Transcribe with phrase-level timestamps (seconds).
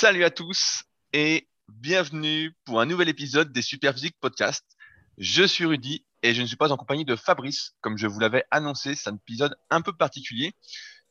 [0.00, 4.64] Salut à tous et bienvenue pour un nouvel épisode des Superphysique Podcast.
[5.18, 8.20] Je suis Rudy et je ne suis pas en compagnie de Fabrice, comme je vous
[8.20, 8.94] l'avais annoncé.
[8.94, 10.52] C'est un épisode un peu particulier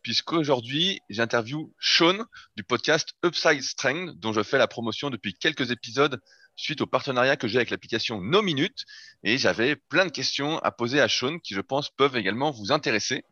[0.04, 2.16] puisqu'aujourd'hui j'interviewe Sean
[2.56, 6.22] du podcast Upside Strength dont je fais la promotion depuis quelques épisodes
[6.56, 8.86] suite au partenariat que j'ai avec l'application No Minute
[9.22, 12.72] et j'avais plein de questions à poser à Sean qui je pense peuvent également vous
[12.72, 13.26] intéresser.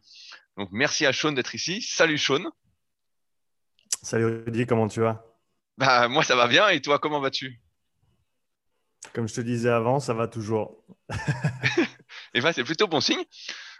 [0.57, 1.81] Donc merci à Sean d'être ici.
[1.81, 2.43] Salut Sean.
[4.01, 5.34] Salut Rudy, comment tu vas?
[5.77, 7.59] Bah moi ça va bien et toi comment vas-tu?
[9.13, 10.83] Comme je te disais avant, ça va toujours.
[12.33, 13.23] et ben c'est plutôt bon signe.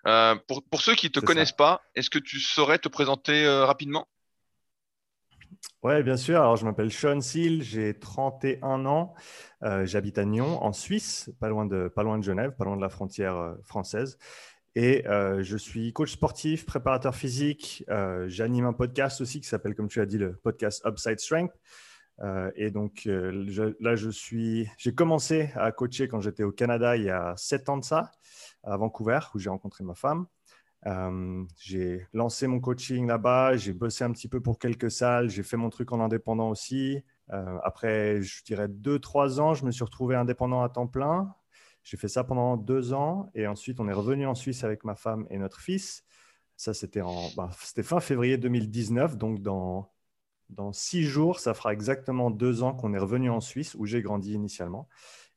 [0.08, 3.44] Euh, pour, pour, ceux qui ne te connaissent pas, est-ce que tu saurais te présenter
[3.44, 4.08] euh, rapidement?
[5.81, 6.40] Oui, bien sûr.
[6.40, 9.16] Alors, je m'appelle Sean Seal, j'ai 31 ans.
[9.63, 12.76] Euh, J'habite à Nyon, en Suisse, pas loin, de, pas loin de Genève, pas loin
[12.76, 14.20] de la frontière française.
[14.76, 17.85] Et euh, je suis coach sportif, préparateur physique.
[17.90, 21.54] Euh, J'anime un podcast aussi qui s'appelle, comme tu as dit, le podcast Upside Strength.
[22.21, 24.70] Euh, et donc je, là, je suis.
[24.77, 28.12] J'ai commencé à coacher quand j'étais au Canada il y a sept ans de ça,
[28.63, 30.26] à Vancouver, où j'ai rencontré ma femme.
[31.57, 35.57] j'ai lancé mon coaching là-bas, j'ai bossé un petit peu pour quelques salles, j'ai fait
[35.57, 37.04] mon truc en indépendant aussi.
[37.63, 41.35] après, je dirais deux, trois ans, je me suis retrouvé indépendant à temps plein.
[41.84, 44.96] J'ai fait ça pendant deux ans et ensuite on est revenu en Suisse avec ma
[44.96, 46.04] femme et notre fils.
[46.57, 49.91] Ça, c'était en, bah, c'était fin février 2019, donc dans,
[50.49, 54.01] dans six jours, ça fera exactement deux ans qu'on est revenu en Suisse où j'ai
[54.01, 54.88] grandi initialement.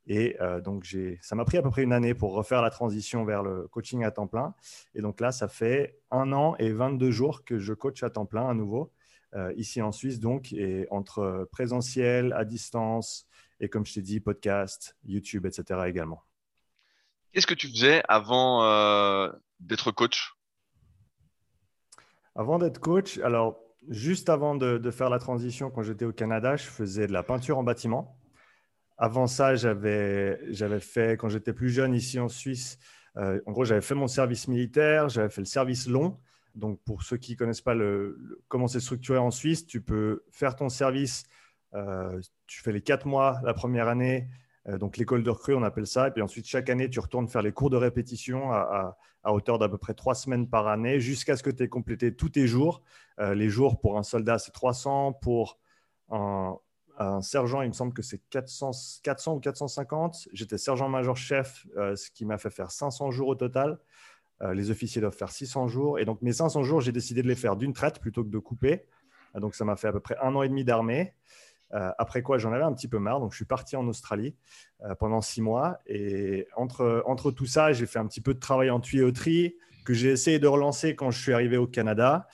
[0.07, 3.25] Et euh, donc, ça m'a pris à peu près une année pour refaire la transition
[3.25, 4.55] vers le coaching à temps plein.
[4.95, 8.25] Et donc là, ça fait un an et 22 jours que je coach à temps
[8.25, 8.91] plein à nouveau,
[9.35, 13.27] euh, ici en Suisse, donc, et entre présentiel, à distance,
[13.61, 15.81] et comme je t'ai dit, podcast, YouTube, etc.
[15.87, 16.23] également.
[17.33, 20.35] Qu'est-ce que tu faisais avant euh, d'être coach?
[22.35, 26.65] Avant d'être coach, alors juste avant de, faire la transition, quand j'étais au Canada, je
[26.65, 28.19] faisais de la peinture en bâtiment.
[28.97, 30.39] Avant ça, j'avais
[30.81, 32.79] fait, quand j'étais plus jeune ici en Suisse,
[33.17, 36.19] euh, en gros, j'avais fait mon service militaire, j'avais fait le service long.
[36.55, 40.25] Donc, pour ceux qui ne connaissent pas le, comment c'est structuré en Suisse, tu peux
[40.31, 41.25] faire ton service,
[41.75, 44.29] euh, tu fais les quatre mois la première année,
[44.77, 46.09] donc l'école de recrue, on appelle ça.
[46.09, 49.69] Et puis ensuite, chaque année, tu retournes faire les cours de répétition à, hauteur d'à
[49.69, 52.83] peu près trois semaines par année jusqu'à ce que tu aies complété tous tes jours.
[53.19, 55.15] Euh, les jours pour un soldat, c'est 300.
[55.15, 55.59] Pour
[56.11, 56.59] un,
[57.23, 60.29] sergent, il me semble que c'est 400, 400 ou 450.
[60.33, 63.79] J'étais sergent-major chef, euh, ce qui m'a fait faire 500 jours au total.
[64.43, 65.99] Euh, les officiers doivent faire 600 jours.
[65.99, 68.39] Et donc mes 500 jours, j'ai décidé de les faire d'une traite plutôt que de
[68.39, 68.87] couper.
[69.35, 71.15] Donc ça m'a fait à peu près un an et demi d'armée.
[71.75, 74.35] Euh, après quoi, j'en avais un petit peu marre, donc je suis parti en Australie
[74.85, 75.79] euh, pendant six mois.
[75.87, 79.95] Et entre, entre tout ça, j'ai fait un petit peu de travail en tuyauterie que
[79.95, 82.27] j'ai essayé de relancer quand je suis arrivé au Canada.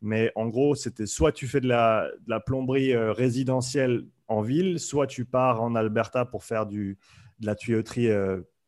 [0.00, 2.10] Mais en gros, c'était soit tu fais de la,
[2.44, 6.98] plomberie euh, résidentielle en ville, soit tu pars en Alberta pour faire du,
[7.38, 8.10] de la tuyauterie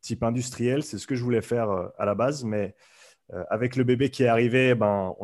[0.01, 0.83] type industriel.
[0.83, 2.75] C'est ce que je voulais faire à la base, mais
[3.49, 5.15] avec le bébé qui est arrivé, ben,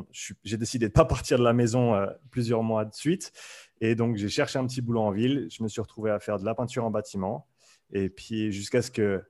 [0.44, 1.94] j'ai décidé de ne pas partir de la maison
[2.32, 3.32] plusieurs mois de suite.
[3.82, 5.48] Et donc, j'ai cherché un petit boulot en ville.
[5.52, 7.48] Je me suis retrouvé à faire de la peinture en bâtiment.
[7.92, 9.24] Et puis, jusqu'à ce que,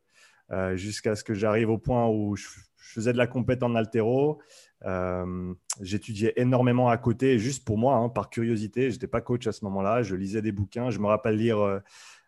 [0.51, 4.41] euh, jusqu'à ce que j'arrive au point où je, faisais de la compète en altéro,
[4.84, 8.90] euh, j'étudiais énormément à côté, juste pour moi, hein, par curiosité.
[8.90, 10.03] Je n'étais pas coach à ce moment-là.
[10.03, 10.90] Je lisais des bouquins.
[10.90, 11.81] Je me rappelle lire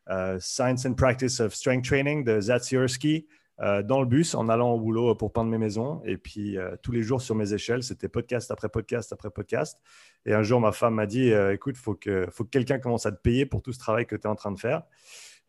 [0.10, 3.28] euh, Science and Practice of Strength Training de Zatsierski.
[3.60, 6.02] Euh, dans le bus en allant au boulot pour peindre mes maisons.
[6.06, 9.80] Et puis euh, tous les jours sur mes échelles, c'était podcast après podcast après podcast.
[10.26, 12.80] Et un jour, ma femme m'a dit euh, Écoute, il faut que, faut que quelqu'un
[12.80, 14.82] commence à te payer pour tout ce travail que tu es en train de faire.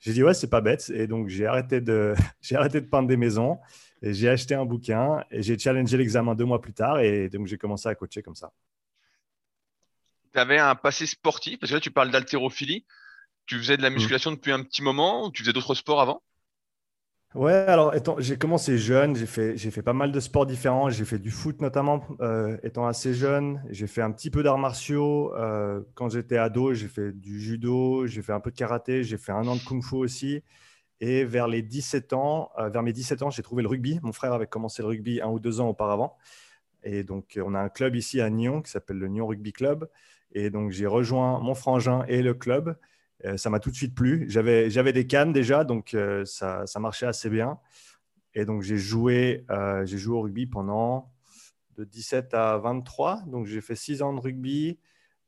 [0.00, 0.90] J'ai dit Ouais, c'est pas bête.
[0.94, 3.58] Et donc, j'ai arrêté, de, j'ai arrêté de peindre des maisons.
[4.02, 7.00] Et j'ai acheté un bouquin et j'ai challengé l'examen deux mois plus tard.
[7.00, 8.52] Et donc, j'ai commencé à coacher comme ça.
[10.34, 11.58] Tu avais un passé sportif?
[11.58, 12.84] Parce que là, tu parles d'haltérophilie.
[13.46, 14.34] Tu faisais de la musculation mmh.
[14.34, 16.22] depuis un petit moment ou tu faisais d'autres sports avant?
[17.34, 21.18] Ouais, alors j'ai commencé jeune, j'ai fait, fait pas mal de sports différents, j'ai fait
[21.18, 25.80] du foot notamment euh, étant assez jeune, j'ai fait un petit peu d'arts martiaux, euh,
[25.94, 29.32] quand j'étais ado j'ai fait du judo, j'ai fait un peu de karaté, j'ai fait
[29.32, 30.42] un an de kung fu aussi,
[31.00, 34.12] et vers les 17 ans, euh, vers mes 17 ans j'ai trouvé le rugby, mon
[34.12, 36.16] frère avait commencé le rugby un ou deux ans auparavant,
[36.84, 39.88] et donc on a un club ici à Nyon qui s'appelle le Nyon Rugby Club,
[40.32, 42.76] et donc j'ai rejoint mon frangin et le club,
[43.36, 44.26] ça m'a tout de suite plu.
[44.28, 47.58] J'avais, j'avais des cannes déjà, donc euh, ça, ça, marchait assez bien.
[48.34, 51.10] Et donc j'ai joué, euh, j'ai joué au rugby pendant
[51.76, 53.22] de 17 à 23.
[53.26, 54.78] Donc j'ai fait 6 ans de rugby.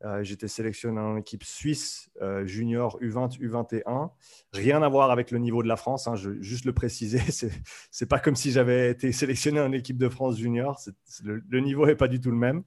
[0.05, 2.11] Euh, j'étais sélectionné en équipe suisse
[2.45, 4.11] junior U20, U21.
[4.53, 7.19] Rien à voir avec le niveau de la France, hein, je juste le préciser.
[7.31, 10.79] Ce n'est pas comme si j'avais été sélectionné en équipe de France junior.
[11.25, 12.63] le, niveau n'est pas du tout le même.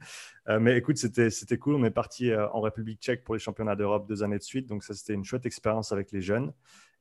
[0.59, 1.75] mais écoute, c'était cool.
[1.75, 4.67] On est parti en République tchèque pour les championnats d'Europe deux années de suite.
[4.67, 6.51] Donc ça, c'était une chouette expérience avec les jeunes.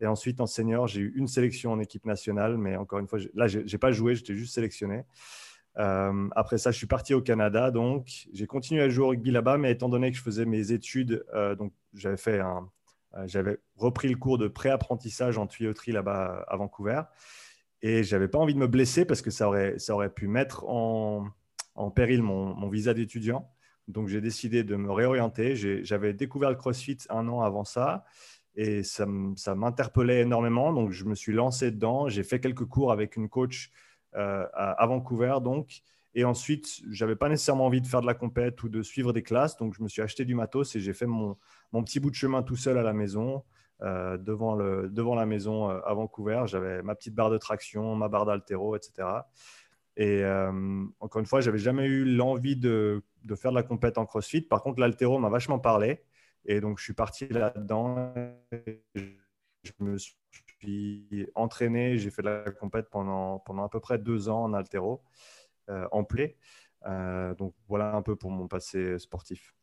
[0.00, 2.56] Et ensuite, en senior, j'ai eu une sélection en équipe nationale.
[2.58, 5.04] Mais encore une fois, là, je n'ai pas joué, j'étais juste sélectionné.
[5.78, 9.30] Euh, après ça, je suis parti au Canada, donc j'ai continué à jouer au rugby
[9.30, 13.58] là-bas, mais étant donné que je faisais mes études, euh, donc j'avais fait euh, j'avais
[13.76, 17.02] repris le cours de pré-apprentissage en tuyauterie là-bas à Vancouver,
[17.80, 20.68] et j'avais pas envie de me blesser parce que ça aurait, ça aurait pu mettre
[20.68, 21.28] en,
[21.76, 23.48] en péril mon, mon visa d'étudiant.
[23.86, 25.54] Donc j'ai décidé de me réorienter.
[25.84, 28.04] J'avais découvert le CrossFit un an avant ça.
[28.56, 32.08] Et ça m'interpellait énormément, donc je me suis lancé dedans.
[32.08, 33.70] J'ai fait quelques cours avec une coach
[34.14, 35.82] euh, à, Vancouver, donc.
[36.14, 39.22] Et ensuite, j'avais pas nécessairement envie de faire de la compète ou de suivre des
[39.22, 41.36] classes, donc je me suis acheté du matos et j'ai fait mon,
[41.72, 43.44] mon, petit bout de chemin tout seul à la maison,
[43.82, 46.42] euh, devant, le, devant la maison euh, à Vancouver.
[46.46, 49.08] J'avais ma petite barre de traction, ma barre d'altéro, etc.
[49.96, 50.24] Et
[51.00, 54.42] encore une fois, j'avais jamais eu l'envie de, de, faire de la compète en CrossFit.
[54.42, 56.04] Par contre, l'altéro m'a vachement parlé.
[56.44, 58.14] Et donc, je suis parti là-dedans.
[58.94, 60.14] Je me suis
[60.58, 64.54] suis entraîné, j'ai fait de la compète pendant, pendant à peu près deux ans en
[64.54, 65.02] altéro,
[65.68, 66.36] euh, en play.
[66.86, 69.54] Euh, donc voilà un peu pour mon passé sportif.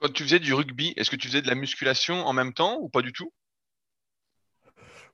[0.00, 2.78] Quand tu faisais du rugby, est-ce que tu faisais de la musculation en même temps
[2.80, 3.32] ou pas du tout?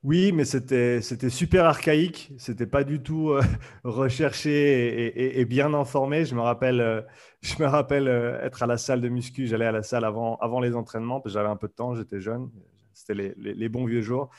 [0.02, 2.32] Oui, mais c'était super archaïque.
[2.38, 3.42] C'était pas du tout euh,
[3.84, 6.24] recherché et, bien informé.
[6.24, 7.06] Je me rappelle,
[7.42, 8.08] je me rappelle
[8.42, 9.46] être à la salle de muscu.
[9.46, 11.94] J'allais à la salle avant, avant les entraînements parce que j'avais un peu de temps.
[11.94, 12.50] J'étais jeune.
[12.94, 14.30] C'était les, les, bons vieux jours.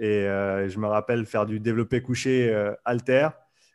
[0.00, 3.28] Euh, et je me rappelle faire du développé couché euh, alter.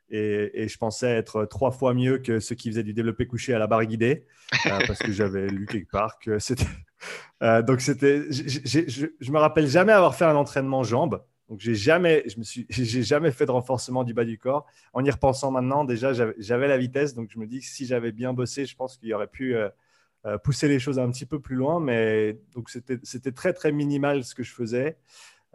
[0.09, 3.59] Et, je pensais être trois fois mieux que ceux qui faisaient du développé couché à
[3.59, 4.27] la barre guidée,
[4.67, 6.67] euh, parce que j'avais lu quelque part que c'était.
[7.65, 11.23] donc c'était, je, je me rappelle jamais avoir fait un entraînement jambes.
[11.49, 14.67] Donc j'ai jamais, je me suis, j'ai jamais fait de renforcement du bas du corps.
[14.93, 18.11] En y repensant maintenant, déjà j'avais la vitesse, donc je me dis que si j'avais
[18.11, 19.55] bien bossé, je pense qu'il y aurait pu
[20.43, 21.79] pousser les choses un petit peu plus loin.
[21.79, 24.97] Mais donc c'était très très minimal ce que je faisais.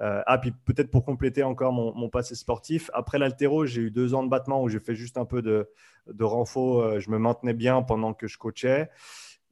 [0.00, 4.14] Euh, ah, puis peut-être pour compléter encore mon, passé sportif, après l'altéro, j'ai eu deux
[4.14, 5.68] ans de battement où j'ai fait juste un peu de,
[6.06, 6.80] de renfo.
[6.82, 8.90] Euh, je me maintenais bien pendant que je coachais.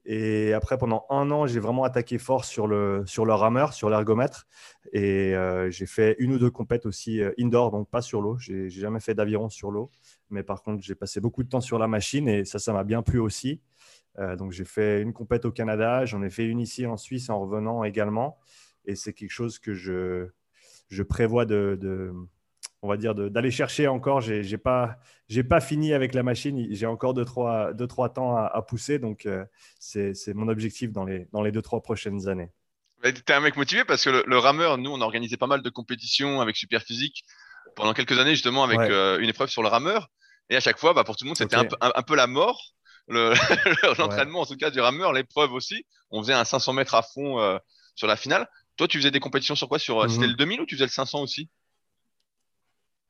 [0.08, 3.90] Et après, pendant un an, j'ai vraiment attaqué fort sur le, sur le rameur, sur
[3.90, 4.46] l'ergomètre.
[4.92, 8.38] Et euh, j'ai fait une ou deux compètes aussi indoor, donc pas sur l'eau.
[8.38, 9.90] J'ai jamais fait d'aviron sur l'eau.
[10.30, 12.84] Mais par contre, j'ai passé beaucoup de temps sur la machine et ça, ça m'a
[12.84, 13.60] bien plu aussi.
[14.38, 17.40] donc j'ai fait une compète au Canada, j'en ai fait une ici en Suisse en
[17.40, 18.38] revenant également
[18.86, 20.28] et c'est quelque chose que je,
[20.88, 22.12] je prévois de,
[22.82, 24.20] on va dire d'aller chercher encore.
[24.20, 24.98] J'ai n'ai pas,
[25.48, 26.66] pas fini avec la machine.
[26.70, 28.98] J'ai encore deux trois, deux, trois temps à, pousser.
[28.98, 29.44] Donc, euh,
[29.78, 32.50] c'est mon objectif dans les, dans les deux, trois prochaines années.
[33.02, 35.62] Tu es un mec motivé parce que le, rameur, nous, on a organisé pas mal
[35.62, 37.24] de compétitions avec Superphysique
[37.74, 40.08] pendant quelques années, justement, avec euh, une épreuve sur le rameur.
[40.48, 42.26] Et à chaque fois, bah, pour tout le monde, c'était un, peu, un, peu la
[42.26, 42.72] mort.
[43.08, 45.84] L'entraînement, en tout cas, du rameur, l'épreuve aussi.
[46.10, 47.58] On faisait un 500 mètres à fond euh,
[47.94, 48.48] sur la finale.
[48.76, 49.78] Toi, tu faisais des compétitions sur quoi?
[49.78, 50.32] Sur, C'était mhm.
[50.32, 51.48] le 2000 ou tu faisais le 500 aussi?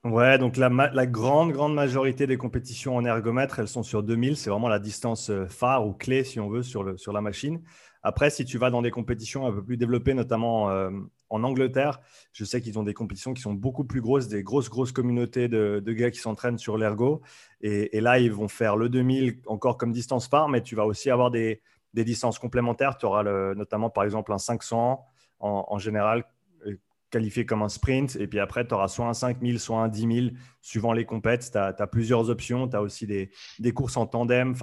[0.04, 4.36] Ouais, donc la, la, grande, grande majorité des compétitions en ergomètre, elles sont sur 2000.
[4.36, 7.20] C'est vraiment la distance euh, phare ou clé, si on veut, sur, le, sur la
[7.20, 7.60] machine.
[8.04, 10.90] Après, si tu vas dans des compétitions un peu plus développées, notamment euh,
[11.28, 11.98] en Angleterre,
[12.32, 15.48] je sais qu'ils ont des compétitions qui sont beaucoup plus grosses, des grosses, grosses communautés
[15.48, 17.20] de, de gars qui s'entraînent sur l'ergo.
[17.62, 20.86] Et, et, là, ils vont faire le 2000 encore comme distance phare, mais tu vas
[20.86, 21.62] aussi avoir des,
[21.94, 22.96] des distances complémentaires.
[22.96, 25.04] Tu auras le, notamment, par exemple, un 500
[25.40, 26.24] en, général
[26.66, 26.78] euh,
[27.10, 28.16] qualifié comme un sprint.
[28.16, 30.26] Et puis après, tu auras soit un 5000, soit un 10 000,
[30.60, 31.50] suivant les compètes.
[31.52, 32.68] Tu as, plusieurs options.
[32.68, 34.54] Tu as aussi des, des, courses en tandem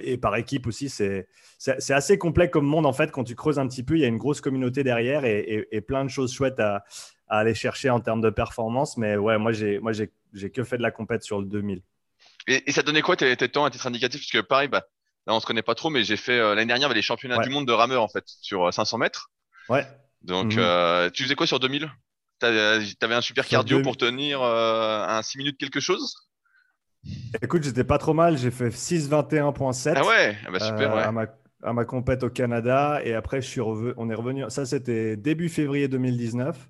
[0.00, 0.88] et par équipe aussi.
[0.88, 1.26] C'est
[1.90, 3.10] assez complet comme monde, en fait.
[3.10, 5.80] Quand tu creuses un petit peu, il y a une grosse communauté derrière et, et,
[5.80, 6.84] plein de choses chouettes à,
[7.28, 8.96] aller chercher en termes de performance.
[8.96, 9.80] Mais ouais, moi, j'ai
[10.52, 11.82] que fait de la compète sur le 2000.
[12.48, 14.22] Et, ça donnait quoi tes, temps à titre indicatif?
[14.22, 14.86] Parce que pareil, bah,
[15.26, 17.50] là, on se connaît pas trop, mais j'ai fait euh, l'année dernière les championnats du
[17.50, 19.30] monde de rameur, en fait, sur 500 euh, mètres.
[19.68, 19.86] Ouais.
[20.22, 20.60] Donc, mhm.
[20.60, 21.90] euh, tu faisais quoi sur 2000
[22.38, 26.28] T'avais un super cardio pour tenir euh, un 6 minutes quelque chose?
[27.42, 28.38] Écoute, j'étais pas trop mal.
[28.38, 29.94] J'ai fait 6,21.7.
[29.96, 31.26] Ah ouais, ah bah super, euh, à, ma,
[31.62, 33.00] à, ma, compète au Canada.
[33.04, 34.44] Et après, je suis on est revenu.
[34.50, 36.68] Ça, c'était début février 2019.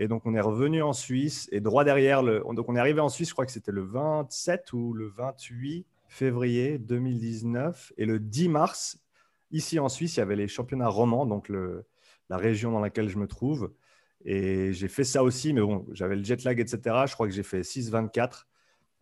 [0.00, 1.48] Et donc, on est revenu en Suisse.
[1.50, 3.82] Et droit derrière, le, donc on est arrivé en Suisse, je crois que c'était le
[3.82, 7.92] 27 ou le 28 février 2019.
[7.98, 8.98] Et le 10 mars,
[9.50, 11.26] ici en Suisse, il y avait les championnats romans.
[11.26, 11.84] Donc, le,
[12.28, 13.72] la région dans laquelle je me trouve.
[14.24, 17.04] Et j'ai fait ça aussi, mais bon, j'avais le jet lag, etc.
[17.06, 18.46] Je crois que j'ai fait 6,24.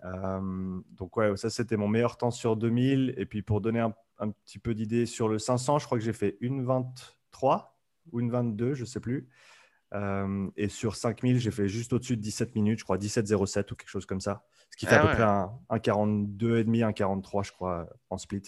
[0.05, 3.15] Euh, donc, ouais, ça, c'était mon meilleur temps sur 2000.
[3.17, 3.81] Et puis, pour donner
[4.19, 5.79] un petit peu d'idées sur le 500.
[5.79, 7.79] Je crois que j'ai fait une 23
[8.13, 9.29] ou une 22, je ne sais plus.
[9.95, 13.77] Euh, et sur 5000, j'ai fait juste au-dessus de 17 minutes, je crois 17,07 ou
[13.77, 14.45] quelque chose comme ça.
[14.71, 18.19] Ce qui fait à ah peu près un, un 42,5, un 43, je crois, en
[18.19, 18.43] split.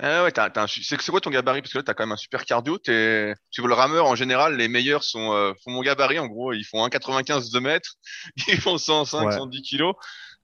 [0.00, 0.32] Ah ouais,
[0.66, 1.60] c'est quoi ton gabarit?
[1.60, 2.78] Parce que là, tu as quand même un super cardio.
[2.88, 3.34] Es...
[3.50, 6.18] Tu le rameur, en général, les meilleurs sont, euh, font mon gabarit.
[6.18, 7.94] En gros, ils font 1,95 de mètres,
[8.48, 9.94] ils font 105, 110 kilos.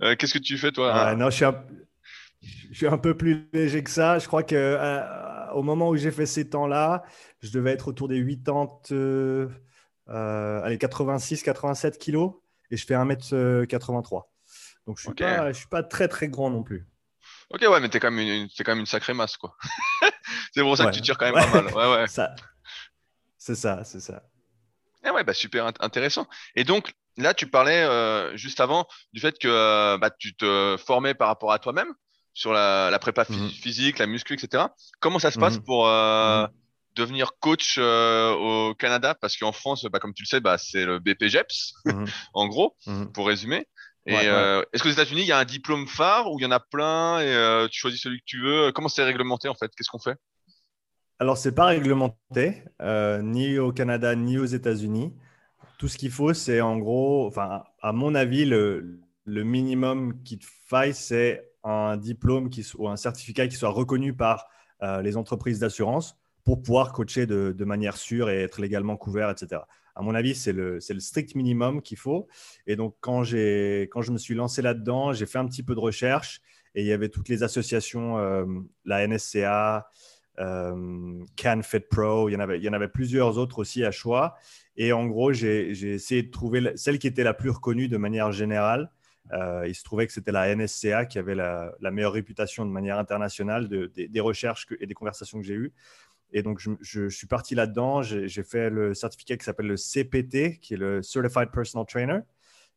[0.03, 1.15] Euh, qu'est-ce que tu fais, toi?
[1.15, 1.65] Non, je suis, un...
[2.43, 2.99] je suis, un...
[2.99, 4.19] peu plus léger que ça.
[4.19, 7.03] Je crois que euh, au moment où j'ai fait ces temps-là,
[7.41, 9.49] je devais être autour des 80,
[10.63, 12.35] allez, 86, 87 kilos
[12.71, 14.25] et je fais 1m83.
[14.87, 16.87] Donc, je ne suis, suis pas très, très grand non plus.
[17.51, 19.57] Ok, ouais, mais t'es quand, même une, quand même une sacrée masse, quoi.
[20.55, 21.75] c'est pour ça que tu tires quand même pas mal.
[21.75, 22.07] Ouais, ouais.
[23.39, 24.23] C'est ça, c'est ça.
[25.07, 26.27] Eh ouais, bah super intéressant.
[26.55, 30.77] Et donc, là, tu parlais euh, juste avant du fait que euh, bah, tu te
[30.85, 31.93] formais par rapport à toi-même
[32.35, 33.49] sur la, prépa mhm.
[33.49, 34.65] physique, la muscu, etc.
[35.01, 35.65] Comment ça se passe mhm.
[35.65, 36.49] pour euh, mhm.
[36.95, 39.15] devenir coach au Canada?
[39.15, 41.75] Parce qu'en France, bah, comme tu le sais, bah, c'est le BPGEPS,
[42.35, 42.77] en gros,
[43.15, 43.67] pour résumer.
[44.09, 46.51] Et euh, est-ce qu'aux États-Unis, il y a un diplôme phare ou il y en
[46.51, 48.73] a plein et euh, tu choisis celui que tu veux?
[48.73, 49.71] Comment c'est réglementé en fait?
[49.77, 50.17] Qu'est-ce qu'on fait?
[51.19, 55.13] Alors, c'est pas réglementé, euh, ni au Canada ni aux États-Unis.
[55.79, 60.39] Tout ce qu'il faut, c'est en gros, enfin, à mon avis, le, le minimum qu'il
[60.43, 64.47] faille, c'est un diplôme qui, ou un certificat qui soit reconnu par
[65.03, 69.61] les entreprises d'assurance pour pouvoir coacher de, de, manière sûre et être légalement couvert, etc
[69.99, 72.29] à mon avis, c'est le, strict minimum qu'il faut.
[72.69, 76.41] Et donc, quand, je me suis lancé là-dedans, j'ai fait un petit peu de recherche
[76.77, 78.45] et il y avait toutes les associations, euh,
[78.85, 79.91] la NSCA,
[80.39, 81.25] euh,
[81.91, 84.37] Pro, il y, en avait, plusieurs autres aussi à choix.
[84.77, 88.31] Et en gros, j'ai essayé de trouver celle qui était la plus reconnue de manière
[88.31, 88.93] générale.
[89.33, 92.99] Euh, il se trouvait que c'était la NSCA qui avait la, meilleure réputation de manière
[92.99, 95.73] internationale de, des recherches et des conversations que j'ai eues.
[96.33, 98.03] Et donc, je, suis parti là-dedans.
[98.03, 102.21] J'ai fait le certificat qui s'appelle le CPT, qui est le Certified Personal Trainer.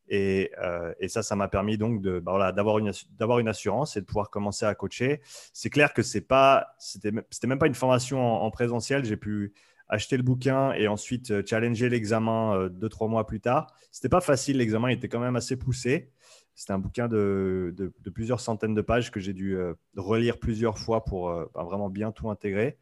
[0.08, 4.66] Et, euh, ça, ça m'a permis donc bah d'avoir une, assurance et de pouvoir commencer
[4.66, 5.22] à coacher.
[5.54, 7.12] C'est clair que c'est pas, c'était
[7.48, 9.06] même pas une formation en, présentiel.
[9.06, 9.54] J'ai pu
[9.88, 13.68] acheter le bouquin et ensuite euh, challenger l'examen euh, deux, trois mois plus tard.
[13.92, 16.12] C'était pas facile, l'examen était quand même assez poussé.
[16.56, 19.58] C'était un bouquin de, de, plusieurs centaines de pages que j'ai dû
[19.96, 22.78] relire plusieurs fois pour bah, vraiment bien tout intégrer.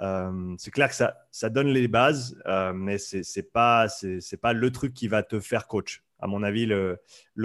[0.00, 3.88] Euh, c'est clair que ça, donne les bases, euh, mais ce n'est pas,
[4.40, 6.04] pas le truc qui va te faire coach.
[6.20, 7.00] À mon avis, le,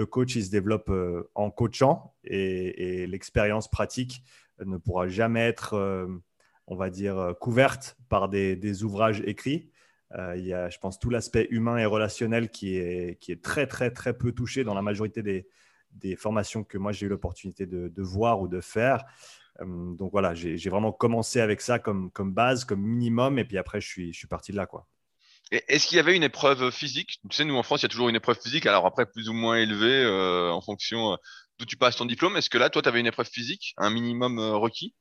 [0.06, 4.22] coach, il se développe euh, en coachant et, l'expérience pratique
[4.64, 5.74] ne pourra jamais être,
[6.66, 9.70] on va dire, couverte par des, ouvrages écrits.
[10.36, 13.66] il y a, je pense, tout l'aspect humain et relationnel qui est, qui est très,
[13.66, 18.02] très, très peu touché dans la majorité des, formations que moi j'ai eu l'opportunité de,
[18.02, 19.04] voir ou de faire.
[19.60, 23.58] Euh, donc voilà, j'ai vraiment commencé avec ça comme, comme base, comme minimum, et puis
[23.58, 24.66] après, je suis, je suis parti de là.
[24.66, 24.86] quoi.
[25.50, 27.20] Est-ce qu'il y avait une épreuve physique?
[27.28, 29.28] Tu sais, nous en France, il y a toujours une épreuve physique, alors après, plus
[29.28, 31.16] ou moins élevée euh, en fonction euh,
[31.58, 32.36] d'où tu passes ton diplôme.
[32.36, 34.94] Est-ce que là, toi, tu avais une épreuve physique, un minimum requis?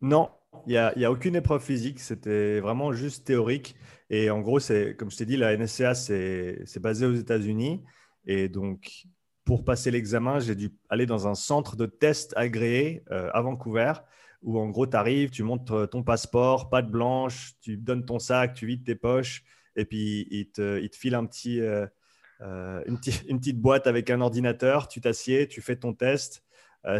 [0.00, 0.30] Non,
[0.66, 3.76] il n'y a, aucune épreuve physique, c'était vraiment juste théorique.
[4.10, 4.58] Et en gros,
[4.98, 7.82] comme je t'ai dit, la NSCA, c'est basé aux États-Unis.
[8.26, 9.06] Et donc,
[9.44, 13.92] pour passer l'examen, j'ai dû aller dans un centre de test agréé euh, à Vancouver
[14.42, 18.18] où en gros, tu arrives, tu montres euh, ton passeport, patte blanche, tu donnes ton
[18.18, 19.44] sac, tu vides tes poches
[19.76, 21.86] et puis il te, il te file un petit, euh,
[22.86, 26.44] une, petite boîte avec un ordinateur, tu t'assieds, tu fais ton test.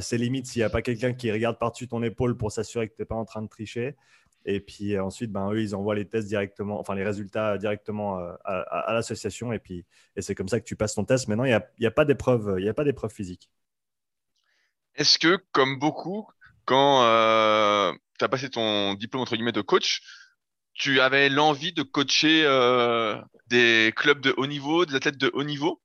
[0.00, 2.94] c'est limite s'il n'y a pas quelqu'un qui regarde par-dessus ton épaule pour s'assurer que
[2.94, 3.96] tu n'es pas en train de tricher.
[4.44, 8.18] Et puis euh, ensuite, ben, eux, ils envoient les tests directement, enfin les résultats directement
[8.18, 9.52] euh, à, l'association.
[9.52, 9.84] Et puis
[10.16, 11.28] et c'est comme ça que tu passes ton test.
[11.28, 12.58] Maintenant, il n'y a, y a, pas d'épreuve,
[13.10, 13.50] physique.
[14.94, 16.26] Est-ce que, comme beaucoup,
[16.64, 20.02] quand euh, tu as passé ton diplôme entre guillemets de coach,
[20.74, 22.42] tu avais l'envie de coacher
[23.48, 25.82] des clubs de haut niveau, des athlètes de haut niveau,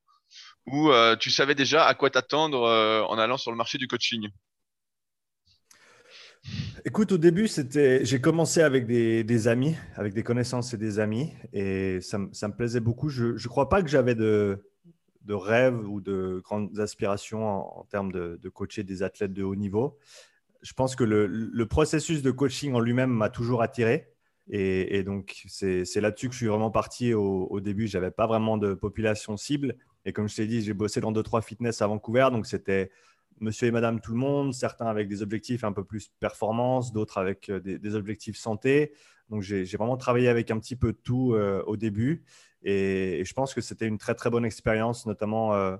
[0.65, 2.59] ou tu savais déjà à quoi t'attendre
[3.09, 4.29] en allant sur le marché du coaching?
[6.85, 11.99] Écoute, au début, j'ai commencé avec des, amis, avec des connaissances et des amis, et
[12.01, 13.09] ça, me plaisait beaucoup.
[13.09, 14.63] Je ne crois pas que j'avais de,
[15.23, 17.45] de rêves ou de grandes aspirations
[17.79, 19.97] en, termes de, coacher des athlètes de haut niveau.
[20.61, 24.07] Je pense que le, processus de coaching en lui-même m'a toujours attiré.
[24.49, 27.87] Et, donc, c'est, là-dessus que je suis vraiment parti au, au début.
[27.87, 29.75] Je n'avais pas vraiment de population cible.
[30.05, 32.29] Et comme je t'ai dit, j'ai bossé dans deux, trois fitness à Vancouver.
[32.31, 32.91] Donc, c'était
[33.39, 37.17] monsieur et madame tout le monde, certains avec des objectifs un peu plus performance, d'autres
[37.17, 38.93] avec euh, des, objectifs santé.
[39.29, 42.23] Donc j'ai vraiment travaillé avec un petit peu tout euh, au début
[42.63, 45.75] et, je pense que c'était une très très bonne expérience, notamment euh,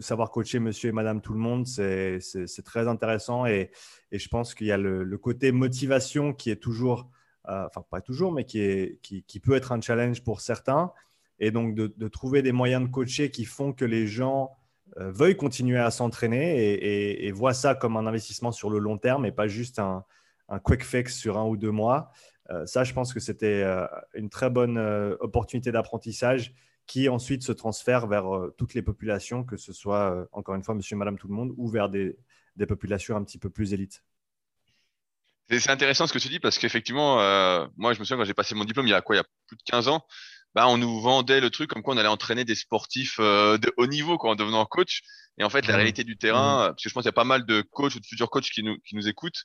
[0.00, 2.20] savoir coacher monsieur et madame tout le monde, c'est
[2.64, 3.46] très intéressant.
[3.46, 3.70] Et,
[4.10, 7.10] je pense qu'il y a le, côté motivation qui est toujours,
[7.44, 8.98] enfin pas toujours, mais qui,
[9.42, 10.92] peut être un challenge pour certains.
[11.38, 14.57] Et donc de, trouver des moyens de coacher qui font que les gens
[14.96, 18.98] euh, veuillent continuer à s'entraîner et, et, voient ça comme un investissement sur le long
[18.98, 20.04] terme et pas juste un,
[20.64, 22.10] quick fix sur un ou deux mois.
[22.50, 23.64] Euh, ça, je pense que c'était
[24.14, 24.78] une très bonne
[25.20, 26.54] opportunité d'apprentissage
[26.88, 30.64] qui ensuite se transfère vers euh, toutes les populations, que ce soit, euh, encore une
[30.64, 32.16] fois, monsieur madame tout le monde, ou vers des,
[32.66, 34.02] populations un petit peu plus élites.
[35.48, 38.34] C'est intéressant ce que tu dis parce qu'effectivement, euh, moi, je me souviens quand j'ai
[38.34, 40.04] passé mon diplôme il y a quoi, il y a plus de 15 ans,
[40.54, 43.86] bah, on nous vendait le truc comme quoi on allait entraîner des sportifs de haut
[43.86, 45.02] niveau quoi, en devenant coach.
[45.38, 47.24] Et en fait, la réalité du terrain, parce que je pense qu'il y a pas
[47.24, 49.44] mal de coachs ou de futurs coachs qui nous, qui nous écoutent,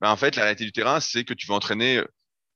[0.00, 2.02] bah, en fait, la réalité du terrain, c'est que tu veux entraîner,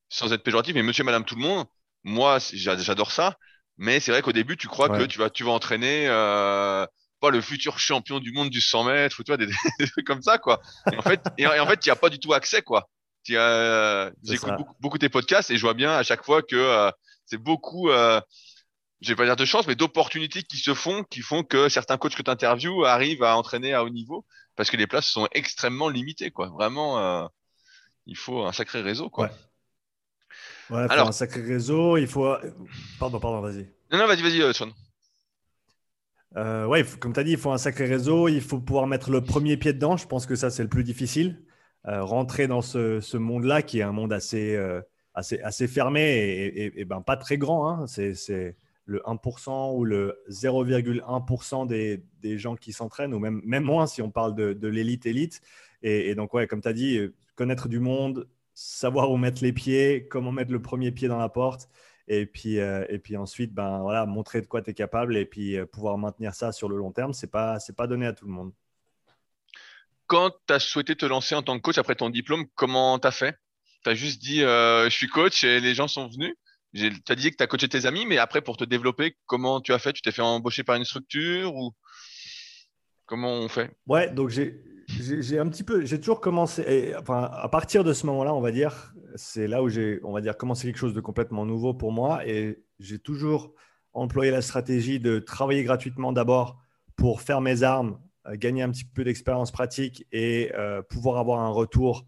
[0.08, 1.66] sans être péjoratif, mais monsieur madame tout le monde,
[2.04, 3.36] moi, j'adore ça,
[3.76, 6.86] mais c'est vrai qu'au début, tu crois que tu vas, tu vas entraîner euh,
[7.20, 9.36] pas le futur champion du monde du 100 mètres ou tu vois,
[9.78, 10.60] des, trucs comme ça, quoi.
[10.92, 12.88] Et en fait, et, en fait, tu n'y as pas du tout accès, quoi.
[13.30, 16.90] Euh, J'écoute beaucoup, beaucoup, tes podcasts et je vois bien à chaque fois que euh,
[17.30, 18.20] c'est beaucoup, euh,
[19.00, 21.96] je vais pas dire de chance, mais d'opportunités qui se font, qui font que certains
[21.96, 25.28] coachs que tu interviews arrivent à entraîner à haut niveau parce que les places sont
[25.32, 26.48] extrêmement limitées, quoi.
[26.48, 27.26] Vraiment, euh,
[28.06, 29.30] il faut un sacré réseau, quoi.
[30.68, 32.36] Ouais, Alors, un sacré réseau, il faut.
[32.98, 33.70] Pardon, pardon, vas-y.
[33.90, 34.70] Non, non, vas-y, vas-y, euh, Sean.
[36.36, 39.10] Euh, ouais, comme tu as dit, il faut un sacré réseau, il faut pouvoir mettre
[39.10, 39.96] le premier pied dedans.
[39.96, 41.42] Je pense que ça, c'est le plus difficile.
[41.86, 44.80] Euh, rentrer dans ce, ce monde-là, qui est un monde assez, euh,
[45.14, 47.68] assez, fermé et, ben, pas très grand.
[47.68, 47.86] Hein.
[47.86, 53.86] C'est le 1% ou le 0,1% des, des, gens qui s'entraînent, ou même, même moins
[53.86, 55.40] si on parle de, de l'élite élite.
[55.82, 56.98] Et, et, donc, ouais, comme tu as dit,
[57.36, 61.28] connaître du monde, savoir où mettre les pieds, comment mettre le premier pied dans la
[61.28, 61.68] porte.
[62.08, 65.24] Et puis, euh, et puis ensuite, ben, voilà, montrer de quoi tu es capable et
[65.24, 68.12] puis euh, pouvoir maintenir ça sur le long terme, ce n'est pas, pas donné à
[68.12, 68.52] tout le monde.
[70.06, 73.06] Quand tu as souhaité te lancer en tant que coach après ton diplôme, comment tu
[73.06, 73.38] as fait?
[73.84, 76.34] Tu as juste dit euh, je suis coach et les gens sont venus.
[76.74, 79.60] Tu as dit que tu as coaché tes amis, mais après pour te développer, comment
[79.60, 79.92] tu as fait?
[79.92, 81.72] Tu t'es fait embaucher par une structure ou
[83.06, 83.70] comment on fait?
[83.86, 88.34] Ouais, donc j'ai un petit peu, j'ai toujours commencé, enfin, à partir de ce moment-là,
[88.34, 91.44] on va dire, c'est là où j'ai, on va dire, commencé quelque chose de complètement
[91.44, 93.52] nouveau pour moi et j'ai toujours
[93.92, 96.60] employé la stratégie de travailler gratuitement d'abord
[96.96, 101.40] pour faire mes armes, euh, gagner un petit peu d'expérience pratique et euh, pouvoir avoir
[101.40, 102.06] un retour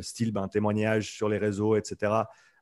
[0.00, 2.12] style ben, témoignage sur les réseaux, etc.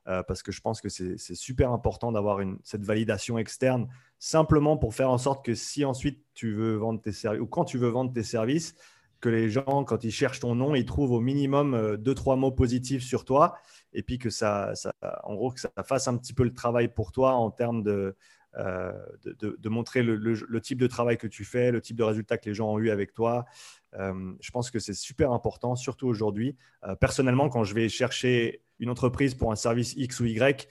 [0.05, 5.11] parce que je pense que c'est super important d'avoir cette validation externe simplement pour faire
[5.11, 8.13] en sorte que si ensuite tu veux vendre tes services ou quand tu veux vendre
[8.13, 8.75] tes services,
[9.21, 12.37] que les gens, quand ils cherchent ton nom, ils trouvent au minimum euh, deux, trois
[12.37, 13.57] mots positifs sur toi,
[13.93, 14.73] et puis que ça,
[15.25, 18.15] en gros, que ça fasse un petit peu le travail pour toi en termes de,
[18.57, 18.93] euh,
[19.25, 22.55] de, montrer le, type de travail que tu fais, le type de résultat que les
[22.55, 23.45] gens ont eu avec toi.
[23.95, 26.57] Euh, je pense que c'est super important, surtout aujourd'hui.
[27.01, 30.69] personnellement, quand je vais chercher une entreprise pour un service X ou Y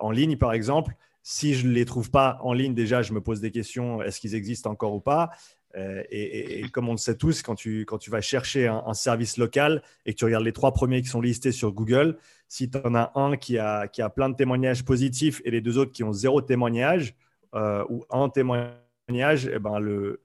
[0.00, 3.20] en ligne, par exemple, si je ne les trouve pas en ligne, déjà, je me
[3.20, 5.30] pose des questions, est-ce qu'ils existent encore ou pas?
[5.76, 9.36] Euh, et, comme on le sait tous, quand tu, quand tu vas chercher un, service
[9.36, 12.18] local et que tu regardes les trois premiers qui sont listés sur Google,
[12.48, 15.60] si tu en as un qui a, qui a plein de témoignages positifs et les
[15.60, 17.14] deux autres qui ont zéro témoignage
[17.54, 20.22] euh, ou un témoignage, eh ben le,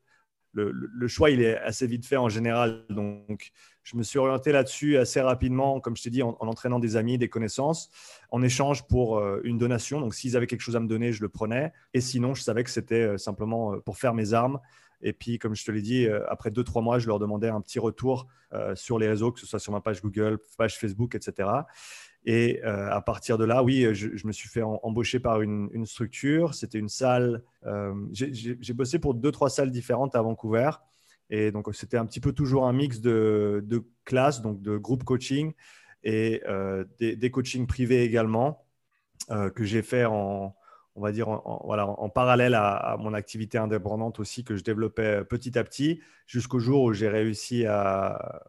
[0.55, 2.85] le, choix il est assez vite fait en général.
[2.89, 3.51] Donc,
[3.83, 7.17] je me suis orienté là-dessus assez rapidement, comme je t'ai dit, en, entraînant des amis,
[7.17, 7.89] des connaissances,
[8.31, 9.99] en échange pour euh, une donation.
[9.99, 11.71] Donc, s'ils avaient quelque chose à me donner, je le prenais.
[11.93, 14.59] Et sinon, je savais que c'était simplement pour faire mes armes
[15.01, 17.49] et puis, comme je te l'ai dit, euh, après deux, trois mois, je leur demandais
[17.49, 20.77] un petit retour euh, sur les réseaux, que ce soit sur ma page Google, page
[20.77, 21.49] Facebook, etc.
[22.25, 26.55] Et euh, à partir de là, oui, je, me suis fait embaucher par une, structure.
[26.55, 27.43] C'était une salle.
[28.11, 30.71] J'ai bossé pour deux, trois salles différentes à Vancouver.
[31.29, 33.63] Et donc, c'était un petit peu toujours un mix de,
[34.05, 35.53] classes, donc de groupe coaching
[36.03, 36.41] et
[36.99, 38.65] des, coachings privés également,
[39.29, 40.55] que j'ai fait en,
[40.95, 41.27] on va dire,
[41.63, 46.59] voilà, en parallèle à, mon activité indépendante aussi que je développais petit à petit, jusqu'au
[46.59, 48.43] jour où j'ai réussi à,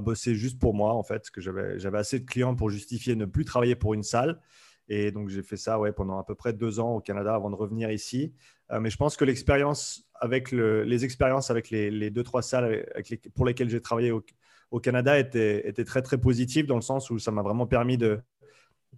[0.00, 3.24] bosser juste pour moi, en fait, parce que j'avais assez de clients pour justifier ne
[3.24, 4.40] plus travailler pour une salle.
[4.88, 7.50] Et donc, j'ai fait ça ouais, pendant à peu près deux ans au Canada avant
[7.50, 8.34] de revenir ici.
[8.70, 12.86] Euh, mais je pense que l'expérience avec les expériences avec les, deux, trois salles
[13.34, 17.18] pour lesquelles j'ai travaillé au, Canada étaient, étaient, très, très positives dans le sens où
[17.18, 18.22] ça m'a vraiment permis de,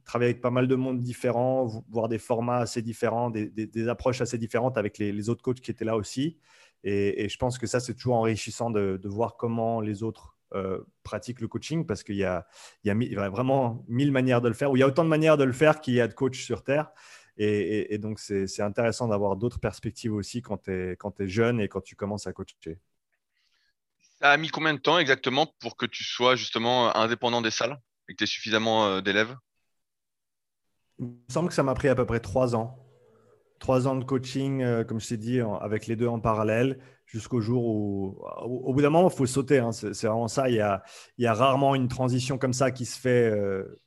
[0.04, 4.38] travailler avec pas mal de monde différents, voir des formats assez différents, des, approches assez
[4.38, 6.38] différentes avec les, autres coachs qui étaient là aussi.
[6.82, 11.40] Et, je pense que ça, c'est toujours enrichissant de, voir comment les autres euh, pratiquent
[11.40, 12.46] le coaching parce qu'il y, a,
[12.84, 15.52] vraiment mille manières de le faire, ou il y a autant de manières de le
[15.52, 16.92] faire qu'il y a de coachs sur Terre.
[17.36, 21.80] Et, donc, c'est intéressant d'avoir d'autres perspectives aussi quand tu es, es, jeune et quand
[21.80, 22.78] tu commences à coacher.
[24.20, 27.80] Ça a mis combien de temps exactement pour que tu sois justement indépendant des salles
[28.08, 29.36] et que tu aies suffisamment euh, d'élèves?
[31.00, 32.78] Il me semble que ça m'a pris à peu près trois ans.
[33.58, 37.40] Trois ans de coaching, euh, comme je t'ai dit, avec les deux en parallèle, jusqu'au
[37.40, 39.58] jour où, au, bout d'un moment, il faut sauter.
[39.58, 39.72] Hein.
[39.72, 40.48] C'est vraiment ça.
[40.48, 43.80] Il y, a, rarement une transition comme ça qui se fait euh,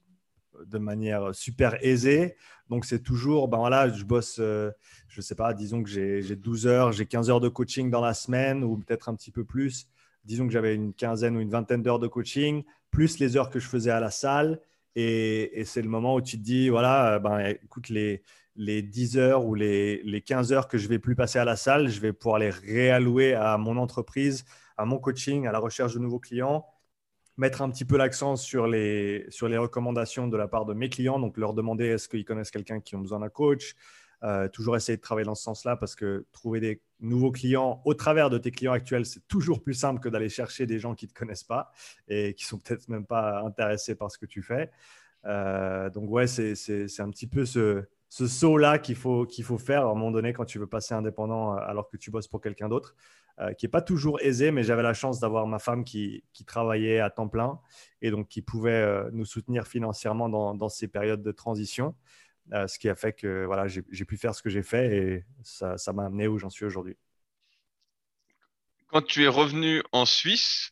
[0.66, 2.36] de manière super aisée.
[2.70, 4.72] Donc, c'est toujours, ben voilà, je bosse, euh,
[5.08, 8.02] je ne sais pas, disons que j'ai 12 heures, j'ai 15 heures de coaching dans
[8.02, 9.88] la semaine ou peut-être un petit peu plus.
[10.26, 13.60] Disons que j'avais une quinzaine ou une vingtaine d'heures de coaching, plus les heures que
[13.60, 14.60] je faisais à la salle.
[14.96, 18.24] Et, c'est le moment où tu te dis, voilà, ben, écoute, les,
[18.58, 21.56] les 10 heures ou les, les 15 heures que je vais plus passer à la
[21.56, 24.46] salle, je vais pouvoir les réallouer à mon entreprise,
[24.78, 26.66] à mon coaching, à la recherche de nouveaux clients
[27.38, 30.90] mettre un petit peu l'accent sur les, sur les recommandations de la part de mes
[30.90, 33.76] clients, donc leur demander est-ce qu'ils connaissent quelqu'un qui a besoin d'un coach.
[34.24, 37.94] Euh, toujours essayer de travailler dans ce sens-là parce que trouver des nouveaux clients au
[37.94, 41.06] travers de tes clients actuels, c'est toujours plus simple que d'aller chercher des gens qui
[41.06, 41.72] ne te connaissent pas
[42.08, 44.72] et qui sont peut-être même pas intéressés par ce que tu fais.
[45.26, 49.86] Euh, donc ouais, c'est un petit peu ce, ce saut-là qu'il faut, qu'il faut faire
[49.86, 52.42] à un moment donné quand tu veux passer indépendant euh, alors que tu bosses pour
[52.42, 52.96] quelqu'un d'autre.
[53.40, 57.00] Euh, qui n'est pas toujours aisé, mais j'avais la chance d'avoir ma femme qui, travaillait
[57.00, 57.60] à temps plein
[58.02, 61.96] et donc qui pouvait euh, nous soutenir financièrement dans, ces périodes de transition,
[62.54, 65.26] euh, ce qui a fait que voilà, j'ai pu faire ce que j'ai fait et
[65.44, 66.98] ça m'a amené où j'en suis aujourd'hui.
[68.88, 70.72] Quand tu es revenu en Suisse,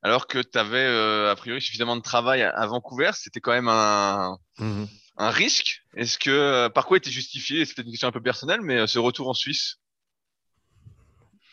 [0.00, 0.86] alors que tu avais
[1.28, 4.84] a priori suffisamment de travail à, Vancouver, c'était quand même un, mmh
[5.18, 5.82] un risque.
[5.94, 7.64] Est-ce que par quoi était justifié?
[7.64, 9.78] Peut-être une question un peu personnelle, mais ce retour en Suisse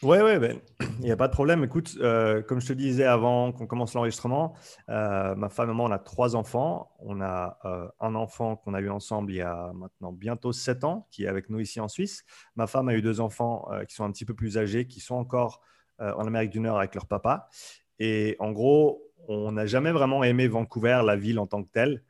[0.06, 0.60] oui, ouais, ben,
[1.00, 1.64] il n'y a pas de problème.
[1.64, 4.54] Écoute, euh, comme je te disais avant qu'on commence l'enregistrement,
[4.90, 6.92] euh, ma femme et moi, on a trois enfants.
[7.00, 10.84] On a euh, un enfant qu'on a eu ensemble il y a maintenant bientôt sept
[10.84, 12.24] ans, qui est avec nous ici en Suisse.
[12.56, 15.16] Ma femme a eu deux enfants qui sont un petit peu plus âgés, qui sont
[15.16, 15.62] encore
[16.00, 17.50] en Amérique du Nord avec leur papa.
[17.98, 22.04] Et en gros, on n'a jamais vraiment aimé Vancouver, la ville en tant que telle.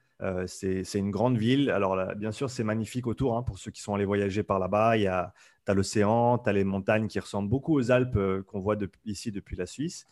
[0.47, 1.69] C'est une grande ville.
[1.69, 4.97] Alors, bien sûr, c'est magnifique autour hein, pour ceux qui sont allés voyager par là-bas.
[4.97, 5.33] Il y a
[5.67, 8.75] as l'océan, tu les montagnes qui ressemblent beaucoup aux Alpes euh, qu'on voit
[9.05, 10.05] ici depuis la Suisse.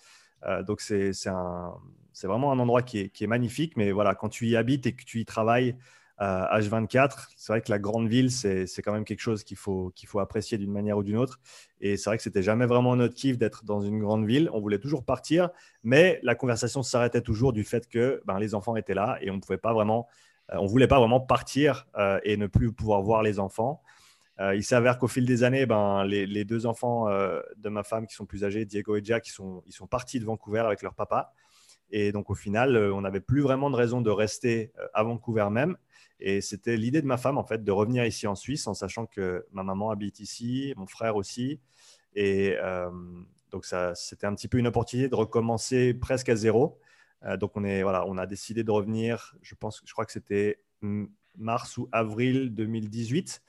[0.45, 1.11] Euh, donc, c'est
[2.23, 3.77] vraiment un endroit qui est, magnifique.
[3.77, 5.75] Mais voilà, quand tu y habites et que tu y travailles
[6.19, 9.91] H24, euh, c'est vrai que la grande ville, c'est quand même quelque chose qu'il faut,
[10.05, 11.39] faut apprécier d'une manière ou d'une autre.
[11.81, 14.49] Et c'est vrai que c'était jamais vraiment notre kiff d'être dans une grande ville.
[14.53, 15.49] On voulait toujours partir,
[15.83, 19.35] mais la conversation s'arrêtait toujours du fait que ben, les enfants étaient là et on
[19.35, 20.07] ne pouvait pas vraiment,
[20.51, 21.87] on voulait pas vraiment partir
[22.23, 23.81] et ne plus pouvoir voir les enfants.
[24.39, 28.07] Euh, il s'avère qu'au fil des années, ben, les, deux enfants euh, de ma femme
[28.07, 30.81] qui sont plus âgés, Diego et Jack, ils sont, ils sont partis de Vancouver avec
[30.81, 31.33] leur papa.
[31.91, 35.47] Et donc au final, euh, on n'avait plus vraiment de raison de rester à Vancouver
[35.51, 35.77] même.
[36.25, 39.05] Et c'était l'idée de ma femme, en fait, de revenir ici en Suisse en sachant
[39.05, 41.59] que ma maman habite ici, mon frère aussi.
[42.15, 42.55] Et
[43.51, 46.79] donc ça, c'était un petit peu une opportunité de recommencer presque à zéro.
[47.39, 50.59] donc on, est, voilà, on a décidé de revenir, je, pense, je crois que c'était
[51.37, 53.41] mars ou avril 2018.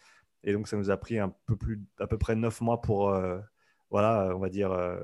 [0.45, 3.11] Et donc, ça nous a pris un peu plus, à peu près neuf mois pour,
[3.11, 3.39] euh,
[3.91, 5.01] voilà, on va dire, euh,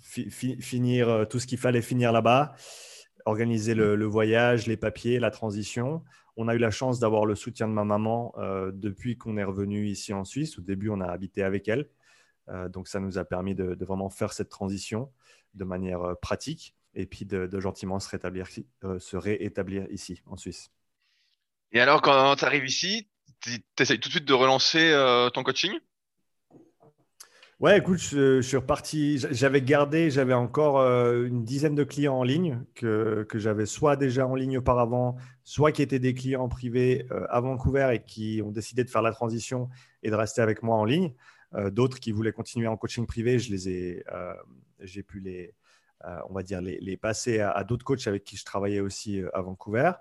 [0.00, 2.54] finir euh, tout ce qu'il fallait finir là-bas,
[3.26, 6.04] organiser le, voyage, les papiers, la transition.
[6.40, 8.32] On a eu la chance d'avoir le soutien de ma maman
[8.72, 10.56] depuis qu'on est revenu ici en Suisse.
[10.58, 11.88] Au début, on a habité avec elle.
[12.68, 15.10] donc, ça nous a permis de, vraiment faire cette transition
[15.54, 20.70] de manière pratique et puis de, gentiment se, rétablir, se réétablir ici en Suisse.
[21.72, 23.08] Et alors, quand tu arrives ici,
[23.40, 25.72] tu essayes tout de suite de relancer euh, ton coaching?
[27.60, 29.18] Ouais, écoute, je, suis reparti.
[29.32, 34.28] J'avais gardé, j'avais encore euh, une dizaine de clients en ligne que, j'avais soit déjà
[34.28, 38.52] en ligne auparavant, soit qui étaient des clients privés euh, à Vancouver et qui ont
[38.52, 39.68] décidé de faire la transition
[40.04, 41.12] et de rester avec moi en ligne.
[41.72, 44.04] D'autres qui voulaient continuer en coaching privé, je les ai,
[44.80, 45.54] j'ai pu les,
[46.28, 49.92] on va dire, les, passer à d'autres coachs avec qui je travaillais aussi à Vancouver.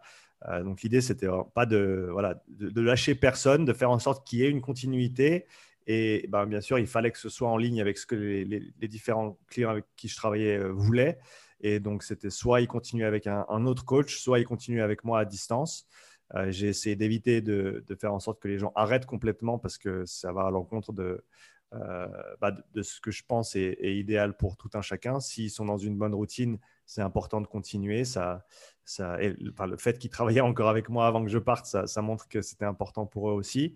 [0.47, 4.39] Euh, donc l'idée, c'était pas de, voilà, de, lâcher personne, de faire en sorte qu'il
[4.39, 5.45] y ait une continuité.
[5.87, 8.87] Et ben, bien sûr, il fallait que ce soit en ligne avec ce que les,
[8.87, 11.17] différents clients avec qui je travaillais euh, voulaient.
[11.61, 15.19] Et donc, c'était soit ils continuaient avec un, autre coach, soit ils continuaient avec moi
[15.19, 15.87] à distance.
[16.35, 20.05] Euh, j'ai essayé d'éviter de, faire en sorte que les gens arrêtent complètement parce que
[20.05, 21.23] ça va à l'encontre de,
[21.71, 25.19] bah, de, ce que je pense est, idéal pour tout un chacun.
[25.19, 28.05] S'ils sont dans une bonne routine, c'est important de continuer.
[28.05, 28.45] Ça,
[28.85, 32.41] ça, le fait qu'ils travaillaient encore avec moi avant que je parte, ça, montre que
[32.41, 33.73] c'était important pour eux aussi.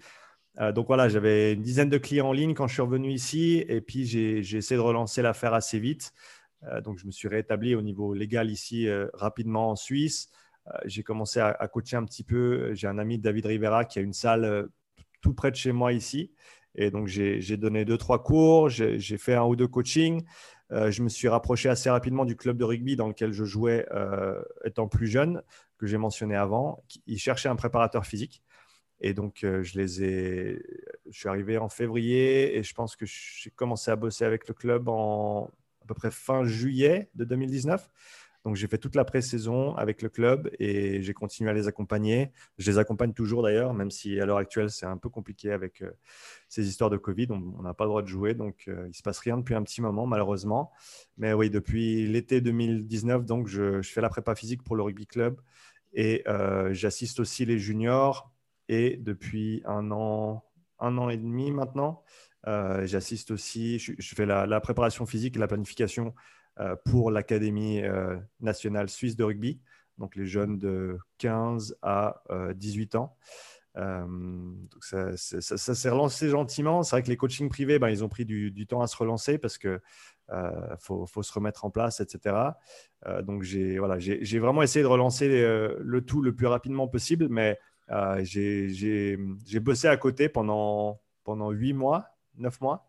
[0.59, 3.63] Euh, donc voilà, j'avais une dizaine de clients en ligne quand je suis revenu ici
[3.67, 6.13] et puis j'ai essayé de relancer l'affaire assez vite.
[6.63, 10.29] Euh, donc je me suis rétabli au niveau légal ici euh, rapidement en Suisse.
[10.85, 12.73] j'ai commencé à, coacher un petit peu.
[12.73, 14.67] J'ai un ami, David Rivera, qui a une salle
[15.21, 16.31] tout près de chez moi ici.
[16.75, 20.23] Et donc, j'ai donné deux, trois cours, j'ai fait un ou deux coachings.
[20.69, 23.85] Je me suis rapproché assez rapidement du club de rugby dans lequel je jouais
[24.63, 25.41] étant plus jeune,
[25.79, 26.83] que j'ai mentionné avant.
[27.07, 28.43] Ils cherchaient un préparateur physique.
[29.01, 30.63] Et donc, euh, je les ai.
[31.09, 34.53] Je suis arrivé en février et je pense que j'ai commencé à bosser avec le
[34.53, 35.49] club en
[35.81, 37.89] à peu près fin juillet de 2019.
[38.43, 42.31] Donc, j'ai fait toute la pré-saison avec le club et j'ai continué à les accompagner.
[42.57, 45.81] Je les accompagne toujours d'ailleurs, même si à l'heure actuelle, c'est un peu compliqué avec
[45.81, 45.91] euh,
[46.47, 47.27] ces histoires de Covid.
[47.31, 49.53] On n'a pas le droit de jouer, donc euh, il ne se passe rien depuis
[49.55, 50.71] un petit moment, malheureusement.
[51.17, 55.39] Mais oui, depuis l'été 2019, donc, je, fais la prépa physique pour le rugby club
[55.93, 56.23] et
[56.71, 58.31] j'assiste aussi les juniors.
[58.69, 60.43] Et depuis un an,
[60.79, 62.03] un an et demi maintenant,
[62.45, 66.13] j'assiste aussi, je, fais la, préparation physique et la planification
[66.59, 69.61] euh, pour l'Académie euh, nationale suisse de rugby,
[69.97, 72.21] donc les jeunes de 15 à
[72.55, 73.17] 18 euh, ans.
[73.75, 76.83] donc ça, s'est relancé gentiment.
[76.83, 79.37] C'est vrai que les coachings privés, ben, ils ont pris du, temps à se relancer
[79.37, 79.79] parce que
[80.79, 82.35] faut, se remettre en place, etc.
[83.23, 83.97] donc j'ai voilà,
[84.39, 87.57] vraiment essayé de relancer le tout le plus rapidement possible, mais
[88.23, 89.17] j'ai
[89.59, 92.87] bossé à côté pendant pendant huit mois, neuf mois.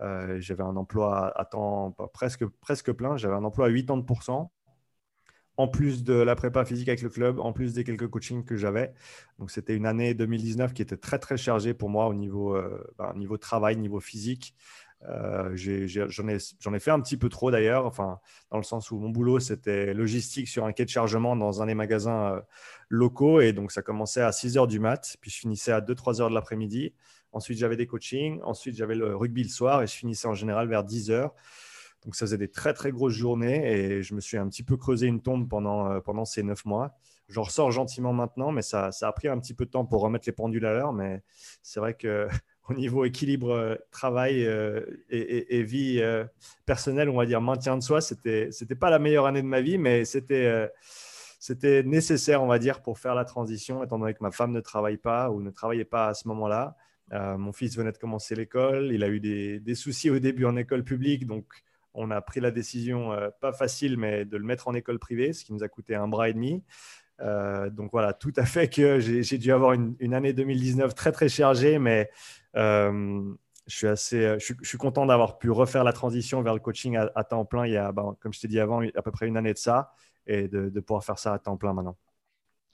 [0.00, 3.16] Euh, j'avais un emploi à temps presque, presque plein.
[3.16, 4.48] J'avais un emploi à 80%,
[5.58, 8.56] en plus de la prépa physique avec le club, en plus des quelques coachings que
[8.56, 8.94] j'avais.
[9.38, 12.82] Donc, c'était une année 2019 qui était très, très chargée pour moi au niveau, euh,
[12.98, 14.54] ben, niveau travail, niveau physique.
[15.08, 18.98] Euh, j'en ai, ai, fait un petit peu trop d'ailleurs, enfin, dans le sens où
[18.98, 22.40] mon boulot c'était logistique sur un quai de chargement dans un des magasins
[22.88, 26.20] locaux et donc ça commençait à 6 heures du mat, puis je finissais à 2-3
[26.20, 26.92] heures de l'après-midi.
[27.32, 28.40] Ensuite, j'avais des coachings.
[28.42, 31.34] Ensuite, j'avais le rugby le soir et je finissais en général vers 10 heures.
[32.04, 34.76] Donc, ça faisait des très, très grosses journées et je me suis un petit peu
[34.76, 36.94] creusé une tombe pendant, euh, pendant ces neuf mois.
[37.28, 40.02] J'en ressors gentiment maintenant, mais ça, ça, a pris un petit peu de temps pour
[40.02, 40.92] remettre les pendules à l'heure.
[40.92, 41.22] Mais
[41.62, 42.28] c'est vrai que
[42.68, 46.02] au niveau équilibre euh, travail euh, et, vie
[46.66, 49.60] personnelle, on va dire maintien de soi, c'était c'était pas la meilleure année de ma
[49.60, 50.70] vie, mais c'était
[51.40, 54.60] c'était nécessaire, on va dire, pour faire la transition, étant donné que ma femme ne
[54.60, 56.76] travaille pas ou ne travaillait pas à ce moment-là.
[57.12, 58.90] Euh, mon fils venait de commencer l'école.
[58.92, 61.26] Il a eu des, soucis au début en école publique.
[61.26, 61.46] Donc,
[61.94, 65.32] on a pris la décision, euh, pas facile, mais de le mettre en école privée,
[65.32, 66.62] ce qui nous a coûté un bras et demi.
[67.20, 71.28] Euh, donc voilà, tout à fait que j'ai dû avoir une, année 2019 très très
[71.28, 72.10] chargée, mais
[72.54, 73.36] je
[73.68, 77.44] suis assez, je suis, content d'avoir pu refaire la transition vers le coaching à, temps
[77.44, 77.66] plein.
[77.66, 79.58] Il y a, ben, comme je t'ai dit avant, à peu près une année de
[79.58, 79.92] ça,
[80.26, 81.96] et de pouvoir faire ça à temps plein maintenant.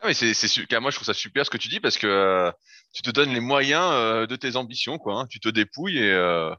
[0.00, 2.06] Ah mais c'est, c'est moi je trouve ça super ce que tu dis parce que
[2.06, 2.52] euh,
[2.92, 5.20] tu te donnes les moyens euh, de tes ambitions quoi.
[5.20, 5.26] Hein.
[5.26, 6.54] Tu te dépouilles et, euh,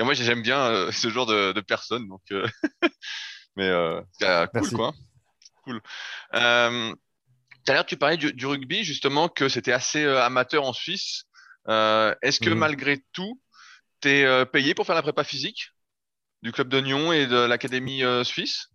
[0.00, 2.22] moi j'aime bien ce genre de, de personnes donc
[3.56, 3.70] mais
[4.52, 4.92] cool quoi.
[5.62, 5.80] Cool.
[6.32, 6.90] tout à
[7.68, 11.26] l'heure tu parlais du, rugby justement que c'était assez amateur en Suisse.
[11.66, 13.40] Est-ce que mmh malgré tout
[14.00, 15.72] t'es payé pour faire la prépa physique
[16.42, 18.68] du club de Nyon et de l'académie suisse?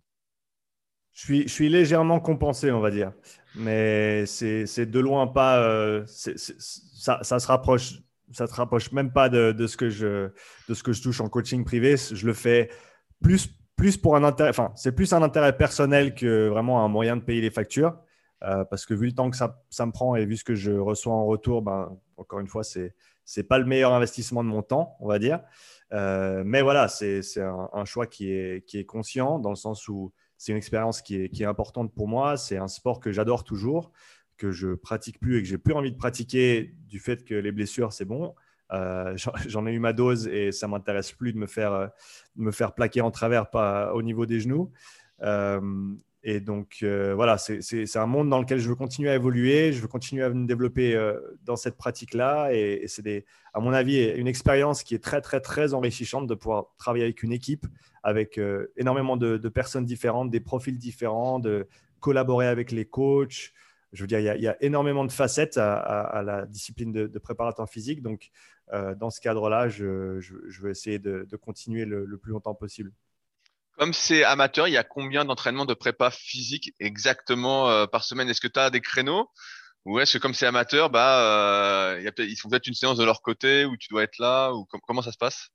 [1.13, 3.13] Je suis, je suis légèrement compensé, on va dire
[3.55, 5.59] mais c'est de loin pas.
[5.59, 7.93] Euh, ça, ça, se rapproche,
[8.31, 10.29] ça se rapproche même pas de, de, ce que je,
[10.67, 11.95] de ce que je touche en coaching privé.
[11.97, 12.69] Je le fais
[13.21, 14.49] plus, plus pour un intérêt.
[14.49, 17.97] Enfin, c'est plus un intérêt personnel que vraiment un moyen de payer les factures.
[18.43, 20.71] Euh, parce que vu le temps que ça, me prend et vu ce que je
[20.71, 22.93] reçois en retour, ben, encore une fois, c'est
[23.37, 25.41] n'est pas le meilleur investissement de mon temps, on va dire.
[25.93, 29.87] Euh, mais voilà, c'est un, un, choix qui est, qui est conscient dans le sens
[29.87, 32.37] où c'est une expérience qui est, importante pour moi.
[32.37, 33.91] C'est un sport que j'adore toujours,
[34.37, 37.51] que je pratique plus et que j'ai plus envie de pratiquer du fait que les
[37.51, 38.35] blessures, c'est bon.
[38.71, 39.15] Euh,
[39.47, 41.91] j'en ai eu ma dose et ça m'intéresse plus de me faire,
[42.35, 44.71] me faire plaquer en travers pas au niveau des genoux.
[46.25, 49.81] Euh, et donc, voilà, c'est un monde dans lequel je veux continuer à évoluer, je
[49.81, 50.99] veux continuer à me développer
[51.43, 52.49] dans cette pratique-là.
[52.53, 56.75] Et, c'est, à mon avis, une expérience qui est très, très, très enrichissante de pouvoir
[56.77, 57.65] travailler avec une équipe,
[58.05, 61.67] avec euh, énormément de, personnes différentes, des profils différents, de
[61.99, 63.51] collaborer avec les coachs.
[63.93, 68.01] Je veux dire, il y a, énormément de facettes à, la discipline de, préparateur physique.
[68.03, 68.29] Donc,
[68.73, 70.19] euh, dans ce cadre-là, je,
[70.61, 72.91] veux essayer de, continuer le, plus longtemps possible.
[73.77, 78.29] Comme c'est amateur, il y a combien d'entraînements de prépa physique exactement euh, par semaine?
[78.29, 79.29] Est-ce que tu as des créneaux?
[79.85, 83.65] Ou est-ce que comme c'est amateur, bah, ils font peut-être une séance de leur côté
[83.65, 85.51] où tu dois être là ou Comment ça se passe?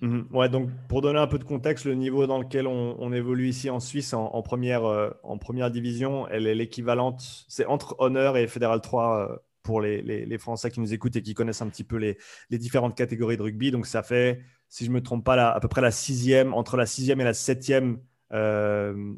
[0.00, 0.28] Mhm.
[0.32, 3.68] Ouais, donc pour donner un peu de contexte, le niveau dans lequel on, évolue ici
[3.68, 8.46] en Suisse en, première, euh, en première division, elle est l'équivalente, c'est entre Honneur et
[8.46, 11.84] Fédéral 3 euh, pour les, les, Français qui nous écoutent et qui connaissent un petit
[11.84, 12.16] peu les,
[12.48, 13.70] les, différentes catégories de rugby.
[13.70, 16.54] Donc ça fait, si je ne me trompe pas, là, à peu près la sixième,
[16.54, 17.98] entre la sixième et la septième
[18.32, 19.14] euh,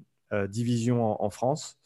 [0.49, 1.79] division en, France.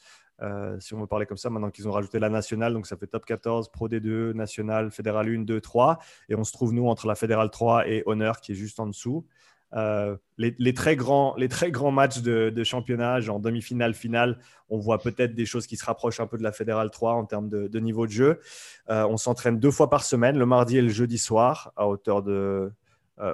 [0.78, 3.08] si on veut parler comme ça, maintenant qu'ils ont rajouté la nationale, donc ça fait
[3.08, 5.98] top 14, Pro D2, nationale, fédérale 1, 2, 3.
[6.30, 8.86] Et on se trouve, nous, entre la fédérale 3 et Honneur, qui est juste en
[8.86, 9.26] dessous.
[9.74, 14.78] Euh, les, très grands, les très grands matchs de, de championnat, en demi-finale, finale, on
[14.78, 17.48] voit peut-être des choses qui se rapprochent un peu de la Fédérale 3 en termes
[17.48, 18.40] de, niveau de jeu.
[18.90, 22.22] Euh, on s'entraîne deux fois par semaine, le mardi et le jeudi soir, à hauteur
[22.22, 22.70] de euh,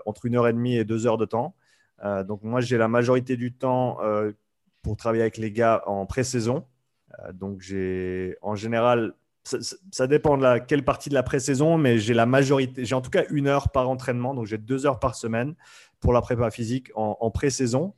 [0.06, 1.54] entre une heure et demie et deux heures de temps.
[2.24, 3.98] donc moi, j'ai la majorité du temps
[4.82, 6.64] pour travailler avec les gars en pré-saison.
[7.32, 9.14] donc j'ai en général
[9.44, 13.00] ça, dépend de la, quelle partie de la pré-saison, mais j'ai la majorité, j'ai en
[13.00, 15.54] tout cas une heure par entraînement, donc j'ai deux heures par semaine
[16.00, 17.94] pour la prépa physique en, pré-saison.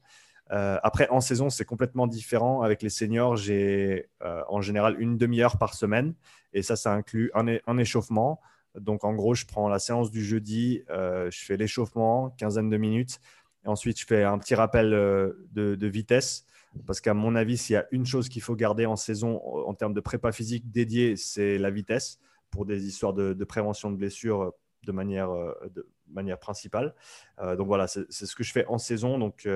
[0.52, 2.62] Euh, après, en saison, c'est complètement différent.
[2.62, 6.14] Avec les seniors, j'ai euh, en général une demi-heure par semaine,
[6.52, 8.40] et ça, ça inclut un, échauffement.
[8.78, 12.76] Donc, en gros, je prends la séance du jeudi, euh, je fais l'échauffement, quinzaine de
[12.76, 13.20] minutes,
[13.64, 16.46] et ensuite, je fais un petit rappel de vitesse
[16.86, 19.74] parce qu'à mon avis, s'il y a une chose qu'il faut garder en saison en
[19.74, 22.18] termes de prépa physique dédiée, c'est la vitesse
[22.50, 24.50] pour des histoires de, prévention de blessures euh,
[24.84, 26.94] de manière, euh, de manière principale.
[27.40, 29.18] Euh, donc voilà, c'est ce que je fais en saison.
[29.18, 29.48] Donc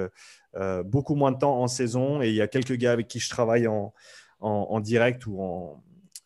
[0.85, 2.23] beaucoup moins de temps en saison.
[2.23, 3.93] Et il y a quelques gars avec qui je travaille en,
[4.41, 5.43] en, direct ou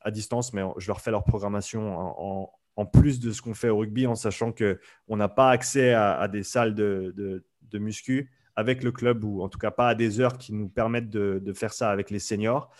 [0.00, 3.68] à distance, mais je leur fais leur programmation en, en plus de ce qu'on fait
[3.68, 7.78] au rugby, en sachant qu'on n'a pas accès à, à, des salles de, de, de
[7.78, 11.10] muscu avec le club ou en tout cas pas à des heures qui nous permettent
[11.10, 12.70] de, faire ça avec les seniors.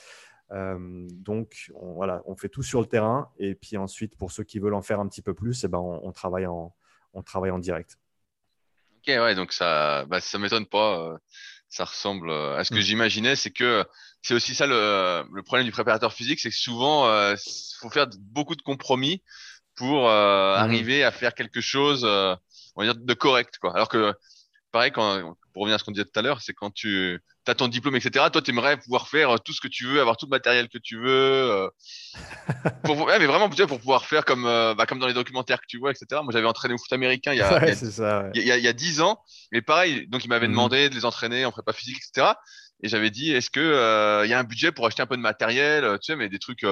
[0.51, 4.45] Euh, donc on, voilà, on fait tout sur le terrain et puis ensuite pour ceux
[4.45, 6.75] qui veulent en faire un petit peu plus, eh ben, on, travaille en,
[7.15, 7.99] on travaille en direct.
[8.99, 11.01] Ok, ouais, donc ça, bah, ça m'étonne pas.
[11.01, 11.19] Euh,
[11.69, 12.83] ça ressemble euh, à ce que mm.
[12.83, 13.35] j'imaginais.
[13.35, 13.85] C'est que
[14.21, 17.37] c'est aussi ça le, le, problème du préparateur physique, c'est que souvent il
[17.81, 19.23] faut faire beaucoup de compromis
[19.77, 20.57] pour mm.
[20.57, 23.75] arriver à faire quelque chose, on va dire, de correct, quoi.
[23.75, 24.15] Alors que
[24.71, 27.55] pareil quand pour revenir à ce qu'on disait tout à l'heure, c'est quand tu as
[27.55, 28.27] ton diplôme, etc.
[28.33, 30.69] Toi, tu aimerais pouvoir faire euh, tout ce que tu veux, avoir tout le matériel
[30.69, 31.09] que tu veux.
[31.09, 31.69] Euh,
[32.85, 35.79] pour, mais vraiment, pour pouvoir faire comme, euh, bah, comme dans les documentaires que tu
[35.79, 36.07] vois, etc.
[36.23, 38.53] Moi, j'avais entraîné au foot américain il y a, ouais, il, y a, il, y
[38.53, 39.21] a, il y a 10 ans.
[39.51, 40.53] Mais pareil, donc il m'avait mhm.
[40.53, 42.33] demandé de les entraîner en prépa physique, etc.
[42.83, 45.23] Et j'avais dit, est-ce que il y a un budget pour acheter un peu de
[45.23, 46.65] matériel, tu sais, mais des trucs,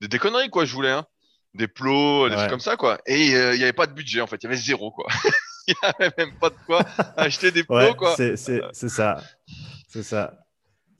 [0.00, 1.06] des, des conneries, quoi, je voulais, hein.
[1.54, 2.98] Des plots, des trucs comme ça, quoi.
[3.06, 4.36] Et il n'y avait pas de budget, en fait.
[4.42, 5.06] Il y avait zéro, quoi.
[5.68, 6.84] il n'y avait même pas de quoi
[7.16, 8.16] acheter des plots, quoi.
[8.16, 9.20] C'est ça.
[9.88, 10.32] C'est ça.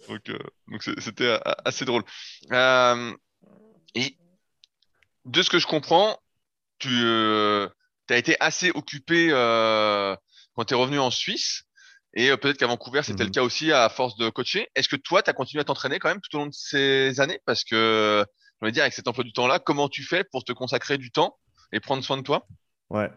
[0.09, 2.03] Donc, euh, c'était euh, assez drôle.
[2.51, 3.13] Euh,
[3.95, 4.17] et
[5.25, 6.19] de ce que je comprends,
[6.79, 9.29] tu as été assez occupé
[10.55, 11.63] quand tu es revenu en Suisse.
[12.15, 13.35] Et peut-être qu'à Vancouver, c'était le mhm.
[13.35, 14.69] cas aussi à force de coacher.
[14.75, 17.21] Est-ce que toi, tu as continué à t'entraîner quand même tout au long de ces
[17.21, 17.41] années?
[17.47, 18.27] Parce que,
[18.63, 21.11] je veux dire, avec cet emploi du temps-là, comment tu fais pour te consacrer du
[21.11, 21.37] temps
[21.73, 22.47] et prendre soin de toi?
[22.91, 23.11] Ouais.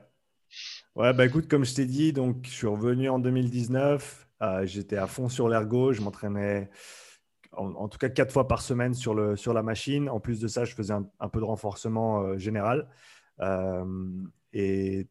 [0.96, 4.28] Ouais, bah écoute, comme je t'ai dit, donc je suis revenu en 2019.
[4.42, 5.94] Euh, j'étais à fond sur l'ergo.
[5.94, 6.70] Je m'entraînais
[7.52, 10.10] en, tout cas quatre fois par semaine sur, le, sur la machine.
[10.10, 12.88] En plus de ça, je faisais un, peu de renforcement euh, général.
[13.42, 13.86] Euh,
[14.54, 15.08] et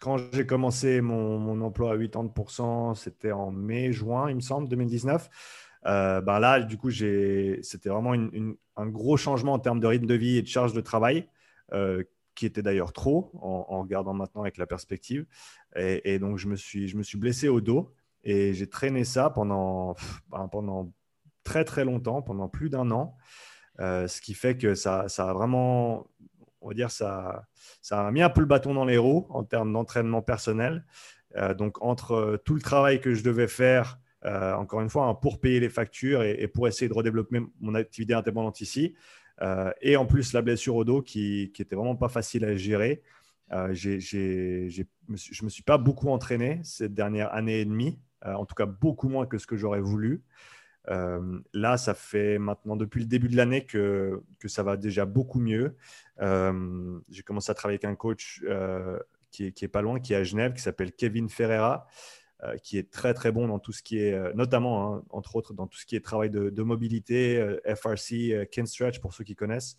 [0.00, 5.28] quand j'ai commencé mon, mon, emploi à 80%, c'était en mai-juin, il me semble, 2019.
[5.84, 8.14] Ben là, du coup, c'était vraiment
[8.76, 11.28] un gros changement en termes de rythme de vie et de charge de travail
[12.34, 15.26] qui était d'ailleurs trop en, regardant maintenant avec la perspective.
[15.76, 17.92] Et, donc, je me, suis, je me suis blessé au dos
[18.24, 19.96] et j'ai traîné ça pendant,
[20.30, 20.92] ben, pendant
[21.44, 23.16] très très longtemps, pendant plus d'un an.
[23.80, 26.06] Euh, ce qui fait que ça, ça, a vraiment,
[26.60, 27.46] on va dire, ça,
[27.80, 30.84] ça a mis un peu le bâton dans les roues en termes d'entraînement personnel.
[31.36, 35.14] Euh, donc, entre tout le travail que je devais faire, euh, encore une fois, hein,
[35.14, 38.94] pour payer les factures et, pour essayer de redévelopper mon activité indépendante ici,
[39.40, 42.54] euh, et en plus, la blessure au dos qui, qui était vraiment pas facile à
[42.54, 43.02] gérer.
[43.52, 48.54] Euh, je ne me suis pas beaucoup entraîné cette dernière année et demie, en tout
[48.54, 50.22] cas beaucoup moins que ce que j'aurais voulu.
[50.86, 55.76] là, ça fait maintenant depuis le début de l'année que, ça va déjà beaucoup mieux.
[56.20, 58.42] J'ai commencé à travailler avec un coach
[59.32, 61.88] qui, est, pas loin, qui est à Genève, qui s'appelle Kevin Ferreira,
[62.62, 65.54] qui est très très bon dans tout ce qui est, euh, notamment hein, entre autres
[65.54, 69.34] dans tout ce qui est travail de, mobilité, euh, FRC, Ken Stretch pour ceux qui
[69.34, 69.76] connaissent,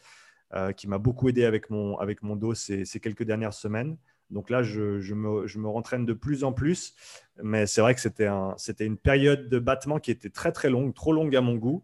[0.77, 3.97] qui m'a beaucoup aidé avec mon, avec mon dos ces, ces quelques dernières semaines.
[4.29, 6.93] Donc là, je, je, me, je, me, rentraîne de plus en plus,
[7.41, 10.93] mais c'est vrai que c'était un, une période de battement qui était très très longue,
[10.93, 11.83] trop longue à mon goût.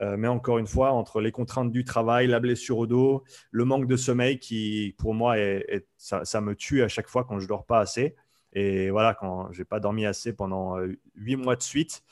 [0.00, 3.88] mais encore une fois, entre les contraintes du travail, la blessure au dos, le manque
[3.88, 7.48] de sommeil qui, pour moi, est, ça, ça, me tue à chaque fois quand je
[7.48, 8.14] dors pas assez.
[8.54, 12.04] Et voilà, quand j'ai pas dormi assez pendant euh, huit mois de suite,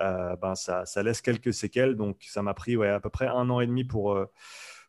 [0.00, 1.94] euh, ben ça, laisse quelques séquelles.
[1.94, 4.26] Donc, ça m'a pris ouais, à peu près un an et demi pour, euh,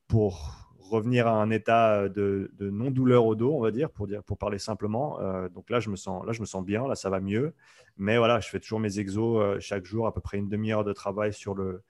[0.07, 4.23] pour revenir à un état de, de non-douleur au dos, on va dire, pour, dire,
[4.23, 5.19] pour parler simplement.
[5.53, 7.53] donc là je, me sens, là, je me sens bien, là, ça va mieux.
[7.95, 10.91] Mais voilà, je fais toujours mes exos chaque jour, à peu près une demi-heure de
[10.91, 11.81] travail sur le,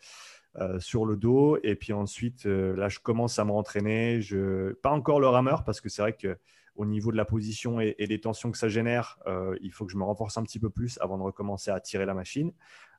[0.78, 1.58] sur le dos.
[1.64, 4.22] Et puis ensuite, là, je commence à m'entraîner.
[4.22, 4.74] Je...
[4.74, 6.38] Pas encore le rameur parce que c'est vrai que
[6.76, 9.91] au niveau de la position et, des tensions que ça génère, euh, il faut que
[9.91, 12.53] je me renforce un petit peu plus avant de recommencer à tirer la machine.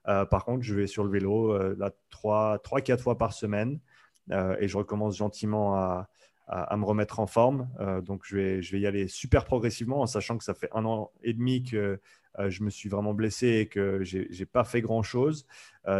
[0.08, 3.80] Euh, par contre, je vais sur le vélo euh, là, 3-4 fois par semaine
[4.60, 6.08] et je recommence gentiment à,
[6.76, 7.68] me remettre en forme.
[8.04, 10.84] donc, je vais, je vais y aller super progressivement en sachant que ça fait un
[10.84, 12.00] an et demi que
[12.38, 15.44] je me suis vraiment blessé et que je n'ai pas fait grand-chose.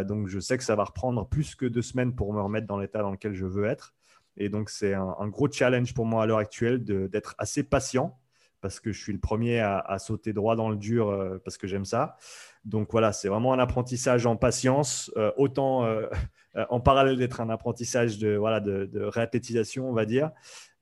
[0.05, 2.77] donc, je sais que ça va reprendre plus que deux semaines pour me remettre dans
[2.77, 3.93] l'état dans lequel je veux être.
[4.37, 8.17] Et donc, c'est un, gros challenge pour moi à l'heure actuelle d'être assez patient
[8.63, 11.67] parce que je suis le premier à, sauter droit dans le dur euh, parce que
[11.67, 12.15] j'aime ça.
[12.63, 16.07] Donc voilà, c'est vraiment un apprentissage en patience, euh, autant euh,
[16.69, 20.31] en parallèle d'être un apprentissage de, voilà, de, de réathlétisation, on va dire,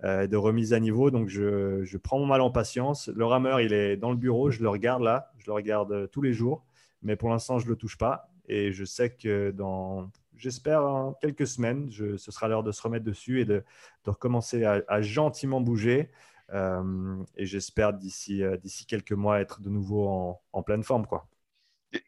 [0.03, 1.09] de remise à niveau.
[1.09, 3.07] Donc je, je, prends mon mal en patience.
[3.07, 6.21] Le rameur, il est dans le bureau, je le regarde là, je le regarde tous
[6.21, 6.63] les jours,
[7.01, 8.29] mais pour l'instant, je ne le touche pas.
[8.47, 10.09] Et je sais que dans
[10.41, 13.63] j'espère, en quelques semaines, ce sera l'heure de se remettre dessus et de,
[14.05, 16.09] recommencer à, gentiment bouger.
[16.53, 21.05] Euh, et j'espère d'ici euh, d'ici quelques mois être de nouveau en, pleine forme.
[21.05, 21.29] quoi.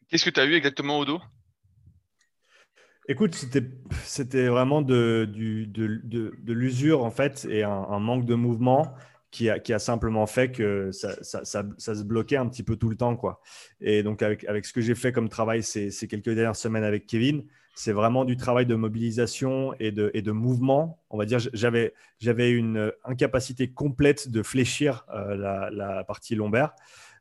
[0.08, 1.20] Qu'est-ce que tu as eu exactement au dos
[3.08, 8.94] Écoute, c'était vraiment de, de, l'usure en fait et un, manque de mouvement
[9.30, 12.76] qui a, qui a, simplement fait que ça, ça, ça, se bloquait un petit peu
[12.76, 13.16] tout le temps.
[13.16, 13.42] Quoi.
[13.80, 16.84] Et donc avec, avec ce que j'ai fait comme travail ces, ces quelques dernières semaines
[16.84, 17.44] avec Kevin,
[17.74, 21.02] c'est vraiment du travail de mobilisation et de, mouvement.
[21.10, 21.92] On va dire, j'avais,
[22.50, 26.72] une incapacité complète de fléchir euh, la, partie lombaire.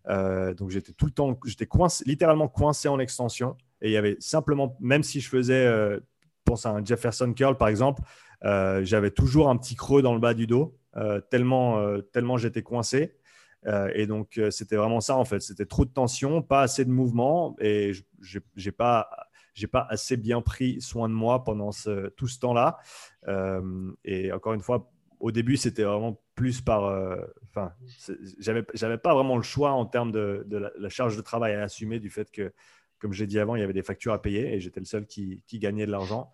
[0.10, 1.68] Euh, donc j'étais tout le temps, j'étais
[2.06, 3.58] littéralement coincé en extension.
[3.82, 6.00] Et il y avait simplement, même si je faisais, euh,
[6.46, 8.02] pense à un Jefferson curl par exemple,
[8.44, 10.78] j'avais toujours un petit creux dans le bas du dos,
[11.32, 11.82] tellement,
[12.12, 13.16] tellement j'étais coincé.
[13.96, 15.40] et donc, c'était vraiment ça, en fait.
[15.40, 17.56] C'était trop de tension, pas assez de mouvement.
[17.62, 19.10] Et je n'ai pas
[19.54, 22.78] j'ai pas assez bien pris soin de moi pendant tout ce temps-là.
[23.28, 26.86] Euh, et encore une fois, au début, c'était vraiment plus par.
[26.86, 27.16] Euh,
[27.50, 27.74] enfin,
[28.40, 30.46] j'avais, j'avais pas vraiment le choix en termes de,
[30.78, 32.54] la, charge de travail à assumer du fait que,
[33.00, 35.06] comme j'ai dit avant, il y avait des factures à payer et j'étais le seul
[35.06, 36.32] qui, qui gagnait de l'argent.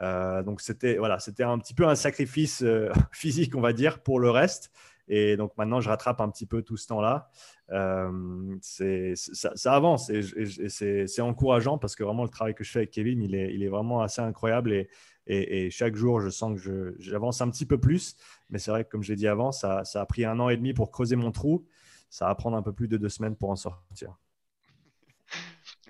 [0.00, 2.64] Euh, donc c'était voilà, c'était un petit peu un sacrifice
[3.12, 4.72] physique, on va dire, pour le reste.
[5.08, 7.30] Et donc maintenant, je rattrape un petit peu tout ce temps-là.
[7.70, 10.22] Euh, ça, avance et,
[10.68, 13.62] c'est encourageant parce que vraiment le travail que je fais avec Kevin, il est, il
[13.62, 14.88] est vraiment assez incroyable et,
[15.26, 18.16] et, chaque jour, je sens que j'avance un petit peu plus.
[18.50, 20.48] Mais c'est vrai que, comme je l'ai dit avant, ça, ça, a pris un an
[20.48, 21.66] et demi pour creuser mon trou.
[22.10, 24.16] Ça va prendre un peu plus de deux semaines pour en sortir.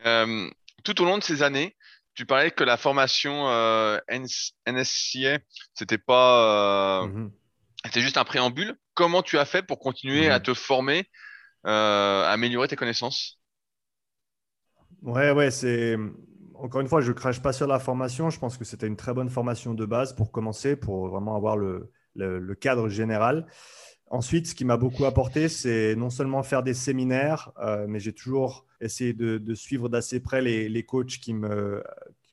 [0.07, 0.51] Euh,
[0.83, 1.75] tout au long de ces années,
[2.15, 5.39] tu parlais que la formation euh, NSCA,
[5.73, 7.05] c'était pas.
[7.05, 7.31] Euh, mm-hmm.
[7.85, 8.77] C'était juste un préambule.
[8.95, 11.09] Comment tu as fait pour continuer à te former,
[11.67, 13.41] euh, à améliorer tes connaissances?
[15.03, 15.97] Ouais, ouais, c'est.
[16.55, 18.31] Encore une fois, je ne crache pas sur la formation.
[18.31, 21.57] Je pense que c'était une très bonne formation de base pour commencer, pour vraiment avoir
[21.57, 23.47] le, le, cadre général.
[24.09, 28.13] Ensuite, ce qui m'a beaucoup apporté, c'est non seulement faire des séminaires, euh, mais j'ai
[28.13, 31.83] toujours essayé de, de suivre d'assez près les, les, coachs qui me,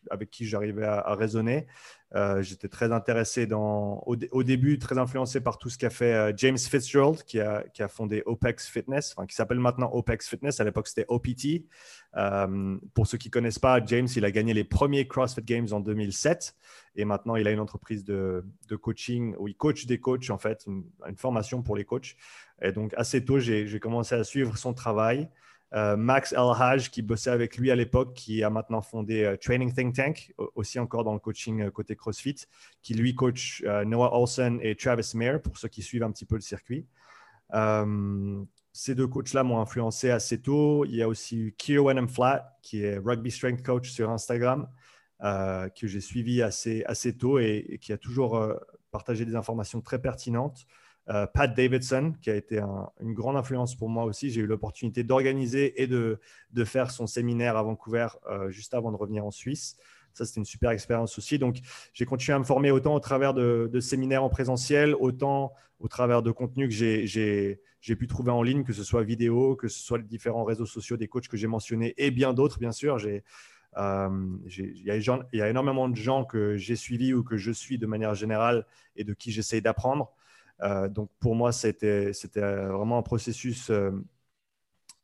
[0.09, 1.67] avec qui j'arrivais à, raisonner.
[2.13, 6.33] Euh, j'étais très intéressé dans, au, début, très influencé par tout ce qu'a fait euh,
[6.35, 10.59] James Fitzgerald, qui a, qui a fondé OPEX Fitness, enfin, qui s'appelle maintenant OPEX Fitness.
[10.59, 11.65] À l'époque, c'était OPT.
[12.17, 15.67] Euh, pour ceux qui ne connaissent pas, James, il a gagné les premiers CrossFit Games
[15.71, 16.55] en 2007.
[16.95, 20.37] Et maintenant, il a une entreprise de, de coaching où il coach des coachs, en
[20.37, 22.17] fait, une, une, formation pour les coachs.
[22.61, 25.29] Et donc, assez tôt, j'ai commencé à suivre son travail.
[25.73, 29.73] Euh, Max Elhaj, qui bossait avec lui à l'époque, qui a maintenant fondé euh, Training
[29.73, 32.35] Think Tank, aussi encore dans le coaching euh, côté CrossFit,
[32.81, 36.35] qui lui coach Noah Olsen et Travis Mayer, pour ceux qui suivent un petit peu
[36.35, 36.85] le circuit.
[38.73, 40.85] ces deux coachs-là m'ont influencé assez tôt.
[40.85, 44.67] Il y a aussi Wenham Flat, qui est Rugby Strength Coach sur Instagram,
[45.21, 48.41] que j'ai suivi assez, assez tôt et qui a toujours
[48.91, 50.65] partagé des informations très pertinentes.
[51.09, 52.59] Euh, Pat Davidson, qui a été
[53.01, 54.29] une grande influence pour moi aussi.
[54.29, 56.19] J'ai eu l'opportunité d'organiser et de,
[56.63, 59.77] faire son séminaire à Vancouver euh, juste avant de revenir en Suisse.
[60.13, 61.39] Ça, c'était une super expérience aussi.
[61.39, 61.57] Donc,
[61.93, 66.21] j'ai continué à me former autant au travers de, séminaires en présentiel, autant au travers
[66.21, 69.97] de contenus que j'ai pu trouver en ligne, que ce soit vidéo, que ce soit
[69.97, 72.99] les différents réseaux sociaux des coachs que j'ai mentionnés et bien d'autres, bien sûr.
[73.77, 77.87] Euh, il y, a énormément de gens que j'ai suivis ou que je suis de
[77.87, 78.65] manière générale
[78.97, 80.13] et de qui j'essaye d'apprendre.
[80.63, 83.91] Euh, donc pour moi, c'était vraiment un processus euh,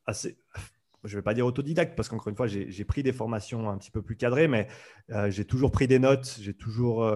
[0.05, 0.37] assez,
[1.03, 3.77] je ne vais pas dire autodidacte, parce qu'encore une fois, j'ai pris des formations un
[3.77, 4.67] petit peu plus cadrées, mais
[5.11, 7.09] euh, j'ai toujours pris des notes, j'ai toujours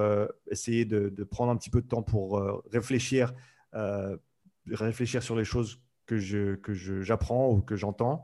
[0.50, 3.34] essayé de, prendre un petit peu de temps pour réfléchir,
[4.68, 6.18] réfléchir sur les choses que
[7.02, 8.24] j'apprends que ou que j'entends.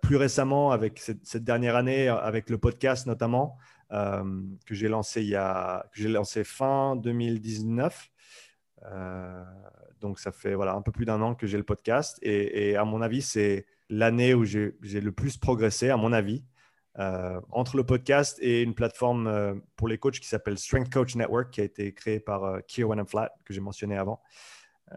[0.00, 3.58] plus récemment, avec cette, dernière année, avec le podcast notamment,
[3.90, 5.36] que j'ai lancé,
[5.96, 8.11] lancé fin 2019.
[10.00, 12.18] Donc, ça fait voilà, un peu plus d'un an que j'ai le podcast.
[12.22, 16.44] Et, à mon avis, c'est l'année où j'ai le plus progressé, à mon avis.
[16.96, 21.60] entre le podcast et une plateforme pour les coachs qui s'appelle Strength Coach Network, qui
[21.60, 24.20] a été créée par euh, Keir Flat, que j'ai mentionné avant.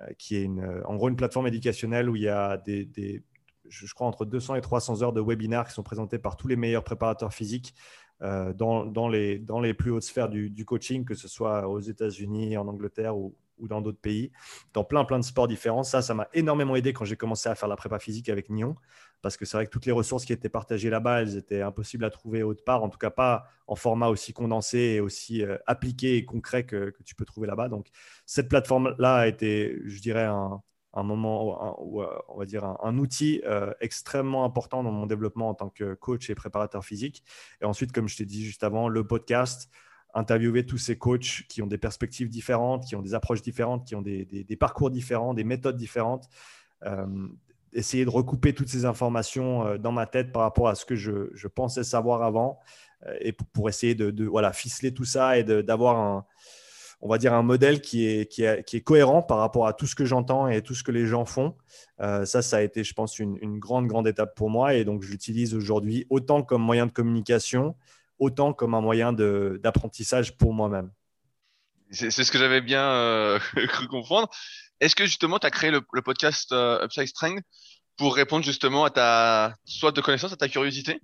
[0.02, 3.24] Euh, qui est euh, en gros une plateforme éducationnelle où il y a des,
[3.68, 6.56] je crois, entre 200 et 300 heures de webinaires qui sont présentés par tous les
[6.56, 7.74] meilleurs préparateurs physiques
[8.22, 11.80] euh, dans, dans, les, dans les plus hautes sphères du coaching, que ce soit aux
[11.80, 14.32] États-Unis, en Angleterre ou, ou dans d'autres pays,
[14.74, 15.84] dans plein plein de sports différents.
[15.84, 18.76] Ça, ça m'a énormément aidé quand j'ai commencé à faire la prépa physique avec Nyon,
[19.22, 22.06] parce que c'est vrai que toutes les ressources qui étaient partagées là-bas, elles étaient impossibles
[22.06, 25.58] à trouver autre part, en tout cas pas en format aussi condensé et aussi euh,
[25.66, 27.70] appliqué et concret que, tu peux trouver là-bas.
[27.70, 27.88] Donc
[28.26, 30.62] cette plateforme-là a été, je dirais, un,
[30.94, 35.70] moment, euh, on va dire un, outil euh, extrêmement important dans mon développement en tant
[35.70, 37.24] que coach et préparateur physique.
[37.62, 39.70] Et ensuite, comme je t'ai dit juste avant, le podcast,
[40.16, 43.96] interviewer tous ces coachs qui ont des perspectives différentes, qui ont des approches différentes, qui
[43.96, 46.30] ont des, parcours différents, des méthodes différentes.
[46.86, 47.06] Euh,
[47.74, 50.96] essayer de recouper toutes ces informations euh, dans ma tête par rapport à ce que
[50.96, 52.60] je, pensais savoir avant
[53.06, 56.26] euh, et pour, essayer de, voilà, ficeler tout ça et d'avoir un,
[57.02, 59.96] on va dire un modèle qui est, qui est, cohérent par rapport à tout ce
[59.96, 61.56] que j'entends et tout ce que les gens font.
[62.00, 64.76] ça, ça a été, je pense, une, une grande, grande étape pour moi.
[64.76, 67.76] Et donc, je l'utilise aujourd'hui autant comme moyen de communication
[68.20, 70.92] autant comme un moyen d'apprentissage pour moi-même.
[71.92, 74.30] C'est ce que j'avais bien euh, cru comprendre.
[74.80, 77.44] Est-ce que justement tu as créé le, podcast euh, Upside Strength
[77.98, 81.00] pour répondre justement à ta soit de connaissance, à ta curiosité?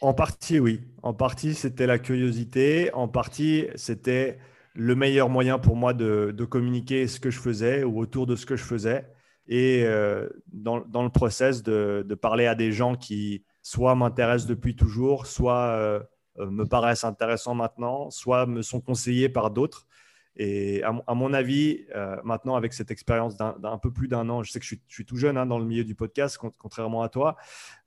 [0.00, 0.80] En partie, oui.
[1.02, 2.92] En partie, c'était la curiosité.
[2.92, 4.38] En partie, c'était
[4.74, 8.46] le meilleur moyen pour moi de, communiquer ce que je faisais ou autour de ce
[8.46, 9.06] que je faisais.
[9.46, 14.76] Et euh, dans, le process de, de, parler à des gens qui, soit m'intéressent depuis
[14.76, 16.00] toujours, soit euh,
[16.38, 19.86] euh, me paraissent intéressants maintenant, soit me sont conseillés par d'autres.
[20.34, 24.50] Et à, mon avis, euh, maintenant, avec cette expérience d'un peu plus d'un an, je
[24.50, 27.36] sais que je suis, tout jeune hein, dans le milieu du podcast, contrairement à toi,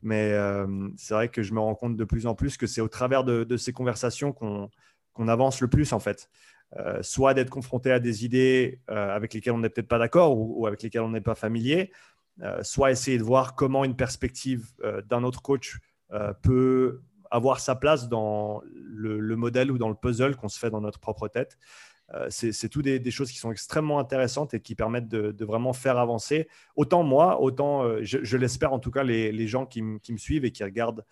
[0.04, 0.32] mais
[0.96, 3.24] c'est vrai que je me rends compte de plus en plus que c'est au travers
[3.24, 6.30] de, ces conversations qu'on avance le plus, en fait.
[7.02, 10.84] soit d'être confronté à des idées avec lesquelles on n'est peut-être pas d'accord ou, avec
[10.84, 11.96] lesquelles on n'est pas familier, euh,
[12.64, 15.80] soit essayer de voir comment une perspective euh, d'un autre coach
[16.12, 20.70] euh, peut avoir sa place dans le, modèle ou dans le puzzle qu'on se fait
[20.70, 21.58] dans notre propre tête.
[22.30, 26.48] c'est tout des, choses qui sont extrêmement intéressantes et qui permettent de, vraiment faire avancer
[26.76, 30.64] autant moi, autant, je, l'espère en tout cas, les, gens qui, me suivent et qui
[30.64, 31.04] regardent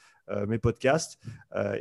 [0.47, 1.19] mes podcasts.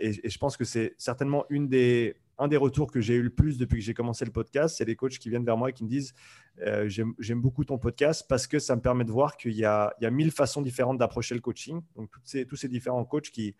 [0.00, 3.30] et, je pense que c'est certainement une des, un des retours que j'ai eu le
[3.30, 5.72] plus depuis que j'ai commencé le podcast, c'est les coachs qui viennent vers moi et
[5.72, 6.12] qui me disent
[6.60, 9.94] euh, J'aime beaucoup ton podcast parce que ça me permet de voir qu'il y, a,
[10.10, 11.80] mille façons différentes d'approcher le coaching.
[11.96, 12.10] Donc,
[12.48, 13.54] tous ces différents coachs qui,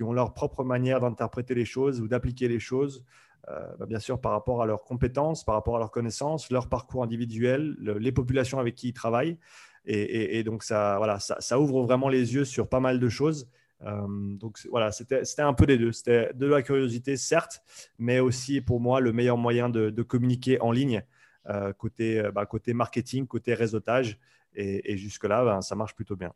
[0.00, 3.04] ont leur propre manière d'interpréter les choses ou d'appliquer les choses,
[3.48, 6.68] euh, bah, bien sûr par rapport à leurs compétences, par rapport à leurs connaissances, leur
[6.68, 9.38] parcours individuel, les populations avec qui ils travaillent.
[9.86, 13.48] Et, donc, ça, voilà, ça, ouvre vraiment les yeux sur pas mal de choses.
[13.84, 15.92] Euh, donc voilà, c'était un peu des deux.
[15.92, 17.62] C'était de la curiosité, certes,
[17.98, 21.02] mais aussi pour moi le meilleur moyen de, communiquer en ligne
[21.48, 24.18] euh, côté, euh, bah, côté marketing, côté réseautage.
[24.54, 26.32] Et, jusque-là, ben, ça marche plutôt bien.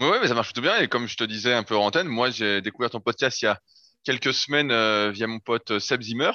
[0.00, 0.78] Oui, mais ça marche plutôt bien.
[0.78, 3.44] Et comme je te disais un peu en antenne, moi, j'ai découvert ton podcast il
[3.44, 3.60] y a
[4.02, 4.72] quelques semaines
[5.12, 6.32] via mon pote Seb Zimmer.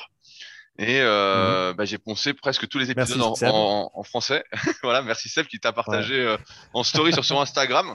[0.79, 1.73] Et mhm.
[1.75, 4.45] bah, j'ai poncé presque tous les épisodes en, français.
[4.83, 6.37] voilà, merci Seb qui t'a partagé
[6.73, 7.93] en story sur son Instagram.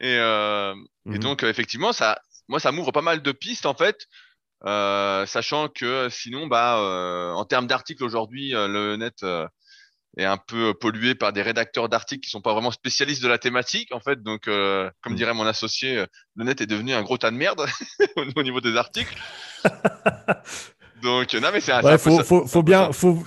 [0.00, 0.74] Et, euh,
[1.06, 1.18] et mhm.
[1.18, 4.06] donc, effectivement, ça, moi, ça m'ouvre pas mal de pistes, en fait.
[4.64, 9.46] Euh, sachant que sinon, bah, euh, en termes d'articles aujourd'hui, euh, le net euh,
[10.16, 13.38] est un peu pollué par des rédacteurs d'articles qui sont pas vraiment spécialistes de la
[13.38, 14.22] thématique, en fait.
[14.22, 15.14] Donc, comme mhm.
[15.14, 16.04] dirait mon associé,
[16.36, 17.66] le net est devenu un gros tas de merde
[18.36, 19.16] au niveau des articles.
[21.02, 23.22] Donc, non, mais c'est ouais, faut, faut, faut, bien, faut,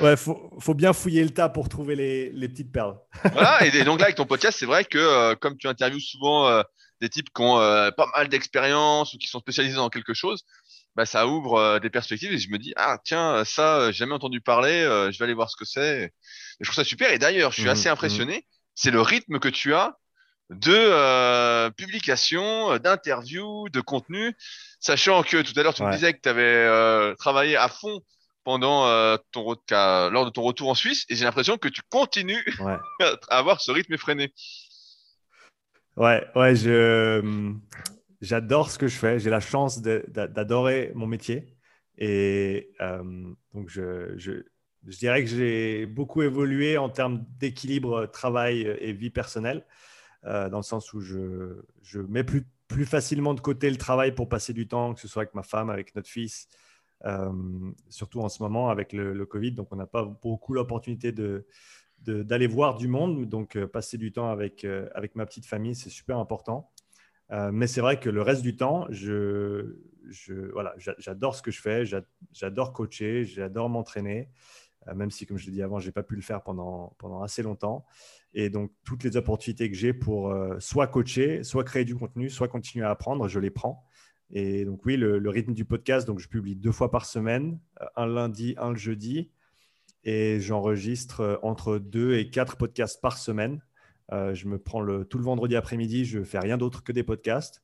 [0.00, 2.96] ouais, faut, faut, bien fouiller le tas pour trouver les, les petites perles.
[3.32, 6.48] voilà, et, donc là, avec ton podcast, c'est vrai que euh, comme tu interviews souvent
[6.48, 6.62] euh,
[7.00, 10.44] des types qui ont euh, pas mal d'expérience ou qui sont spécialisés dans quelque chose,
[10.96, 14.40] bah, ça ouvre des perspectives et je me dis, ah, tiens, ça, j'ai jamais entendu
[14.40, 14.82] parler,
[15.12, 16.12] je vais aller voir ce que c'est.
[16.58, 17.12] Je trouve ça super.
[17.12, 17.92] Et d'ailleurs, je suis mmh, assez mmh.
[17.92, 18.46] impressionné.
[18.74, 19.96] C'est le rythme que tu as
[20.50, 24.36] de euh, publications, d'interviews, de contenu,
[24.80, 28.00] sachant que tout à l'heure tu me disais que tu avais euh, travaillé à fond
[28.44, 32.44] pendant euh, ton lors de ton retour en Suisse, et j'ai l'impression que tu continues
[33.00, 34.32] à avoir ce rythme effréné.
[35.96, 37.52] Ouais, ouais, je
[38.20, 39.18] j'adore ce que je fais.
[39.18, 41.56] J'ai la chance d'adorer mon métier,
[41.98, 42.72] et
[43.52, 44.44] donc je, je,
[44.86, 49.64] je dirais que j'ai beaucoup évolué en termes d'équilibre travail et vie personnelle.
[50.26, 54.14] Euh, dans le sens où je, je mets plus, plus facilement de côté le travail
[54.14, 56.56] pour passer du temps, que ce soit avec ma femme, avec notre fils, euh,
[57.88, 59.52] surtout en ce moment avec le, Covid.
[59.52, 61.12] Donc, on n'a pas beaucoup l'opportunité
[61.98, 63.26] d'aller voir du monde.
[63.26, 64.66] Donc, passer du temps avec,
[65.14, 66.70] ma petite famille, c'est super important.
[67.30, 68.86] mais c'est vrai que le reste du temps,
[70.52, 71.84] voilà, j'adore ce que je fais,
[72.32, 74.28] j'adore coacher, j'adore m'entraîner,
[74.94, 77.42] même si, comme je l'ai dit avant, je n'ai pas pu le faire pendant assez
[77.42, 77.86] longtemps.
[78.32, 82.48] Et donc, toutes les opportunités que j'ai pour soit coacher, soit créer du contenu, soit
[82.48, 83.84] continuer à apprendre, je les prends.
[84.32, 87.86] Et donc oui, le, rythme du podcast, donc je publie deux fois par semaine, euh,
[87.96, 89.30] un lundi, un le jeudi,
[90.04, 93.60] et j'enregistre euh, entre deux et quatre podcasts par semaine.
[94.12, 97.02] Euh, je me prends le, tout le vendredi après-midi, je fais rien d'autre que des
[97.02, 97.62] podcasts.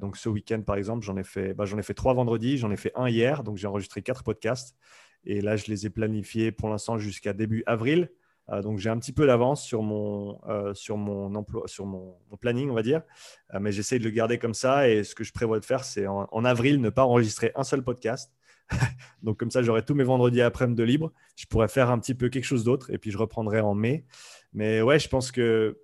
[0.00, 2.70] donc ce week-end, par exemple, j'en ai fait, bah, j'en ai fait trois vendredis, j'en
[2.70, 4.76] ai fait un hier, donc j'ai enregistré quatre podcasts.
[5.24, 8.10] Et là, je les ai planifiés pour l'instant jusqu'à début avril.
[8.50, 12.16] Euh, donc j'ai un petit peu d'avance sur mon euh, sur mon emploi, sur mon,
[12.40, 13.02] planning, on va dire,
[13.54, 14.88] euh, mais j'essaie de le garder comme ça.
[14.88, 17.82] Et ce que je prévois de faire, c'est en, avril ne pas enregistrer un seul
[17.82, 18.32] podcast.
[19.22, 21.12] donc comme ça, j'aurai tous mes vendredis après-midi de libre.
[21.36, 24.04] Je pourrais faire un petit peu quelque chose d'autre et puis je reprendrai en mai.
[24.52, 25.78] Mais ouais, je pense que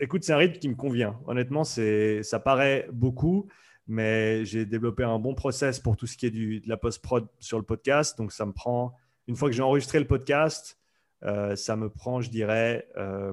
[0.00, 1.18] écoute, c'est un rythme qui me convient.
[1.26, 3.48] Honnêtement, c'est ça paraît beaucoup,
[3.86, 7.26] mais j'ai développé un bon process pour tout ce qui est du, de la post-prod
[7.38, 8.16] sur le podcast.
[8.16, 8.94] Donc ça me prend,
[9.26, 10.79] une fois que j'ai enregistré le podcast,
[11.24, 13.32] euh, ça me prend, je dirais, euh,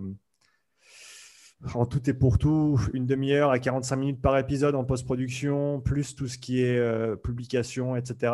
[1.73, 6.15] en tout et pour tout, une demi-heure à 45 minutes par épisode en post-production, plus
[6.15, 8.33] tout ce qui est euh, publication, etc.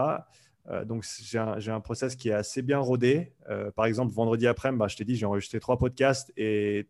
[0.85, 3.33] donc, j'ai un, process qui est assez bien rodé.
[3.75, 6.87] par exemple, vendredi après-midi, bah, je t'ai dit, j'ai enregistré trois podcasts et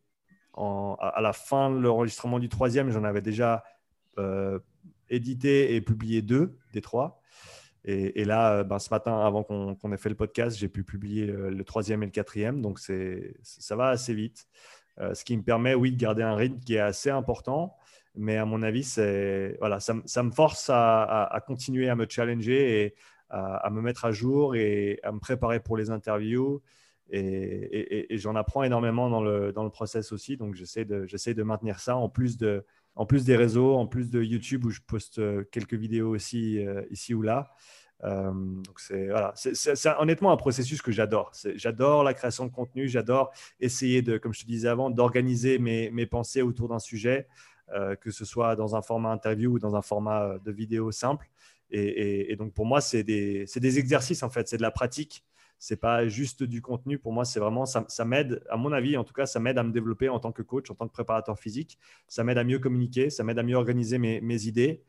[0.55, 3.63] à, la fin de l'enregistrement du troisième, j'en avais déjà
[5.09, 7.19] édité et publié deux des trois.
[7.85, 11.25] Et, là, euh, ben, ce matin, avant qu'on ait fait le podcast, j'ai pu publier
[11.25, 12.61] le, troisième et le quatrième.
[12.61, 14.47] Donc, ça va assez vite.
[14.99, 17.75] Euh, ce qui me permet, oui, de garder un rythme qui est assez important.
[18.15, 22.95] Mais à mon avis, ça, me force à, continuer à me challenger et
[23.29, 26.61] à, me mettre à jour et à me préparer pour les interviews.
[27.09, 30.37] Et, j'en apprends énormément dans le, dans process aussi.
[30.37, 32.65] Donc, j'essaie de maintenir ça en plus, de,
[32.95, 36.59] en plus des réseaux, en plus de YouTube où je poste euh, quelques vidéos aussi
[36.91, 37.53] ici ou là.
[38.03, 39.33] Euh, donc c'est voilà,
[39.99, 41.31] honnêtement un processus que j'adore.
[41.55, 45.89] J'adore la création de contenu, j'adore essayer de, comme je te disais avant, d'organiser mes,
[45.91, 47.27] mes, pensées autour d'un sujet,
[47.73, 50.91] euh, que ce soit dans un format interview ou dans un format euh, de vidéo
[50.91, 51.29] simple.
[51.69, 55.23] Et, et, donc pour moi, c'est des, des, exercices en fait, c'est de la pratique.
[55.65, 56.99] C'est pas juste du contenu.
[56.99, 59.63] Pour moi, c'est vraiment ça, m'aide, à mon avis, en tout cas, ça m'aide à
[59.63, 61.79] me développer en tant que coach, en tant que préparateur physique.
[62.09, 64.83] Ça m'aide à mieux communiquer, ça m'aide à mieux organiser mes, idées,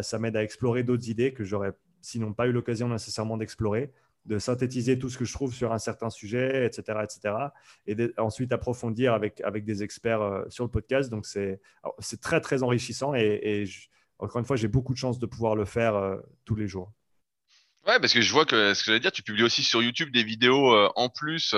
[0.00, 3.92] ça m'aide à explorer d'autres idées que j'aurais sinon pas eu l'occasion nécessairement d'explorer,
[4.24, 7.34] de synthétiser tout ce que je trouve sur un certain sujet, etc., etc.,
[7.86, 11.10] et ensuite approfondir avec, avec des experts euh, sur le podcast.
[11.10, 11.60] Donc, c'est
[12.22, 13.64] très, très enrichissant et,
[14.18, 16.16] encore une fois, j'ai beaucoup de chance de pouvoir le faire euh,
[16.46, 16.92] tous les jours.
[17.86, 20.10] Ouais, parce que je vois que ce que j'allais dire, tu publies aussi sur YouTube
[20.10, 21.54] des vidéos euh, en plus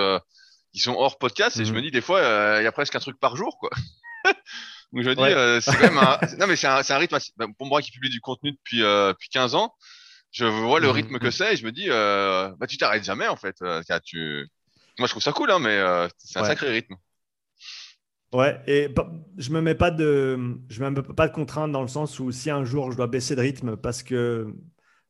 [0.73, 1.77] qui sont hors podcast, et je mhm.
[1.77, 2.19] me dis des fois,
[2.59, 3.69] il y a presque un truc par jour, quoi.
[4.93, 6.19] Donc je me dis, c'est quand même un...
[6.39, 7.17] non mais c'est un, un, rythme.
[7.35, 9.73] Bah, pour moi qui publie du contenu depuis depuis 15 ans,
[10.31, 11.31] je vois le mmh, rythme que mmh.
[11.31, 13.55] c'est et je me dis, euh, bah, tu t'arrêtes jamais en fait.
[13.61, 14.47] Euh, tu...
[14.99, 16.95] Moi, je trouve ça cool, hein, mais euh, c'est un sacré rythme.
[18.33, 18.93] Ouais, et
[19.37, 20.37] je me mets pas de,
[20.69, 23.07] je me mets pas de contraintes dans le sens où si un jour je dois
[23.07, 24.53] baisser de rythme parce que,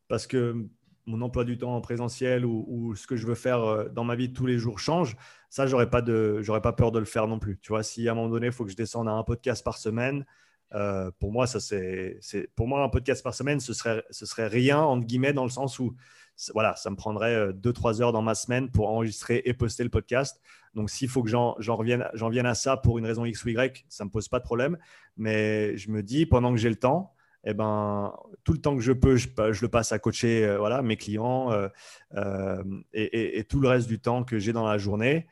[0.08, 0.68] parce que
[1.08, 4.32] mon emploi du temps en présentiel ou, ce que je veux faire dans ma vie
[4.34, 5.16] tous les jours change,
[5.50, 7.58] ça, j'aurais pas pas peur de le faire non plus.
[7.60, 9.64] Tu vois, si à un moment donné, il faut que je descende à un podcast
[9.64, 10.26] par semaine,
[10.74, 12.20] euh, pour moi, ça c'est,
[12.56, 15.50] pour moi un podcast par semaine, ce serait, ce serait rien entre guillemets dans le
[15.50, 15.96] sens où
[16.54, 19.90] voilà, ça me prendrait 2-3 euh, heures dans ma semaine pour enregistrer et poster le
[19.90, 20.40] podcast.
[20.76, 23.50] Donc s'il faut que j'en, revienne, j'en vienne à ça pour une raison X ou
[23.50, 24.78] Y, ça me pose pas de problème.
[25.16, 28.14] Mais je me dis pendant que j'ai le temps, eh ben,
[28.44, 31.52] tout le temps que je peux, je, le passe à coacher euh, voilà, mes clients
[32.94, 35.28] et, et, tout le reste du temps que j'ai dans la journée,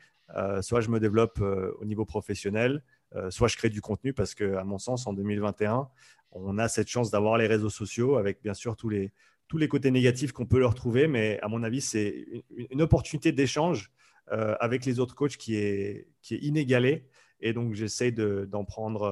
[0.60, 2.82] soit je me développe au niveau professionnel,
[3.14, 5.88] euh, soit je crée du contenu parce que, à mon sens, en 2021,
[6.32, 9.12] on a cette chance d'avoir les réseaux sociaux avec bien sûr tous les,
[9.48, 12.26] tous les côtés négatifs qu'on peut leur trouver, mais à mon avis, c'est
[12.70, 13.92] une, opportunité d'échange
[14.32, 17.08] euh, avec les autres coachs qui est, qui est inégalée.
[17.40, 19.02] Et donc, j'essaie d'en prendre,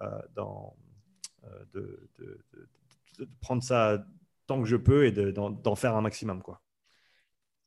[0.00, 0.74] euh, dans,
[1.74, 2.08] de,
[3.40, 4.04] prendre ça
[4.46, 6.42] tant que je peux et d'en faire un maximum.
[6.42, 6.60] Quoi.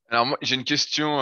[0.10, 1.20] Alors, moi, j'ai une question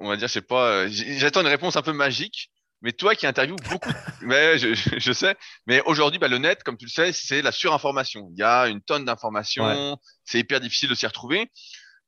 [0.00, 2.50] on va dire, je sais pas, euh, j'attends une réponse un peu magique.
[2.82, 3.90] Mais toi qui interviews beaucoup,
[4.22, 5.36] mais je, sais,
[5.66, 8.30] mais aujourd'hui, bah, le net, comme tu le sais, c'est la surinformation.
[8.32, 11.50] Il y a une tonne d'informations, c'est hyper difficile de s'y retrouver.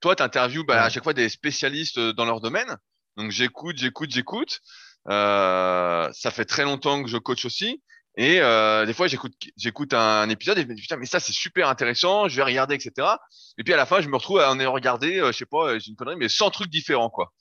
[0.01, 2.79] Toi, tu interviews bah, à chaque fois des spécialistes euh, dans leur domaine.
[3.19, 4.61] Donc j'écoute, j'écoute, j'écoute.
[5.11, 7.83] Euh, ça fait très longtemps que je coach aussi.
[8.17, 11.19] Et euh, des fois, j'écoute, j'écoute un, épisode et je me dis putain, mais ça
[11.19, 13.09] c'est super intéressant, je vais regarder, etc.
[13.57, 15.47] Et puis à la fin, je me retrouve à en ayant regardé, euh, je sais
[15.47, 17.33] pas, j'ai une connerie, mais 100 trucs différents, quoi.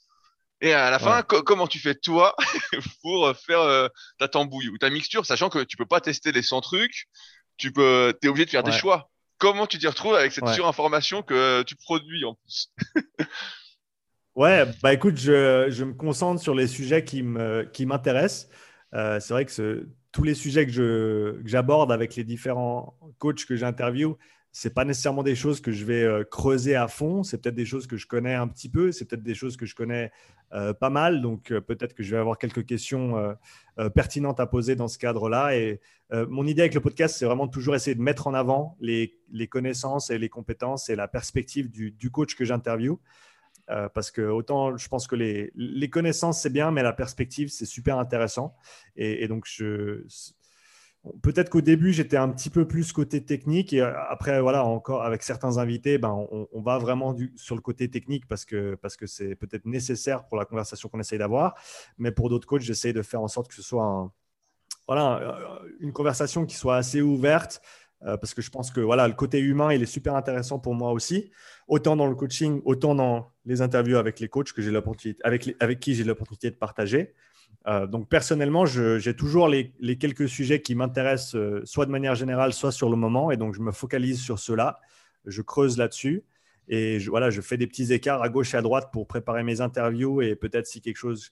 [0.62, 2.36] Et à la fin, comment tu fais toi
[3.02, 3.88] pour faire euh,
[4.20, 7.08] ta tambouille ou ta mixture, sachant que tu peux pas tester les 100 trucs,
[7.58, 9.10] tu peux, t'es obligé de faire des choix.
[9.40, 12.72] Comment tu t'y retrouves avec cette surinformation que tu produis en plus?
[14.36, 18.48] Ouais, bah écoute, je, je, me concentre sur les sujets qui me, qui m'intéressent.
[18.94, 23.56] Euh, c'est vrai que ce, tous les sujets que, j'aborde avec les différents coachs que
[23.56, 24.18] j'interviewe,
[24.54, 27.24] c'est pas nécessairement des choses que je vais euh, creuser à fond.
[27.24, 28.92] C'est peut-être des choses que je connais un petit peu.
[28.92, 30.12] C'est peut-être des choses que je connais
[30.52, 31.22] euh, pas mal.
[31.22, 33.36] Donc euh, peut-être que je vais avoir quelques questions
[33.96, 35.56] pertinentes à poser dans ce cadre-là.
[35.56, 35.80] Et
[36.12, 39.18] mon idée avec le podcast, c'est vraiment toujours essayer de mettre en avant les,
[39.50, 43.00] connaissances et les compétences et la perspective du, du coach que j'interviewe.
[43.72, 47.66] Euh, parce que autant je pense que les, connaissances c'est bien, mais la perspective c'est
[47.66, 48.56] super intéressant.
[48.96, 50.04] Et, donc je,
[51.22, 55.04] peut-être qu'au début j'étais un petit peu plus côté technique et euh, après voilà encore
[55.04, 59.08] avec certains invités, ben on, va vraiment sur le côté technique parce que parce que
[59.08, 61.56] c'est peut-être nécessaire pour la conversation qu'on essaye d'avoir.
[61.98, 64.12] Mais pour d'autres coachs, j'essaye de faire en sorte que ce soit
[64.88, 67.62] voilà, euh, une conversation qui soit assez ouverte,
[68.04, 70.74] euh, parce que je pense que voilà, le côté humain, il est super intéressant pour
[70.74, 71.32] moi aussi,
[71.68, 75.56] autant dans le coaching, autant dans les interviews avec les coachs que j'ai l'opportunité, avec,
[75.60, 77.14] avec qui j'ai l'opportunité de partager.
[77.68, 82.16] Euh, donc personnellement, j'ai toujours les, les, quelques sujets qui m'intéressent, euh, soit de manière
[82.16, 84.80] générale, soit sur le moment, et donc je me focalise sur cela,
[85.26, 86.24] je creuse là-dessus,
[86.68, 89.44] et je, voilà, je fais des petits écarts à gauche et à droite pour préparer
[89.44, 91.32] mes interviews, et peut-être si quelque chose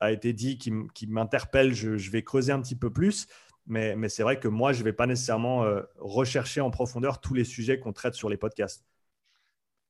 [0.00, 3.28] a été dit qui, qui m'interpelle, je, je, vais creuser un petit peu plus.
[3.66, 7.34] Mais, c'est vrai que moi, je ne vais pas nécessairement euh, rechercher en profondeur tous
[7.34, 8.84] les sujets qu'on traite sur les podcasts.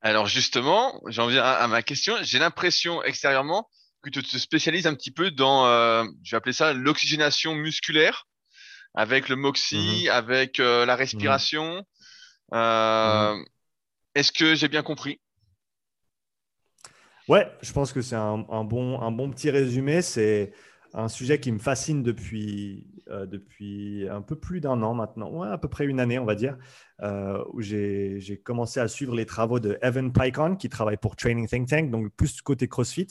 [0.03, 2.15] Alors justement, j'en viens à, ma question.
[2.23, 3.69] J'ai l'impression extérieurement
[4.03, 8.27] que tu te spécialises un petit peu dans, euh, je vais appeler ça l'oxygénation musculaire,
[8.95, 10.11] avec le moxie, mhm.
[10.11, 11.85] avec euh, la respiration.
[12.53, 13.45] Mhm.
[14.15, 15.21] Est-ce que j'ai bien compris?
[17.29, 20.03] Ouais, je pense que c'est un, bon, un bon petit résumé.
[20.03, 20.53] C'est
[20.95, 25.49] un sujet qui me fascine depuis, euh, depuis un peu plus d'un an maintenant, ouais,
[25.49, 26.57] à peu près une année, on va dire,
[27.03, 31.49] euh, où j'ai commencé à suivre les travaux de Evan Pycon, qui travaille pour Training
[31.49, 33.09] Think Tank, donc plus côté CrossFit,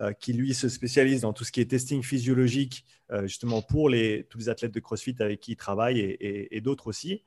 [0.00, 2.84] euh, qui lui se spécialise dans tout ce qui est testing physiologique,
[3.22, 6.88] justement pour les, tous les athlètes de CrossFit avec qui il travaille et, et d'autres
[6.88, 7.22] aussi.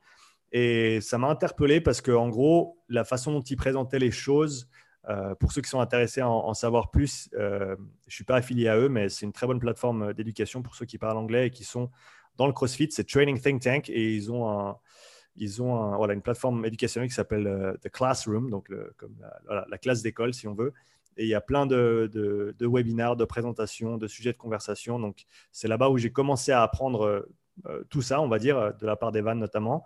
[0.52, 4.68] Et ça m'a interpellé parce que, en gros, la façon dont il présentait les choses,
[5.08, 8.36] euh, pour ceux qui sont intéressés à en, savoir plus, euh, je ne suis pas
[8.36, 11.46] affilié à eux, mais c'est une très bonne plateforme d'éducation pour ceux qui parlent anglais
[11.46, 11.90] et qui sont
[12.36, 12.88] dans le CrossFit.
[12.90, 14.76] C'est Training Think Tank et ils ont,
[15.36, 19.16] une plateforme éducationnelle qui s'appelle euh, The Classroom, donc comme
[19.48, 20.74] la, classe d'école si on veut.
[21.16, 24.98] Et il y a plein de, de, de, webinaires, de présentations, de sujets de conversation.
[24.98, 27.26] Donc c'est là-bas où j'ai commencé à apprendre
[27.88, 29.84] tout ça, on va dire, de la part d'Evan notamment.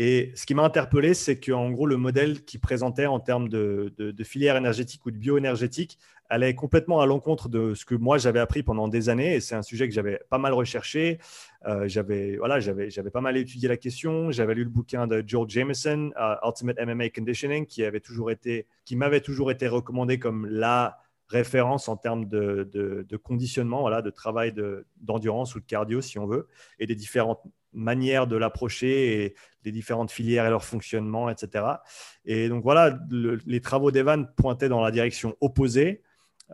[0.00, 3.92] Et ce qui m'a interpellé, c'est qu'en gros, le modèle qu'il présentait en termes de,
[4.22, 5.98] filière énergétique ou de bioénergétique
[6.30, 9.34] allait complètement à l'encontre de ce que moi j'avais appris pendant des années.
[9.34, 11.18] Et c'est un sujet que j'avais pas mal recherché.
[11.66, 14.30] Euh, j'avais voilà, j'avais pas mal étudié la question.
[14.30, 18.66] J'avais lu le bouquin de George Jameson, euh, Ultimate MMA Conditioning, qui avait toujours été,
[18.84, 20.98] qui m'avait toujours été recommandé comme la
[21.28, 24.54] référence en termes de, de conditionnement, voilà, de travail
[25.00, 26.48] d'endurance ou de cardio, si on veut,
[26.78, 31.64] et des différentes manière de l'approcher et les différentes filières et leur fonctionnement, etc.
[32.24, 36.02] Et donc voilà, les travaux d'Evan pointaient dans la direction opposée,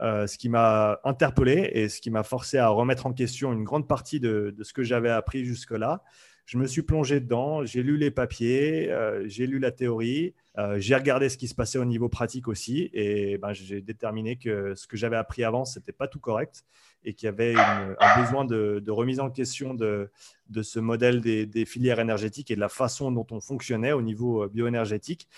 [0.02, 3.64] euh, ce qui m'a interpellé et ce qui m'a forcé à remettre en question une
[3.64, 6.02] grande partie de, ce que j'avais appris jusque-là.
[6.46, 10.76] Je me suis plongé dedans, j'ai lu les papiers, euh, j'ai lu la théorie, euh,
[10.78, 14.74] j'ai regardé ce qui se passait au niveau pratique aussi, et ben, j'ai déterminé que
[14.74, 16.64] ce que j'avais appris avant, ce n'était pas tout correct
[17.02, 20.10] et qu'il y avait un besoin de, remise en question de,
[20.50, 24.44] de ce modèle des, filières énergétiques et de la façon dont on fonctionnait au niveau
[24.44, 25.28] euh, bioénergétique.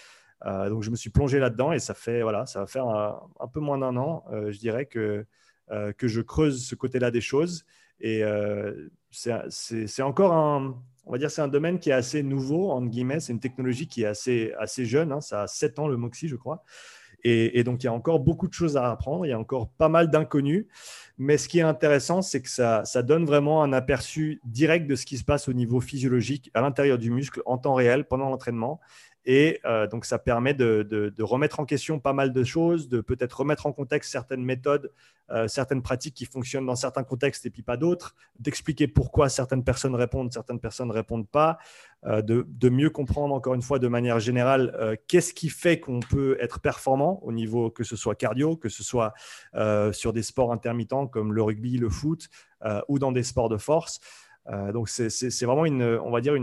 [0.45, 3.59] Donc je me suis plongé là-dedans et ça fait voilà, ça va faire un, peu
[3.59, 5.25] moins d'un an, je dirais que
[5.97, 7.65] que je creuse ce côté-là des choses
[8.01, 8.23] et
[9.11, 10.77] c'est encore un
[11.07, 13.87] on va dire c'est un domaine qui est assez nouveau entre guillemets, c'est une technologie
[13.87, 15.21] qui est assez assez jeune, hein.
[15.21, 16.65] ça a 7 ans le Moxie je crois.
[17.29, 19.69] Et, donc, il y a encore beaucoup de choses à apprendre, il y a encore
[19.69, 20.67] pas mal d'inconnus.
[21.19, 24.95] Mais ce qui est intéressant, c'est que ça, ça, donne vraiment un aperçu direct de
[24.95, 28.29] ce qui se passe au niveau physiologique à l'intérieur du muscle en temps réel pendant
[28.29, 28.81] l'entraînement.
[29.27, 33.41] Et euh, donc, ça permet de, remettre en question pas mal de choses, de peut-être
[33.41, 34.93] remettre en contexte certaines méthodes,
[35.31, 39.65] euh, certaines pratiques qui fonctionnent dans certains contextes et puis pas d'autres, d'expliquer pourquoi certaines
[39.65, 41.59] personnes répondent, certaines personnes ne répondent pas,
[42.05, 46.37] euh, de, mieux comprendre encore une fois de manière générale qu'est-ce qui fait qu'on peut
[46.41, 49.15] être performant au niveau que ce soit cardio, que ce soit
[49.93, 52.29] sur des sports intermittents comme le rugby, le foot
[52.89, 54.01] ou dans des sports de force.
[54.73, 56.35] donc c'est vraiment une, on va dire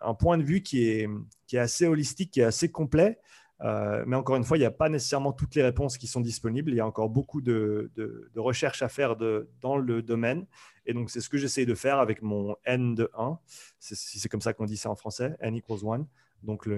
[0.00, 1.08] un point de vue qui est,
[1.50, 3.18] qui est assez holistique, qui est assez complet.
[3.60, 6.70] mais encore une fois, il n'y a pas nécessairement toutes les réponses qui sont disponibles.
[6.70, 10.46] Il y a encore beaucoup de, de, recherches à faire dans le domaine.
[10.86, 13.36] Et donc, c'est ce que j'essaie de faire avec mon N de 1,
[13.80, 16.06] si c'est comme ça qu'on dit ça en français, N equals 1.
[16.44, 16.68] Donc,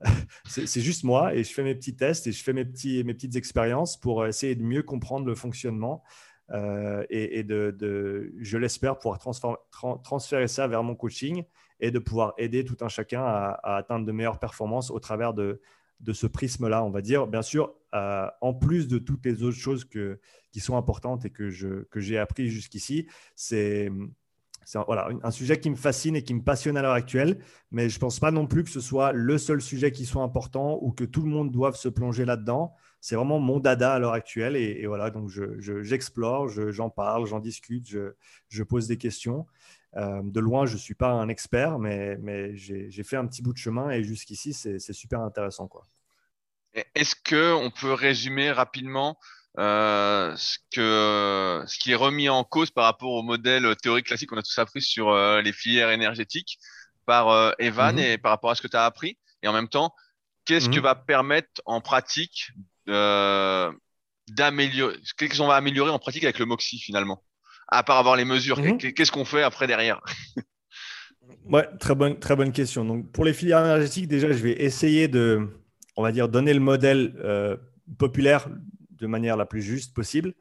[0.44, 3.98] c'est juste moi et je fais mes petits tests et je fais mes petites expériences
[3.98, 6.04] pour essayer de mieux comprendre le fonctionnement
[6.52, 9.18] euh, et, de, je l'espère, pouvoir
[10.02, 11.44] transférer ça vers mon coaching
[11.80, 15.60] et de pouvoir aider tout un chacun à, atteindre de meilleures performances au travers de,
[16.12, 17.26] ce prisme-là, on va dire.
[17.26, 21.48] Bien sûr, euh, en plus de toutes les autres choses qui sont importantes et que
[21.48, 23.90] j'ai que appris jusqu'ici, c'est
[24.64, 27.40] c'est voilà, un sujet qui me fascine et qui me passionne à l'heure actuelle,
[27.70, 30.22] mais je ne pense pas non plus que ce soit le seul sujet qui soit
[30.22, 32.74] important ou que tout le monde doive se plonger là-dedans.
[33.02, 35.28] C'est vraiment mon dada à l'heure actuelle et, voilà, donc
[35.58, 39.44] j'explore, je, j'en parle, j'en discute, je, pose des questions.
[39.96, 43.42] Euh, de loin, je ne suis pas un expert, mais, mais j'ai fait un petit
[43.42, 45.68] bout de chemin et jusqu'ici, c'est super intéressant.
[46.94, 49.18] Est-ce qu'on peut résumer rapidement
[49.58, 54.30] euh, ce, que, ce qui est remis en cause par rapport au modèle théorique classique
[54.30, 56.58] qu'on a tous appris sur euh, les filières énergétiques
[57.04, 58.02] par euh, Evan mhm.
[58.02, 59.18] et par rapport à ce que tu as appris?
[59.42, 59.94] Et en même temps,
[60.46, 60.82] qu'est-ce que mhm.
[60.82, 62.52] va permettre en pratique
[62.86, 67.22] d'améliorer, qu'est-ce qu'on va améliorer en pratique avec le MOXIE finalement?
[67.68, 68.78] À part avoir les mesures, mhm.
[68.78, 70.00] qu'est-ce qu'on fait après derrière?
[71.46, 72.84] Ouais, très bonne, très bonne question.
[72.84, 75.48] Donc, pour les filières énergétiques, déjà, je vais essayer de,
[75.96, 77.58] on va dire, donner le modèle
[77.96, 78.48] populaire
[78.90, 80.34] de manière la plus juste possible.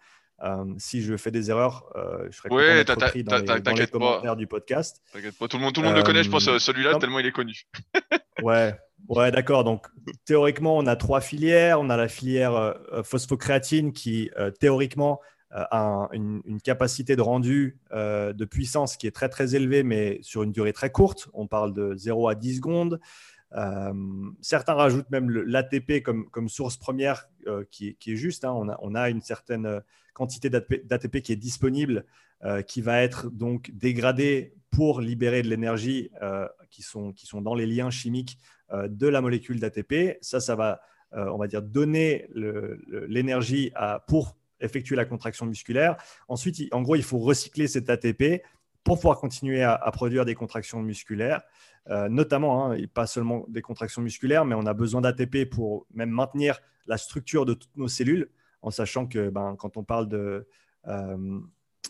[0.43, 4.35] Euh, si je fais des erreurs, euh, je serais ouais, content pris dans, les, commentaires
[4.35, 5.01] du podcast.
[5.13, 7.19] T'inquiète pas, tout le monde, tout le, monde le connaît, je pense, euh, celui-là, tellement
[7.19, 7.67] il est connu.
[8.41, 8.75] ouais,
[9.07, 9.63] ouais d'accord.
[9.63, 9.85] Donc,
[10.25, 11.79] théoriquement, on a trois filières.
[11.79, 15.21] On a la filière phosphocréatine qui, théoriquement,
[15.51, 20.41] a une, une, capacité de rendu de puissance qui est très, très élevée, mais sur
[20.41, 21.27] une durée très courte.
[21.33, 22.99] On parle de 0 à 10 secondes.
[23.55, 23.93] Euh,
[24.41, 28.45] certains rajoutent même l'ATP comme, source première euh, qui, est juste.
[28.45, 28.53] Hein.
[28.81, 29.79] On, a, une certaine euh,
[30.13, 32.05] quantité d'ATP qui est disponible,
[32.65, 36.09] qui va être donc dégradée pour libérer de l'énergie
[36.71, 38.39] qui, sont, qui sont dans les liens chimiques
[38.73, 40.17] de la molécule d'ATP.
[40.21, 40.81] Ça, ça va,
[41.11, 43.71] on va dire, donner l'énergie
[44.07, 45.97] pour effectuer la contraction musculaire.
[46.27, 48.41] Ensuite, en gros, il faut recycler cet ATP
[48.83, 51.41] pour pouvoir continuer à, produire des contractions musculaires,
[51.89, 56.09] euh, notamment, hein, pas seulement des contractions musculaires, mais on a besoin d'ATP pour même
[56.09, 58.29] maintenir la structure de toutes nos cellules,
[58.61, 60.47] en sachant que ben, quand on parle de,
[60.87, 61.39] euh,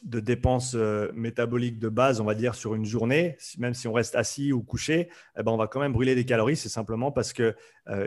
[0.03, 3.93] de dépenses euh, métaboliques de base, on va dire sur une journée, même si on
[3.93, 6.55] reste assis ou couché, eh ben, on va quand même brûler des calories.
[6.55, 7.55] C'est simplement parce qu'il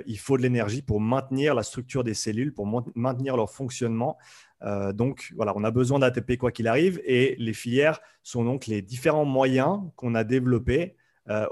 [0.07, 4.19] il faut de l'énergie pour maintenir la structure des cellules, pour maintenir leur fonctionnement.
[4.65, 8.67] Euh, donc voilà, on a besoin d'ATP quoi qu'il arrive et les filières sont donc
[8.67, 10.97] les différents moyens qu'on a développés
[11.29, 11.47] euh,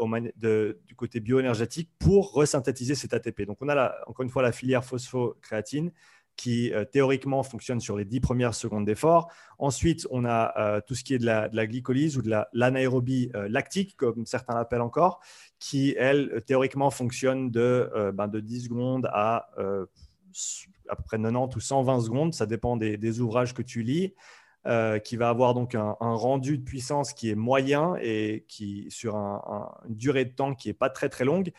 [0.87, 3.43] du côté bioénergétique pour resynthétiser cet ATP.
[3.43, 5.93] Donc on a encore une fois la filière phosphocréatine
[6.37, 9.31] qui euh, théoriquement fonctionne sur les 10 premières secondes d'effort.
[9.59, 14.27] Ensuite, on a tout ce qui est de la, glycolyse ou de l'anaérobie lactique, comme
[14.27, 15.21] certains l'appellent encore,
[15.61, 19.49] qui, elle, théoriquement fonctionne de, ben, de 10 secondes à
[20.89, 24.15] à peu près 90 ou 120 secondes, ça dépend des, ouvrages que tu lis,
[24.67, 29.17] euh, qui va avoir donc un, rendu de puissance qui est moyen et qui sur
[29.17, 31.53] une durée de temps qui n'est pas très très longue.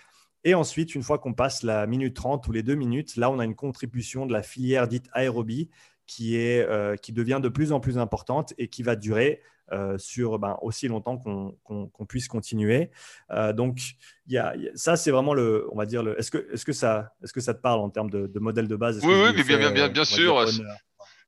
[0.44, 3.40] Et ensuite, une fois qu'on passe la minute 30 ou les deux minutes, là, on
[3.40, 5.70] a une contribution de la filière dite aérobie
[6.06, 9.42] qui, est, euh, qui devient de plus en plus importante et qui va durer
[9.72, 12.92] euh, sur ben, aussi longtemps qu'on puisse continuer.
[13.32, 13.80] Euh, donc,
[14.28, 17.14] y a, ça, c'est vraiment le, on va dire, est-ce que, est -ce que, ça,
[17.24, 19.00] est -ce que ça te parle en termes de, modèle de base?
[19.04, 20.46] Oui, oui, bien, bien, bien, bien sûr.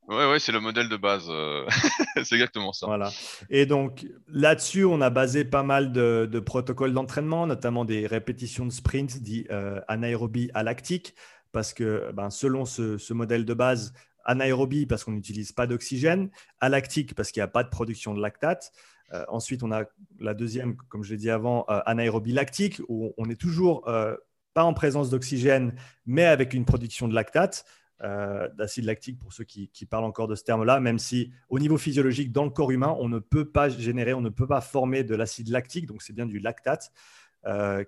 [0.08, 1.32] Oui, ouais, c'est le modèle de base.
[2.24, 2.86] c'est exactement ça.
[2.86, 3.12] Voilà.
[3.50, 8.72] Et donc là-dessus, on a basé pas mal de, protocoles d'entraînement, notamment des répétitions de
[8.72, 9.48] sprint dit
[9.88, 11.16] anaérobie à lactique,
[11.52, 13.94] parce que ben, selon ce, modèle de base,
[14.26, 16.30] anaérobie parce qu'on n'utilise pas d'oxygène,
[16.60, 18.74] alactique parce qu'il n'y a pas de production de lactate.
[19.14, 19.84] Euh, ensuite, on a
[20.20, 24.16] la deuxième, comme je l'ai dit avant, euh, anaérobie lactique, où on est toujours euh,
[24.54, 25.76] pas en présence d'oxygène,
[26.06, 27.66] mais avec une production de lactate,
[28.02, 32.32] d'acide lactique pour ceux qui, parlent encore de ce terme-là, même si au niveau physiologique,
[32.32, 35.16] dans le corps humain, on ne peut pas générer, on ne peut pas former de
[35.16, 36.92] l'acide lactique, donc c'est bien du lactate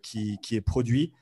[0.02, 1.14] qui, est produit.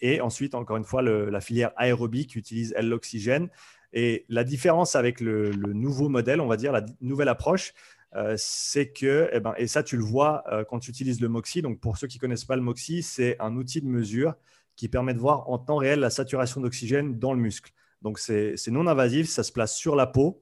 [0.00, 3.48] et ensuite, encore une fois, la filière aérobie qui utilise, elle, l'oxygène.
[3.92, 7.72] Et la différence avec le, nouveau modèle, on va dire, la nouvelle approche,
[8.14, 11.28] euh, c'est que, eh ben, et ça tu le vois euh, quand tu utilises le
[11.28, 14.34] MOXIE, donc pour ceux qui ne connaissent pas le MOXIE, c'est un outil de mesure
[14.76, 17.72] qui permet de voir en temps réel la saturation d'oxygène dans le muscle.
[18.06, 20.40] Donc c'est non invasif, ça se place sur la peau.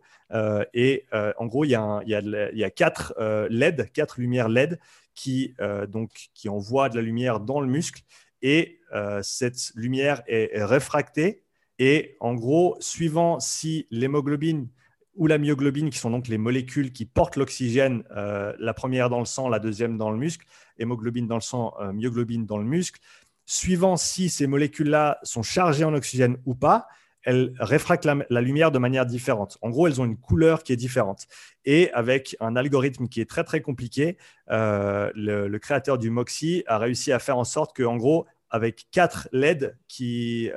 [0.74, 1.06] et
[1.38, 3.14] en gros, il y, a quatre
[3.48, 4.78] LED, quatre lumières LED
[5.14, 5.54] qui,
[5.88, 8.02] donc, qui envoient de la lumière dans le muscle.
[8.42, 8.80] Et
[9.22, 11.42] cette lumière est, réfractée.
[11.78, 14.68] Et en gros, suivant si l'hémoglobine
[15.16, 19.20] ou la myoglobine, qui sont donc les molécules qui portent l'oxygène, euh, la première dans
[19.20, 20.46] le sang, la deuxième dans le muscle,
[20.78, 23.00] hémoglobine dans le sang, euh, myoglobine dans le muscle.
[23.46, 26.88] Suivant si ces molécules-là sont chargées en oxygène ou pas,
[27.24, 29.58] elles réfractent la, lumière de manière différente.
[29.62, 31.26] En gros, elles ont une couleur qui est différente.
[31.64, 34.16] Et avec un algorithme qui est très très compliqué,
[34.50, 38.86] euh, le, créateur du MOXIE a réussi à faire en sorte que, en gros, avec
[38.90, 40.50] quatre LED qui,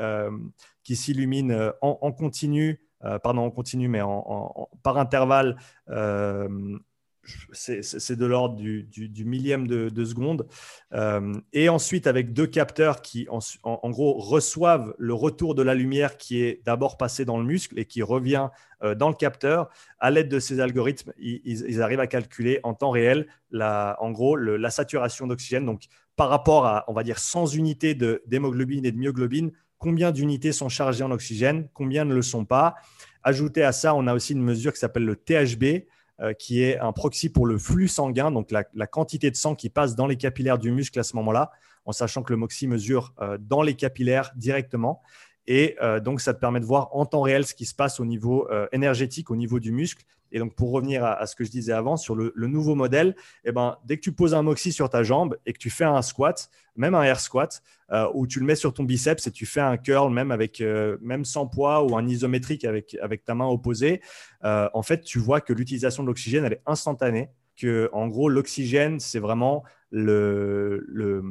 [0.84, 4.02] qui s'illuminent en, continu euh, pardon, on continue, mais
[4.84, 5.58] par intervalle,
[5.90, 6.78] euh,
[7.52, 10.48] c'est de l'ordre du, millième de, seconde.
[10.94, 16.18] Euh, et ensuite, avec deux capteurs qui, en, gros, reçoivent le retour de la lumière
[16.18, 18.50] qui est d'abord passé dans le muscle et qui revient
[18.96, 19.70] dans le capteur.
[20.00, 24.36] À l'aide de ces algorithmes, ils, arrivent à calculer en temps réel, la, en gros,
[24.36, 25.66] la saturation d'oxygène.
[25.66, 25.84] Donc,
[26.16, 30.70] par rapport à, on va dire, 100 unités d'hémoglobine et de myoglobine, combien d'unités sont
[30.70, 32.76] chargées en oxygène, combien ne le sont pas?
[33.24, 35.86] Ajouté à ça, on a aussi une mesure qui s'appelle le THB,
[36.20, 39.70] euh, qui est un proxy pour le flux sanguin, donc la, quantité de sang qui
[39.70, 41.52] passe dans les capillaires du muscle à ce moment-là,
[41.86, 45.04] en sachant que le MOXI mesure euh, dans les capillaires directement.
[45.46, 48.00] Et euh, donc, ça te permet de voir en temps réel ce qui se passe
[48.00, 50.04] au niveau énergétique, au niveau du muscle.
[50.32, 53.16] Et donc, pour revenir à, ce que je disais avant, sur le, nouveau modèle,
[53.46, 55.84] eh ben, dès que tu poses un moxie sur ta jambe et que tu fais
[55.84, 57.62] un squat, même un air squat,
[57.92, 60.62] euh, où tu le mets sur ton biceps et tu fais un curl, même, avec,
[60.62, 64.02] euh, même sans poids ou un isométrique avec, avec ta main opposée,
[64.44, 67.30] euh, en fait, tu vois que l'utilisation de l'oxygène, elle est instantanée.
[67.60, 71.24] Que, en gros, l'oxygène, c'est vraiment le, le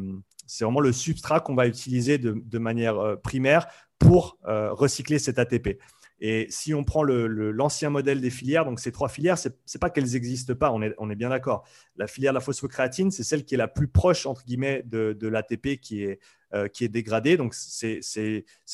[0.48, 3.66] c'est vraiment le substrat qu'on va utiliser de, de manière primaire
[3.98, 5.78] pour recycler cet ATP.
[6.20, 9.90] Et si on prend l'ancien modèle des filières, donc ces trois filières, ce n'est pas
[9.90, 11.66] qu'elles n'existent pas, on est, bien d'accord.
[11.96, 15.28] La filière de la phosphocréatine, c'est celle qui est la plus proche, entre guillemets, de,
[15.28, 16.06] l'ATP qui,
[16.54, 17.36] euh, qui est dégradée.
[17.36, 18.00] Donc, c'est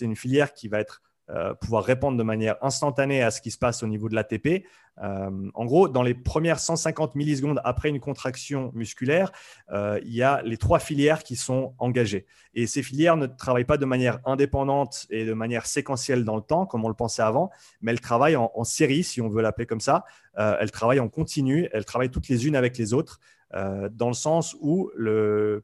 [0.01, 3.59] une filière qui va être euh, pouvoir répondre de manière instantanée à ce qui se
[3.59, 4.67] passe au niveau de l'ATP.
[5.03, 9.31] Euh, en gros, dans les premières 150 millisecondes après une contraction musculaire,
[9.71, 12.27] euh, il y a les trois filières qui sont engagées.
[12.55, 16.43] Et ces filières ne travaillent pas de manière indépendante et de manière séquentielle dans le
[16.43, 17.51] temps, comme on le pensait avant,
[17.83, 20.05] mais elles travaillent en, série, si on veut l'appeler comme ça.
[20.37, 23.21] elles travaillent en continu, elles travaillent toutes les unes avec les autres.
[23.55, 24.91] dans le sens où,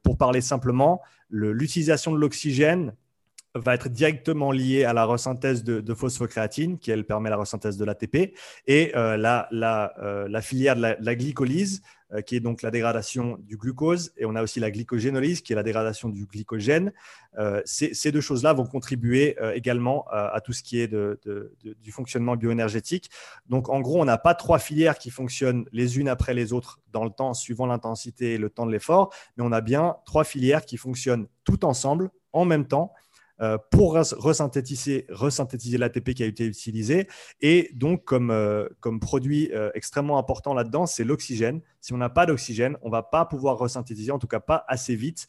[0.03, 2.95] pour parler simplement, l'utilisation de l'oxygène
[3.55, 7.85] va être directement liée à la resynthèse de, phosphocréatine, qui elle permet la resynthèse de
[7.85, 8.35] l'ATP,
[8.67, 9.49] et euh, la,
[10.01, 11.83] euh, la, filière de la, glycolyse,
[12.13, 15.53] euh, qui est donc la dégradation du glucose, et on a aussi la glycogénolyse, qui
[15.53, 16.93] est la dégradation du glycogène.
[17.65, 21.21] Ces, deux choses-là vont contribuer également à tout ce qui est de,
[21.81, 23.11] du fonctionnement bioénergétique.
[23.49, 26.81] Donc en gros, on n'a pas trois filières qui fonctionnent les unes après les autres
[26.93, 30.25] dans le temps, suivant l'intensité et le temps de l'effort, mais on a bien trois
[30.25, 32.93] filières qui fonctionnent tout ensemble, en même temps,
[33.71, 37.09] pour resynthétiser, resynthétiser l'ATP qui a été utilisé.
[37.41, 41.61] Et donc, comme, euh, comme produit euh, extrêmement important là-dedans, c'est l'oxygène.
[41.81, 44.97] Si on n'a pas d'oxygène, on va pas pouvoir resynthétiser, en tout cas pas assez
[44.97, 45.29] vite.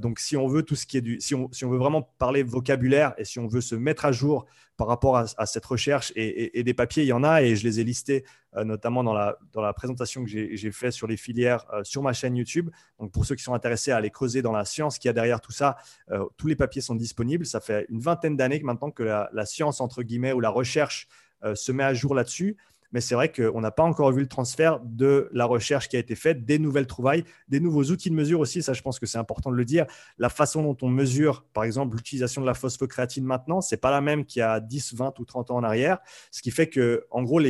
[0.00, 3.14] donc, si on veut tout ce qui est du, si on, veut vraiment parler vocabulaire
[3.18, 6.74] et si on veut se mettre à jour par rapport à, cette recherche et, des
[6.74, 8.24] papiers, il y en a et je les ai listés
[8.56, 12.02] euh, notamment dans la, dans la présentation que j'ai fait sur les filières euh, sur
[12.02, 12.70] ma chaîne YouTube.
[12.98, 15.12] Donc pour ceux qui sont intéressés à aller creuser dans la science qu'il y a
[15.12, 15.76] derrière tout ça,
[16.10, 17.46] euh, tous les papiers sont disponibles.
[17.46, 21.08] Ça fait une vingtaine d'années maintenant que la, science, entre guillemets, ou la recherche
[21.54, 22.56] se met à jour là-dessus
[22.92, 25.98] mais c'est vrai qu'on n'a pas encore vu le transfert de la recherche qui a
[25.98, 28.62] été faite, des nouvelles trouvailles, des nouveaux outils de mesure aussi.
[28.62, 29.86] Ça, je pense que c'est important de le dire.
[30.18, 34.00] La façon dont on mesure, par exemple, l'utilisation de la phosphocréatine maintenant, c'est pas la
[34.00, 35.98] même qu'il y a 10, 20 ou 30 ans en arrière.
[36.30, 37.40] Ce qui fait que, en gros,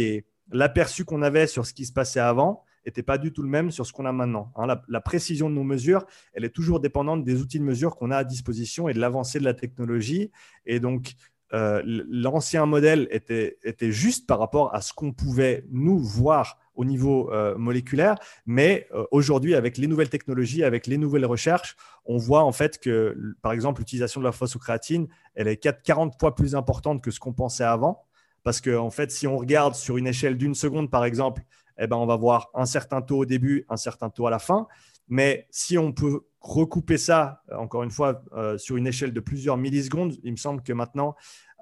[0.50, 3.70] l'aperçu qu'on avait sur ce qui se passait avant, n'était pas du tout le même
[3.70, 4.52] sur ce qu'on a maintenant.
[4.56, 4.66] Hein.
[4.88, 8.16] la, précision de nos mesures, elle est toujours dépendante des outils de mesure qu'on a
[8.16, 10.30] à disposition et de l'avancée de la technologie.
[10.66, 11.12] Et donc,
[11.54, 16.84] euh, l'ancien modèle était, était, juste par rapport à ce qu'on pouvait nous voir au
[16.84, 18.14] niveau euh, moléculaire,
[18.46, 21.76] mais euh, aujourd'hui, avec les nouvelles technologies, avec les nouvelles recherches,
[22.06, 26.34] on voit en fait que, par exemple, l'utilisation de la phosphocréatine, elle est 40 fois
[26.34, 28.02] plus importante que ce qu'on pensait avant,
[28.42, 31.42] parce que en fait, si on regarde sur une échelle d'une seconde, par exemple,
[31.78, 34.38] eh ben, on va voir un certain taux au début, un certain taux à la
[34.38, 34.66] fin.
[35.08, 39.56] Mais si on peut recouper ça, encore une fois, euh, sur une échelle de plusieurs
[39.56, 41.14] millisecondes, il me semble que maintenant,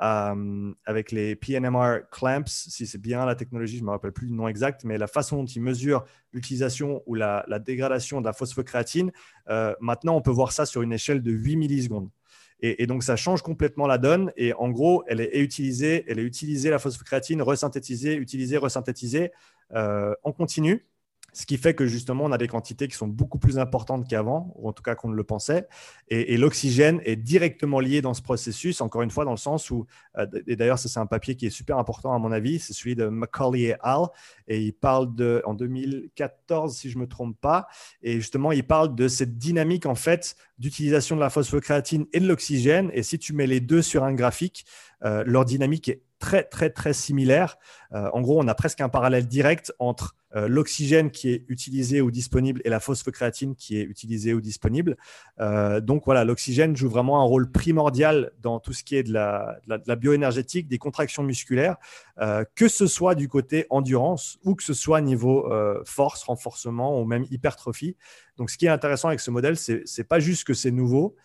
[0.03, 4.29] euh, avec les PNMR clamps, si c'est bien la technologie, je ne me rappelle plus
[4.29, 8.33] le nom exact, mais la façon dont ils mesurent l'utilisation ou la, dégradation de la
[8.33, 9.13] phosphocréatine,
[9.51, 12.09] euh, maintenant, on peut voir ça sur une échelle de 8 millisecondes.
[12.63, 14.33] Et, donc, ça change complètement la donne.
[14.37, 19.33] Et en gros, elle est utilisée, elle est utilisée la phosphocréatine, resynthétisée, utilisée, resynthétisée
[19.73, 20.87] euh, en continu.
[21.33, 24.53] Ce qui fait que justement, on a des quantités qui sont beaucoup plus importantes qu'avant,
[24.57, 25.67] ou en tout cas qu'on ne le pensait.
[26.09, 29.87] Et, l'oxygène est directement lié dans ce processus, encore une fois, dans le sens où,
[30.19, 32.73] euh, et d'ailleurs, ça c'est un papier qui est super important à mon avis, c'est
[32.73, 34.07] celui de Macaulay et Al,
[34.49, 37.69] et il parle de, en 2014, si je ne me trompe pas,
[38.03, 42.27] et justement, il parle de cette dynamique, en fait, d'utilisation de la phosphocréatine et de
[42.27, 42.91] l'oxygène.
[42.93, 44.67] Et si tu mets les deux sur un graphique,
[45.05, 47.59] euh, leur dynamique est très, très, très similaire.
[47.93, 52.01] Euh, en gros, on a presque un parallèle direct entre euh, l'oxygène qui est utilisé
[52.01, 54.97] ou disponible et la phosphocréatine qui est utilisée ou disponible.
[55.41, 59.13] Euh, donc voilà, l'oxygène joue vraiment un rôle primordial dans tout ce qui est de
[59.13, 61.77] la, bioénergétique, des contractions musculaires,
[62.55, 65.51] que ce soit du côté endurance ou que ce soit niveau
[65.85, 67.97] force, renforcement ou même hypertrophie.
[68.37, 71.17] Donc ce qui est intéressant avec ce modèle, c'est pas juste que c'est nouveau,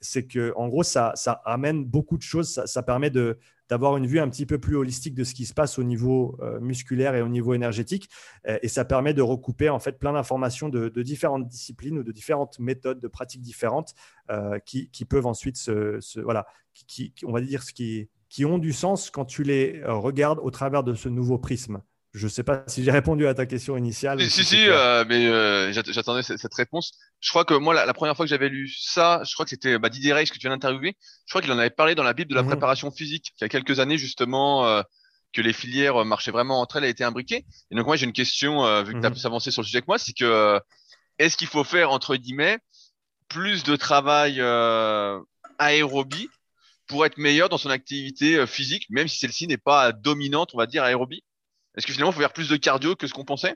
[0.00, 2.62] c'est que en gros ça, ça amène beaucoup de choses.
[2.64, 5.54] Ça, permet de, d'avoir une vue un petit peu plus holistique de ce qui se
[5.54, 8.08] passe au niveau euh, musculaire et au niveau énergétique.
[8.46, 12.12] Euh, et ça permet de recouper en fait plein d'informations de, différentes disciplines ou de
[12.12, 13.94] différentes méthodes, de pratiques différentes
[14.30, 18.72] euh, qui, peuvent ensuite se, voilà, qui, on va dire ce qui, qui ont du
[18.72, 21.80] sens quand tu les regardes au travers de ce nouveau prisme.
[22.16, 24.18] Je ne sais pas si j'ai répondu à ta question initiale.
[24.30, 26.92] Si, si, euh, mais euh, j'attendais cette, réponse.
[27.20, 29.78] Je crois que moi, la, première fois que j'avais lu ça, je crois que c'était
[29.78, 30.96] bah, Didier Reis que tu viens d'interviewer.
[31.26, 32.48] Je crois qu'il en avait parlé dans la Bible de la mhm.
[32.48, 34.82] préparation physique, il y a quelques années justement, euh,
[35.34, 37.44] que les filières marchaient vraiment entre elles et étaient imbriquées.
[37.70, 39.14] Et donc moi, j'ai une question, vu que tu as mhm.
[39.14, 40.58] plus avancé sur le sujet que moi, c'est que
[41.18, 42.56] est-ce qu'il faut faire, entre guillemets,
[43.28, 44.40] plus de travail
[45.58, 46.30] aérobie
[46.86, 50.66] pour être meilleur dans son activité physique, même si celle-ci n'est pas dominante, on va
[50.66, 51.22] dire, aérobie?
[51.76, 53.54] Est-ce que finalement, il faut faire plus de cardio que ce qu'on pensait?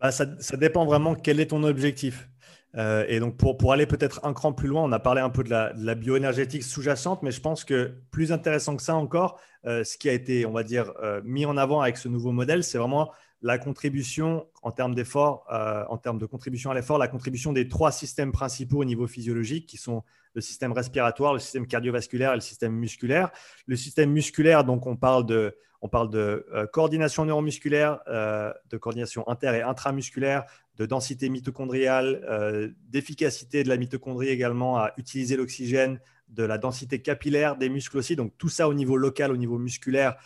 [0.00, 2.28] Bah, ça, dépend vraiment quel est ton objectif.
[2.76, 5.42] Euh, et donc, pour, aller peut-être un cran plus loin, on a parlé un peu
[5.42, 9.96] de la, bioénergétique sous-jacente, mais je pense que plus intéressant que ça encore, euh, ce
[9.96, 12.78] qui a été, on va dire, euh, mis en avant avec ce nouveau modèle, c'est
[12.78, 17.68] vraiment la contribution en termes d'effort, en termes de contribution à l'effort, la contribution des
[17.68, 20.02] trois systèmes principaux au niveau physiologique, qui sont
[20.34, 23.30] le système respiratoire, le système cardiovasculaire et le système musculaire.
[23.66, 29.62] Le système musculaire, donc on parle de, euh, coordination neuromusculaire, euh, de coordination inter- et
[29.62, 30.44] intramusculaire,
[30.76, 37.00] de densité mitochondriale, euh, d'efficacité de la mitochondrie également à utiliser l'oxygène, de la densité
[37.00, 38.16] capillaire des muscles aussi.
[38.16, 40.16] Donc tout ça au niveau local, au niveau musculaire,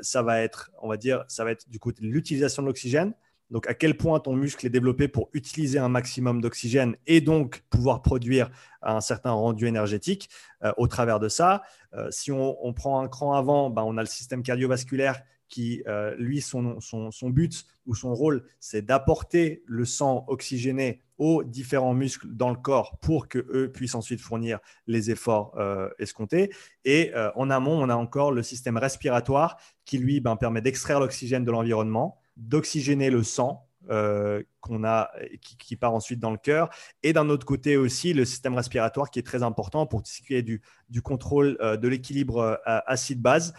[0.00, 3.14] ça va être, on va dire, ça va être du côté l'utilisation de l'oxygène.
[3.52, 7.62] Donc, à quel point ton muscle est développé pour utiliser un maximum d'oxygène et donc
[7.68, 8.50] pouvoir produire
[8.80, 10.30] un certain rendu énergétique
[10.64, 11.62] euh, au travers de ça.
[11.92, 16.14] Euh, si on, prend un cran avant, ben, on a le système cardiovasculaire qui, euh,
[16.16, 16.78] lui, son,
[17.24, 22.98] but ou son rôle, c'est d'apporter le sang oxygéné aux différents muscles dans le corps
[23.00, 25.56] pour qu'eux puissent ensuite fournir les efforts
[25.98, 26.50] escomptés.
[26.84, 31.44] Et en amont, on a encore le système respiratoire qui, lui, ben, permet d'extraire l'oxygène
[31.44, 35.10] de l'environnement d'oxygéner le sang euh, qu'on a,
[35.40, 36.70] qui, part ensuite dans le cœur,
[37.02, 40.34] et d'un autre côté aussi le système respiratoire qui est très important pour ce qui
[40.34, 43.54] est du, du contrôle euh, de l'équilibre euh, acide-base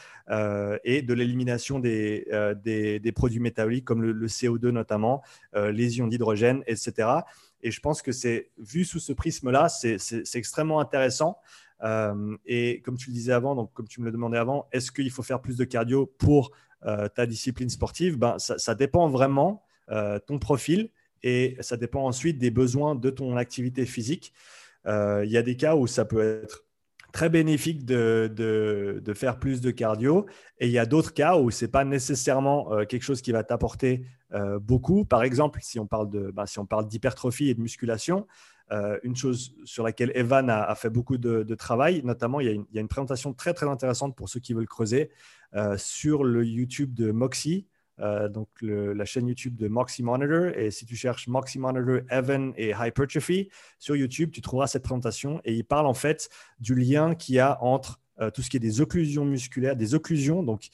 [0.86, 2.26] et de l'élimination des,
[2.64, 5.22] des, produits métaboliques comme le, CO2 notamment,
[5.54, 7.10] les ions d'hydrogène, etc.
[7.62, 11.38] Et je pense que c'est vu sous ce prisme-là, c'est extrêmement intéressant.
[12.46, 15.12] et comme tu le disais avant, donc comme tu me le demandais avant, est-ce qu'il
[15.12, 16.52] faut faire plus de cardio pour
[16.82, 20.90] ta discipline sportive, ben, ça, dépend vraiment ton profil
[21.24, 24.34] et ça dépend ensuite des besoins de ton activité physique.
[24.86, 26.66] Euh, il y a des cas où ça peut être
[27.14, 30.26] très bénéfique de, de, faire plus de cardio
[30.60, 33.44] et il y a d'autres cas où ce n'est pas nécessairement quelque chose qui va
[33.44, 34.06] t'apporter
[34.62, 35.06] beaucoup.
[35.06, 38.26] Par exemple, si on parle de, ben, si on parle d'hypertrophie et de musculation,
[39.04, 42.66] une chose sur laquelle Evan a, fait beaucoup de, travail, notamment, il y, a une,
[42.72, 45.12] il y, a une, présentation très très intéressante pour ceux qui veulent creuser
[45.56, 47.68] euh, sur le YouTube de Moxie,
[48.00, 50.48] euh, donc la chaîne YouTube de Moxie Monitor.
[50.56, 53.50] Et si tu cherches Moxie Monitor, Evan et Hypertrophy
[53.80, 55.42] sur YouTube, tu trouveras cette présentation.
[55.46, 56.30] Et il parle en fait
[56.60, 59.96] du lien qu'il y a entre euh, tout ce qui est des occlusions musculaires, des
[59.96, 60.44] occlusions.
[60.44, 60.70] Donc,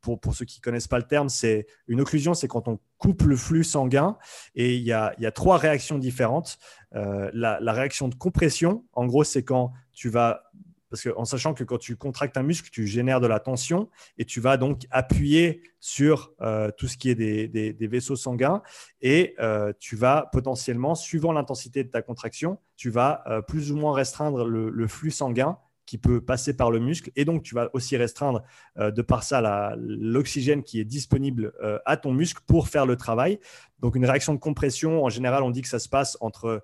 [0.00, 2.78] pour, pour, ceux qui ne connaissent pas le terme, c'est une occlusion, c'est quand on
[2.98, 4.16] coupe le flux sanguin.
[4.54, 6.58] Et il y a, y a trois réactions différentes.
[6.92, 10.50] la, réaction de compression, en gros, c'est quand tu vas
[10.94, 14.24] parce qu'en sachant que quand tu contractes un muscle, tu génères de la tension et
[14.24, 18.62] tu vas donc appuyer sur euh, tout ce qui est des, vaisseaux sanguins
[19.00, 23.76] et euh, tu vas potentiellement, suivant l'intensité de ta contraction, tu vas euh, plus ou
[23.76, 27.70] moins restreindre le, flux sanguin qui peut passer par le muscle et donc tu vas
[27.72, 28.44] aussi restreindre
[28.76, 31.52] de par ça l'oxygène qui est disponible
[31.86, 33.40] à ton muscle pour faire le travail.
[33.80, 36.62] Donc une réaction de compression, en général, on dit que ça se passe entre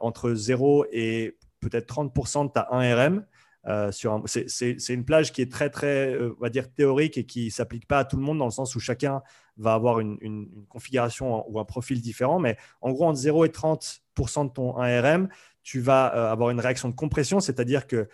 [0.00, 3.22] entre 0 et peut-être 30% de ta 1RM.
[3.64, 6.16] C'est une plage qui est très, très,
[6.50, 8.80] dire, théorique et qui ne s'applique pas à tout le monde dans le sens où
[8.80, 9.22] chacun
[9.56, 12.38] va avoir une, configuration ou un profil différent.
[12.38, 15.28] Mais en gros, entre 0 et 30% de ton 1RM,
[15.62, 18.08] tu vas avoir une réaction de compression, c'est-à-dire que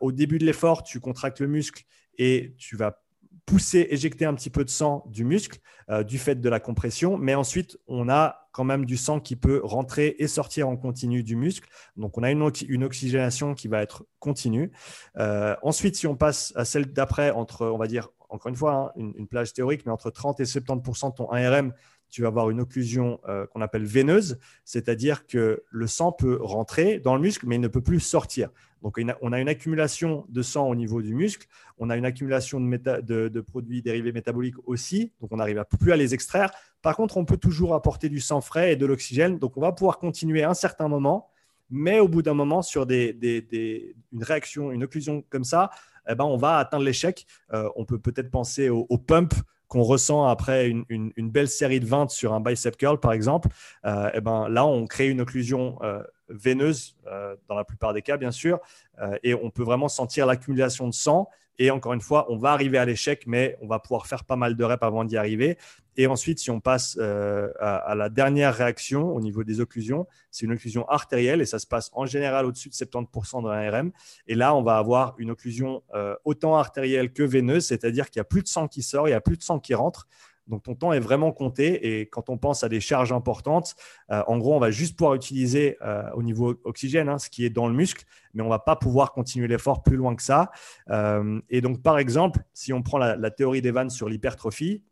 [0.00, 1.84] au début de l'effort, tu contractes le muscle
[2.18, 3.02] et tu vas
[3.46, 7.16] pousser, éjecter un petit peu de sang du muscle euh, du fait de la compression,
[7.16, 11.22] mais ensuite on a quand même du sang qui peut rentrer et sortir en continu
[11.22, 11.68] du muscle.
[11.96, 14.72] Donc on a une, oxygénation qui va être continue.
[15.18, 18.72] Euh, ensuite, si on passe à celle d'après, entre, on va dire, encore une fois,
[18.72, 21.72] hein, une, plage théorique, mais entre 30 et 70% de ton ARM,
[22.10, 26.98] tu vas avoir une occlusion euh, qu'on appelle veineuse, c'est-à-dire que le sang peut rentrer
[26.98, 28.50] dans le muscle, mais il ne peut plus sortir.
[28.82, 31.46] Donc, on a une accumulation de sang au niveau du muscle,
[31.78, 36.14] on a une accumulation de, produits dérivés métaboliques aussi, donc on n'arrive plus à les
[36.14, 36.50] extraire.
[36.82, 39.72] Par contre, on peut toujours apporter du sang frais et de l'oxygène, donc on va
[39.72, 41.30] pouvoir continuer un certain moment,
[41.70, 45.70] mais au bout d'un moment, sur une réaction, une occlusion comme ça,
[46.08, 47.26] eh ben, on va atteindre l'échec.
[47.52, 49.34] Euh, on peut peut-être penser au, pump
[49.68, 53.48] qu'on ressent après une, belle série de 20 sur un bicep curl, par exemple.
[53.84, 58.02] Euh, eh ben, là, on crée une occlusion euh, veineuse, euh, dans la plupart des
[58.02, 58.58] cas, bien sûr,
[59.00, 61.28] euh, et on peut vraiment sentir l'accumulation de sang.
[61.58, 64.36] Et encore une fois, on va arriver à l'échec, mais on va pouvoir faire pas
[64.36, 65.56] mal de reps avant d'y arriver.
[65.96, 70.44] Et ensuite, si on passe euh, à, la dernière réaction au niveau des occlusions, c'est
[70.44, 73.92] une occlusion artérielle et ça se passe en général au-dessus de 70% de l'ARM.
[74.26, 75.82] Et là, on va avoir une occlusion
[76.24, 79.16] autant artérielle que veineuse, c'est-à-dire qu'il n'y a plus de sang qui sort, il n'y
[79.16, 80.06] a plus de sang qui rentre.
[80.46, 83.74] Donc ton temps est vraiment compté et quand on pense à des charges importantes,
[84.10, 87.44] euh, en gros, on va juste pouvoir utiliser euh, au niveau oxygène hein, ce qui
[87.44, 88.04] est dans le muscle,
[88.34, 90.50] mais on va pas pouvoir continuer l'effort plus loin que ça.
[90.90, 94.82] Euh, et donc par exemple, si on prend la, la théorie d'Evans sur l'hypertrophie,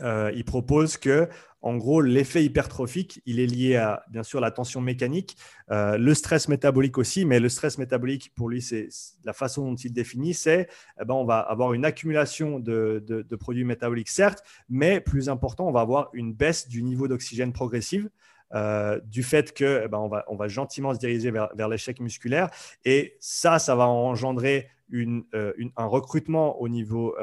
[0.00, 1.28] il propose que
[1.62, 5.36] en gros, l'effet hypertrophique, il est lié à, bien sûr, la tension mécanique,
[5.70, 8.88] euh, le stress métabolique aussi, mais le stress métabolique, pour lui, c'est
[9.24, 10.68] la façon dont il définit, c'est,
[11.00, 15.72] eh ben, on va avoir une accumulation de, produits métaboliques, certes, mais plus important, on
[15.72, 18.08] va avoir une baisse du niveau d'oxygène progressive.
[18.52, 22.00] Euh, du fait que eh ben, on, va, on va gentiment se diriger vers, l'échec
[22.00, 22.50] musculaire.
[22.84, 27.14] Et ça, ça va engendrer euh, un recrutement au niveau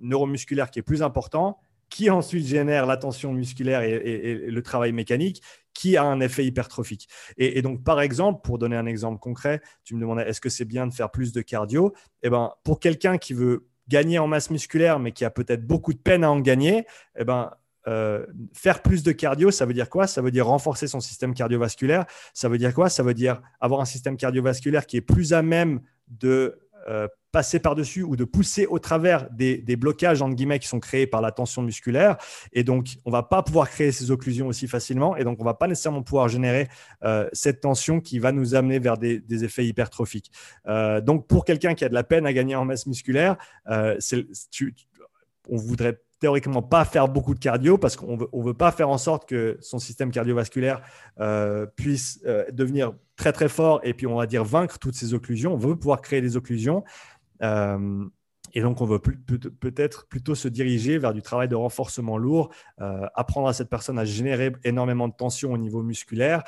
[0.00, 1.60] neuromusculaire qui est plus important
[1.92, 5.42] qui ensuite génère la tension musculaire et, le travail mécanique,
[5.74, 7.06] qui a un effet hypertrophique.
[7.36, 10.64] Et, donc, par exemple, pour donner un exemple concret, tu me demandais est-ce que c'est
[10.64, 11.92] bien de faire plus de cardio?
[12.22, 15.92] Eh ben, pour quelqu'un qui veut gagner en masse musculaire, mais qui a peut-être beaucoup
[15.92, 16.86] de peine à en gagner,
[17.18, 17.50] eh ben,
[17.86, 18.24] euh,
[18.54, 20.06] faire plus de cardio, ça veut dire quoi?
[20.06, 22.06] Ça veut dire renforcer son système cardiovasculaire.
[22.32, 22.88] Ça veut dire quoi?
[22.88, 27.58] Ça veut dire avoir un système cardiovasculaire qui est plus à même de euh, passer
[27.58, 31.32] par-dessus ou de pousser au travers des, blocages entre guillemets qui sont créés par la
[31.32, 32.18] tension musculaire.
[32.52, 35.16] Et donc, on va pas pouvoir créer ces occlusions aussi facilement.
[35.16, 36.68] Et donc, on va pas nécessairement pouvoir générer
[37.04, 40.30] euh, cette tension qui va nous amener vers des, effets hypertrophiques.
[40.66, 43.36] Euh, donc, pour quelqu'un qui a de la peine à gagner en masse musculaire,
[45.48, 48.96] on voudrait théoriquement pas faire beaucoup de cardio parce qu'on veut, veut pas faire en
[48.96, 50.80] sorte que son système cardiovasculaire
[51.18, 55.14] euh, puisse euh, devenir très très fort et puis on va dire vaincre toutes ces
[55.14, 55.52] occlusions.
[55.52, 56.84] On veut pouvoir créer des occlusions.
[57.42, 58.04] Euh,
[58.54, 63.48] et donc, on veut peut-être plutôt se diriger vers du travail de renforcement lourd, apprendre
[63.48, 66.42] à cette personne à générer énormément de tension au niveau musculaire.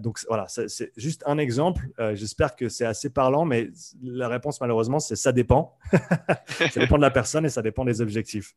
[0.00, 1.88] donc, voilà, c'est juste un exemple.
[2.12, 3.70] J'espère que c'est assez parlant, mais
[4.00, 5.76] la réponse, malheureusement, c'est ça dépend.
[6.70, 8.54] ça dépend de la personne et ça dépend des objectifs.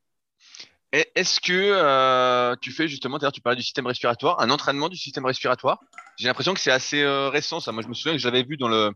[0.93, 5.25] Est-ce que euh, tu fais justement, tu parlais du système respiratoire, un entraînement du système
[5.25, 5.79] respiratoire?
[6.17, 7.73] J'ai l'impression que c'est assez euh, récent ça.
[7.73, 8.91] Moi, je me souviens que j'avais vu dans le,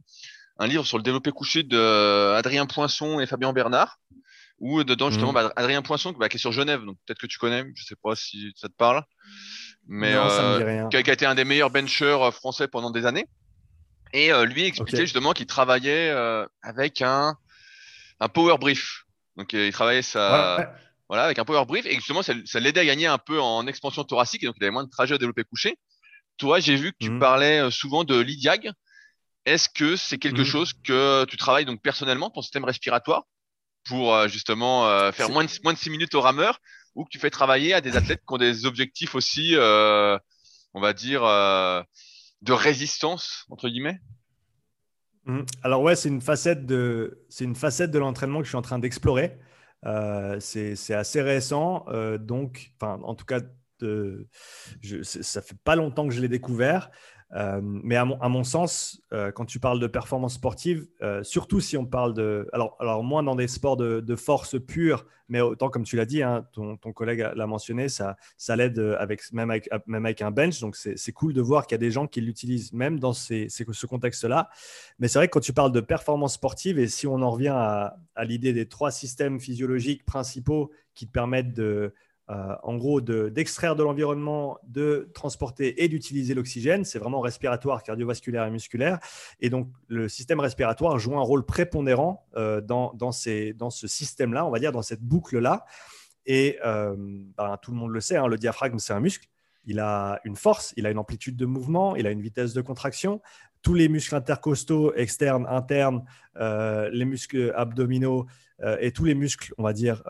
[0.57, 3.99] un livre sur le développé couché de euh, Adrien Poinçon et Fabien Bernard,
[4.59, 5.11] où dedans mhm.
[5.11, 7.83] justement bah, Adrien Poinçon bah, qui est sur Genève, donc peut-être que tu connais, je
[7.83, 9.03] sais pas si ça te parle,
[9.85, 10.13] mais
[10.91, 13.25] Qui, a, été un des meilleurs benchers français pendant des années.
[14.13, 16.09] Et lui expliquait justement qu'il travaillait
[16.61, 17.35] avec un,
[18.19, 19.05] un power brief.
[19.37, 20.73] Donc il travaillait sa
[21.11, 21.85] voilà, avec un power brief.
[21.85, 24.43] Et justement, ça, l'aidait à gagner un peu en expansion thoracique.
[24.43, 25.77] Et donc, il avait moins de trajets à développer couché.
[26.37, 27.19] Toi, j'ai vu que tu mhm.
[27.19, 28.71] parlais euh, souvent de l'IDIAG.
[29.45, 30.45] Est-ce que c'est quelque mhm.
[30.45, 33.23] chose que tu travailles donc personnellement, ton système respiratoire,
[33.83, 36.59] pour euh, justement euh, faire moins de, moins de 6 minutes au rameur,
[36.95, 40.93] ou que tu fais travailler à des athlètes qui ont des objectifs aussi, on va
[40.93, 43.99] dire, de résistance, entre guillemets?
[45.25, 45.45] Mhm.
[45.61, 48.61] Alors ouais, c'est une facette de, c'est une facette de l'entraînement que je suis en
[48.61, 49.37] train d'explorer.
[49.85, 53.39] Euh, c'est assez récent, euh, donc, en tout cas,
[55.03, 56.91] ça fait pas longtemps que je l'ai découvert.
[57.33, 61.77] Euh, mais à mon, sens, euh, quand tu parles de performance sportive, euh, surtout si
[61.77, 62.47] on parle de...
[62.51, 66.45] Alors, moins dans des sports de, force pure, mais autant comme tu l'as dit, hein,
[66.51, 68.17] ton, collègue l'a mentionné, ça,
[68.49, 70.59] l'aide avec, même, avec, un bench.
[70.59, 73.85] Donc, c'est cool de voir qu'il y a des gens qui l'utilisent même dans ce
[73.85, 74.49] contexte-là.
[74.99, 77.53] Mais c'est vrai que quand tu parles de performance sportive, et si on en revient
[77.53, 81.93] à, à l'idée des trois systèmes physiologiques principaux qui te permettent de
[82.31, 86.85] euh, en gros, d'extraire de, l'environnement, de transporter et d'utiliser l'oxygène.
[86.85, 88.99] C'est vraiment respiratoire, cardiovasculaire et musculaire.
[89.41, 93.11] Et donc, le système respiratoire joue un rôle prépondérant euh, dans, dans,
[93.55, 95.65] dans, ce système-là, on va dire, dans cette boucle-là.
[96.25, 99.27] Et euh, ben, tout le monde le sait, hein, le diaphragme, c'est un muscle.
[99.65, 102.61] Il a une force, il a une amplitude de mouvement, il a une vitesse de
[102.61, 103.21] contraction.
[103.61, 106.03] Tous les muscles intercostaux, externes, internes,
[106.39, 108.25] les muscles abdominaux
[108.79, 110.01] et tous les muscles, on va dire,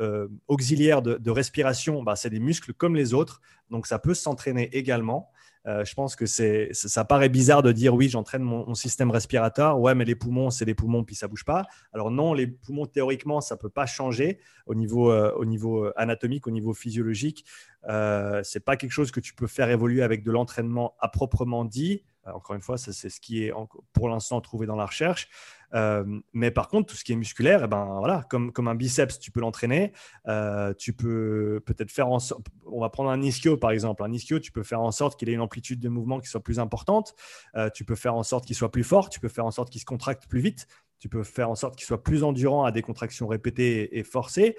[0.00, 3.40] euh, auxiliaires de, respiration, bah, c'est des muscles comme les autres,
[3.70, 5.30] donc ça peut s'entraîner également.
[5.68, 9.80] Euh, je pense que ça paraît bizarre de dire oui, j'entraîne mon, système respiratoire.
[9.80, 11.66] Ouais, mais les poumons, c'est les poumons, puis ça bouge pas.
[11.92, 16.46] Alors non, les poumons, théoriquement, ça peut pas changer au niveau, euh, au niveau anatomique,
[16.46, 17.44] au niveau physiologique.
[17.88, 21.64] Euh, c'est pas quelque chose que tu peux faire évoluer avec de l'entraînement à proprement
[21.64, 22.02] dit.
[22.26, 23.52] encore une fois, c'est ce qui est
[23.92, 25.28] pour l'instant trouvé dans la recherche.
[25.74, 28.74] Euh, mais par contre, tout ce qui est musculaire, eh ben, voilà, comme, comme un
[28.74, 29.92] biceps, tu peux l'entraîner.
[30.28, 34.02] Euh, tu peux peut-être faire en sorte, on va prendre un ischio par exemple.
[34.02, 36.42] Un ischio, tu peux faire en sorte qu'il ait une amplitude de mouvement qui soit
[36.42, 37.14] plus importante.
[37.56, 39.08] Euh, tu peux faire en sorte qu'il soit plus fort.
[39.08, 40.66] Tu peux faire en sorte qu'il se contracte plus vite.
[41.02, 44.54] Tu peux faire en sorte qu'il soit plus endurant à des contractions répétées et forcées.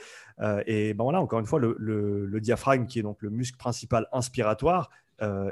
[0.68, 4.90] et ben voilà, encore une fois, le, diaphragme, qui est donc le muscle principal inspiratoire,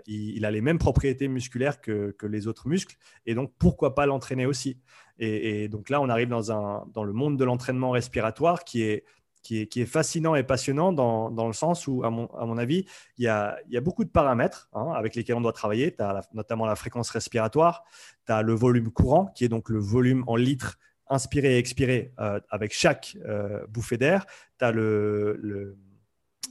[0.05, 2.97] il, a les mêmes propriétés musculaires que, les autres muscles.
[3.26, 4.80] Et donc, pourquoi pas l'entraîner aussi
[5.18, 9.05] et, donc là, on arrive dans le monde de l'entraînement respiratoire qui est,
[9.41, 12.85] qui est, fascinant et passionnant dans, dans le sens où, à mon, à mon, avis,
[13.18, 15.93] il y a, il y a beaucoup de paramètres hein, avec lesquels on doit travailler.
[15.95, 17.84] Tu as notamment la fréquence respiratoire,
[18.26, 20.77] tu as le volume courant, qui est donc le volume en litres
[21.11, 24.26] inspiré et expiré euh, avec chaque euh, bouffée d'air.
[24.57, 25.77] Tu as le,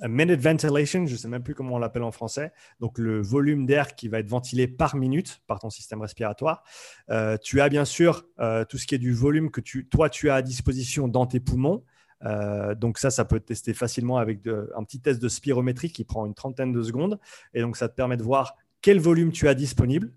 [0.02, 3.66] minute ventilation, je ne sais même plus comment on l'appelle en français, donc le volume
[3.66, 6.62] d'air qui va être ventilé par minute par ton système respiratoire.
[7.10, 8.24] Euh, tu as bien sûr
[8.68, 11.40] tout ce qui est du volume que tu, toi, tu as à disposition dans tes
[11.40, 11.84] poumons.
[12.24, 16.04] Euh, donc ça, ça peut être testé facilement avec un petit test de spirométrie qui
[16.04, 17.18] prend une trentaine de secondes.
[17.54, 20.12] Et donc ça te permet de voir quel volume tu as disponible.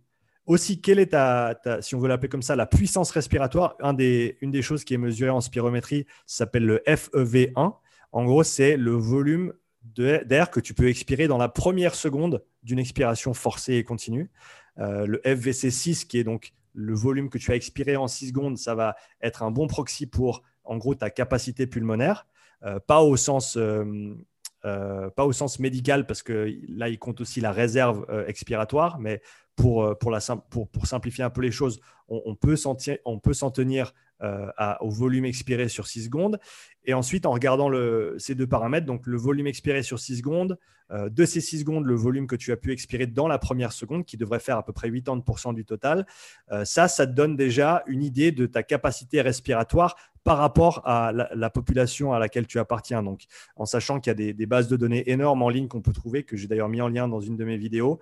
[0.45, 3.77] Aussi, quelle est ta, si on veut l'appeler comme ça, la puissance respiratoire.
[3.81, 7.75] Une des choses qui est mesurée en spirométrie s'appelle le FEV1.
[8.11, 9.53] En gros, c'est le volume
[9.95, 14.31] d'air que tu peux expirer dans la première seconde d'une expiration forcée et continue.
[14.79, 18.57] Euh, le FVC6, qui est donc le volume que tu as expiré en 6 secondes,
[18.57, 22.27] ça va être un bon proxy pour, en gros, ta capacité pulmonaire.
[22.63, 24.15] Euh, pas, au sens, euh,
[24.63, 29.21] pas au sens médical, parce que là, il compte aussi la réserve expiratoire, mais
[29.55, 30.19] pour, pour, la,
[30.49, 34.47] pour, pour, simplifier un peu les choses, on, on peut s'en tenir euh,
[34.79, 36.39] au volume expiré sur 6 secondes.
[36.85, 37.69] Et ensuite, en regardant
[38.17, 40.57] ces deux paramètres, donc le volume expiré sur 6 secondes,
[40.91, 43.73] euh, de ces 6 secondes, le volume que tu as pu expirer dans la première
[43.73, 46.05] seconde, qui devrait faire à peu près 80% du total,
[46.53, 51.11] euh, ça, ça te donne déjà une idée de ta capacité respiratoire par rapport à
[51.11, 53.03] la, population à laquelle tu appartiens.
[53.03, 53.25] Donc,
[53.55, 56.23] en sachant qu'il y a des, bases de données énormes en ligne qu'on peut trouver,
[56.23, 57.99] que j'ai d'ailleurs mis en lien dans une de mes vidéos,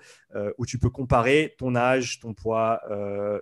[0.58, 2.82] où tu peux comparer ton âge, ton poids,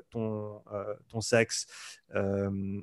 [0.10, 0.62] ton,
[1.10, 1.68] ton sexe,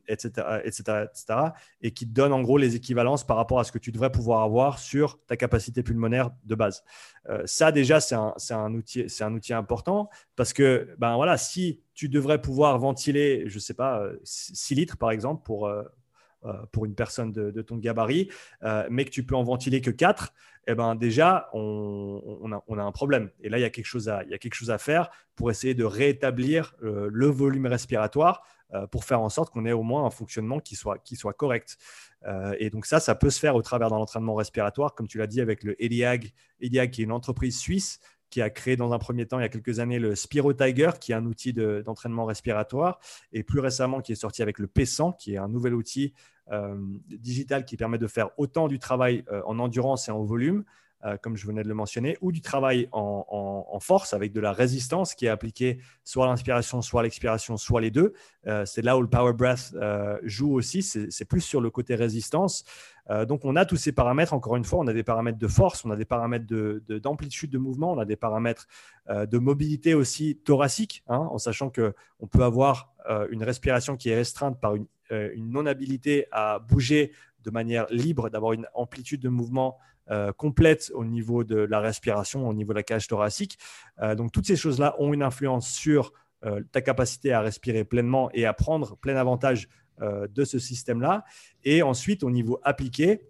[0.09, 1.40] etc., etc., etc.,
[1.81, 4.12] et qui te donne en gros les équivalences par rapport à ce que tu devrais
[4.12, 6.85] pouvoir avoir sur ta capacité pulmonaire de base.
[7.28, 11.81] Euh, ça déjà, c'est un, un, outil, un outil important parce que ben voilà, si
[11.97, 15.82] tu devrais pouvoir ventiler, je sais pas, 6 euh, litres par exemple pour, euh,
[16.70, 18.31] pour une personne de, ton gabarit,
[18.89, 20.32] mais que tu peux en ventiler que 4,
[20.68, 23.31] eh ben déjà, on, a, un problème.
[23.40, 25.10] Et là, il y, a quelque chose à, il y a quelque chose à faire
[25.35, 28.43] pour essayer de rétablir le volume respiratoire
[28.74, 31.35] euh, pour faire en sorte qu'on ait au moins un fonctionnement qui soit, qui soit
[31.35, 31.78] correct.
[32.27, 35.18] Euh, et donc ça, ça peut se faire au travers d'un entraînement respiratoire, comme tu
[35.18, 38.01] l'as dit avec le ELIAG, ELIAG qui est une entreprise suisse
[38.31, 40.90] qui a créé dans un premier temps, il y a quelques années, le Spiro Tiger,
[41.01, 42.98] qui est un outil d'entraînement respiratoire,
[43.32, 46.12] et plus récemment, qui est sorti avec le P100, qui est un nouvel outil
[46.51, 46.77] euh,
[47.09, 50.65] digital qui permet de faire autant du travail en endurance et en volume,
[51.05, 54.52] euh, comme je venais de le mentionner, ou du travail en, force avec de la
[54.52, 58.14] résistance qui est appliquée soit à l'inspiration, soit à l'expiration, soit les deux.
[58.47, 61.94] Euh, c'est là où le Power Breath euh, joue aussi, c'est plus sur le côté
[61.94, 62.64] résistance.
[63.28, 65.85] donc on a tous ces paramètres, encore une fois, on a des paramètres de force,
[65.85, 68.66] on a des paramètres d'amplitude de, de, mouvement, on a des paramètres
[69.09, 72.94] de mobilité aussi thoracique, hein, en sachant qu'on peut avoir
[73.31, 77.12] une respiration qui est restreinte par une, une non-habilité à bouger
[77.44, 79.78] de manière libre, d'avoir une amplitude de mouvement
[80.37, 83.59] complète au niveau de la respiration, au niveau de la cage thoracique.
[84.16, 86.12] donc toutes ces choses-là ont une influence sur
[86.73, 89.69] ta capacité à respirer pleinement et à prendre plein avantage
[90.01, 91.24] de ce système-là.
[91.65, 93.27] Et ensuite, au niveau appliqué,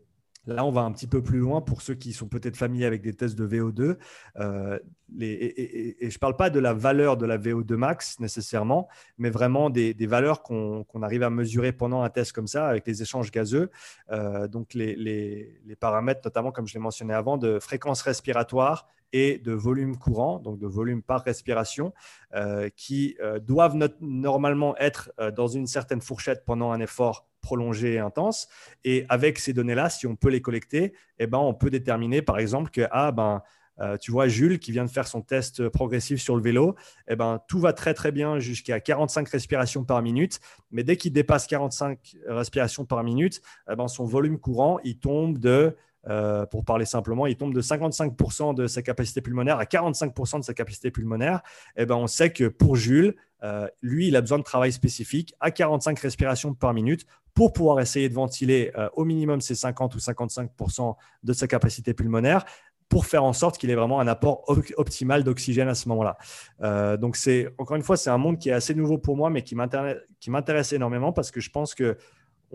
[0.46, 3.02] Là, on va un petit peu plus loin pour ceux qui sont peut-être familiers avec
[3.02, 3.96] des tests de VO2.
[4.38, 4.78] Euh,
[5.20, 9.70] et, je ne parle pas de la valeur de la VO2 max nécessairement, mais vraiment
[9.70, 13.70] des, valeurs qu'on arrive à mesurer pendant un test comme ça avec les échanges gazeux.
[14.12, 19.52] Euh, donc les, paramètres, notamment comme je l'ai mentionné avant, de fréquence respiratoire et de
[19.52, 21.92] volume courant, donc de volume par respiration,
[22.34, 28.48] euh, qui doivent normalement être dans une certaine fourchette pendant un effort prolongée et intense.
[28.82, 32.38] Et avec ces données-là, si on peut les collecter, eh ben, on peut déterminer par
[32.40, 33.40] exemple que ah, ben,
[33.78, 36.74] euh, tu vois, Jules qui vient de faire son test progressif sur le vélo,
[37.06, 40.40] eh ben, tout va très très bien jusqu'à 45 respirations par minute.
[40.72, 43.40] Mais dès qu'il dépasse 45 respirations par minute,
[43.70, 45.76] eh ben, son volume courant, il tombe de,
[46.08, 50.44] euh, pour parler simplement, il tombe de 55% de sa capacité pulmonaire à 45% de
[50.44, 51.42] sa capacité pulmonaire.
[51.76, 55.34] Eh ben, on sait que pour Jules, euh, lui, il a besoin de travail spécifique
[55.40, 59.94] à 45 respirations par minute pour pouvoir essayer de ventiler euh, au minimum ses 50
[59.94, 62.44] ou 55% de sa capacité pulmonaire
[62.88, 64.44] pour faire en sorte qu'il ait vraiment un apport
[64.76, 66.96] optimal d'oxygène à ce moment-là.
[66.98, 67.18] Donc,
[67.58, 70.72] encore une fois, c'est un monde qui est assez nouveau pour moi, mais qui m'intéresse
[70.72, 71.96] énormément parce que je pense que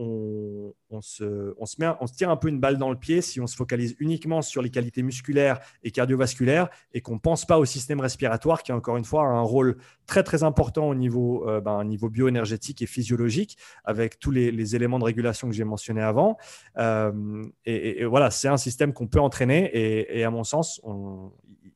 [0.02, 3.22] on, se, on, se met, on se tire un peu une balle dans le pied
[3.22, 7.45] si on se focalise uniquement sur les qualités musculaires et cardiovasculaires et qu'on ne pense
[7.45, 10.95] pas au système respiratoire qui, encore une fois, a un rôle très très important au
[10.95, 15.64] niveau, euh, ben, niveau bioénergétique et physiologique avec tous les, éléments de régulation que j'ai
[15.64, 16.38] mentionnés avant.
[16.78, 21.32] Euh, et, voilà, c'est un système qu'on peut entraîner et, et à mon sens, on,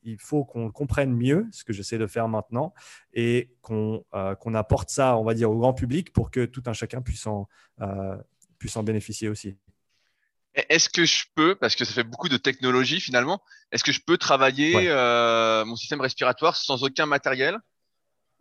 [0.06, 2.72] il faut qu'on comprenne mieux, ce que j'essaie de faire maintenant,
[3.12, 6.72] et euh, qu'on apporte ça, on va dire, au grand public pour que tout un
[6.72, 7.48] chacun puisse en,
[7.80, 8.16] euh,
[8.58, 9.56] puisse en bénéficier aussi.
[10.54, 13.42] Est-ce que je peux, parce que ça fait beaucoup de technologie finalement,
[13.72, 17.58] est-ce que je peux travailler euh, mon système respiratoire sans aucun matériel?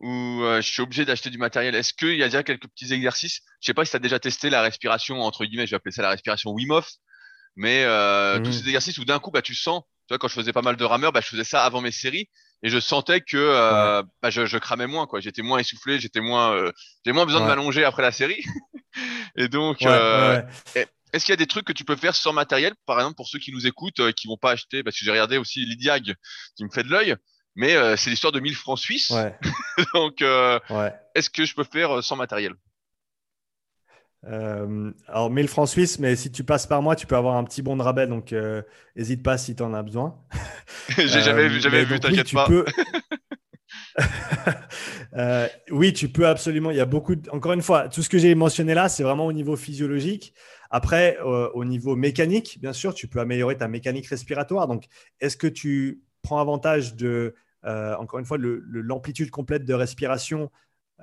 [0.02, 1.74] Ou je suis obligé d'acheter du matériel?
[1.74, 3.42] Est-ce qu'il y a déjà quelques petits exercices?
[3.62, 5.94] Je sais pas si tu as déjà testé la respiration, entre guillemets, je vais appeler
[5.94, 6.92] ça la respiration Wim Hof,
[7.56, 7.86] mais
[8.44, 8.54] tous mmh.
[8.54, 10.76] ces exercices où d'un coup, bah, tu sens tu vois, quand je faisais pas mal
[10.76, 12.30] de rameurs, bah, je faisais ça avant mes séries
[12.64, 15.20] et je sentais que euh, bah, je, je, cramais moins, quoi.
[15.20, 16.72] J'étais moins essoufflé, j'étais moins, euh,
[17.06, 18.44] j'ai moins besoin de m'allonger après la série.
[19.38, 20.42] et donc, euh,
[21.14, 23.28] est-ce qu'il y a des trucs que tu peux faire sans matériel, par exemple pour
[23.28, 26.16] ceux qui nous écoutent, euh, qui vont pas acheter, parce que j'ai regardé aussi Lydiag
[26.56, 27.16] qui me fait de l'œil,
[27.56, 29.14] mais euh, c'est l'histoire de 1000 francs suisses.
[29.94, 32.54] donc, est-ce que je peux faire sans matériel?
[34.28, 37.44] Euh, alors 1000 francs suisses, mais si tu passes par moi, tu peux avoir un
[37.44, 38.34] petit bon de rabais, donc
[38.96, 40.16] n'hésite euh, pas si tu en as besoin.
[40.98, 42.48] J'ai jamais vu, jamais vu, t'inquiète pas.
[42.48, 42.66] Peux...
[45.18, 46.72] Euh, oui, tu peux absolument.
[46.72, 47.16] Il y a beaucoup.
[47.32, 50.34] Encore une fois, tout ce que j'ai mentionné là, c'est vraiment au niveau physiologique.
[50.70, 54.68] Après, au niveau mécanique, bien sûr, tu peux améliorer ta mécanique respiratoire.
[54.68, 54.88] Donc,
[55.22, 57.34] est-ce que tu prends avantage de,
[57.64, 60.52] encore une fois, l'amplitude complète de respiration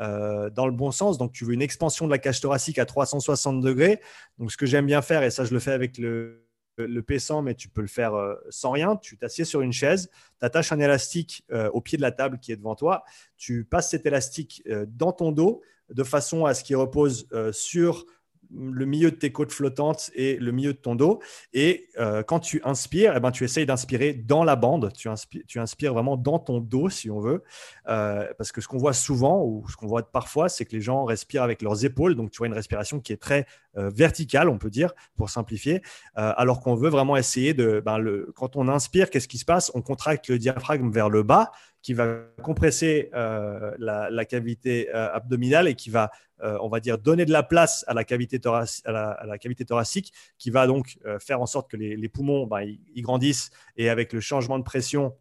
[0.01, 1.19] euh, dans le bon sens.
[1.19, 4.01] Donc, tu veux une expansion de la cage thoracique à 360 degrés.
[4.39, 6.47] Donc, ce que j'aime bien faire, et ça, je le fais avec le,
[6.78, 8.97] le P100, mais tu peux le faire euh, sans rien.
[8.97, 10.10] Tu t'assieds sur une chaise,
[10.40, 13.05] tu attaches un élastique euh, au pied de la table qui est devant toi.
[13.36, 18.06] Tu passes cet élastique dans ton dos de façon à ce qu'il repose sur
[18.55, 21.20] le milieu de tes côtes flottantes et le milieu de ton dos.
[21.53, 24.93] Et euh, quand tu inspires, eh ben, tu essayes d'inspirer dans la bande.
[24.95, 27.43] Tu inspires, tu inspires vraiment dans ton dos, si on veut.
[27.89, 30.81] Euh, parce que ce qu'on voit souvent, ou ce qu'on voit parfois, c'est que les
[30.81, 32.15] gens respirent avec leurs épaules.
[32.15, 33.47] Donc, tu vois une respiration qui est très
[33.77, 35.83] euh, verticale, on peut dire, pour simplifier.
[36.15, 37.83] alors qu'on veut vraiment essayer de.
[37.85, 37.99] Ben,
[38.35, 39.70] quand on inspire, qu'est-ce qui se passe?
[39.74, 41.53] On contracte le diaphragme vers le bas
[41.83, 46.11] qui va compresser la, cavité abdominale et qui va
[46.43, 50.99] euh, on va dire, donner de la place à la cavité, thoracique, qui va donc
[51.07, 54.65] euh, faire en sorte que les, poumons bah, ils, grandissent et avec le changement de
[54.65, 55.15] pression,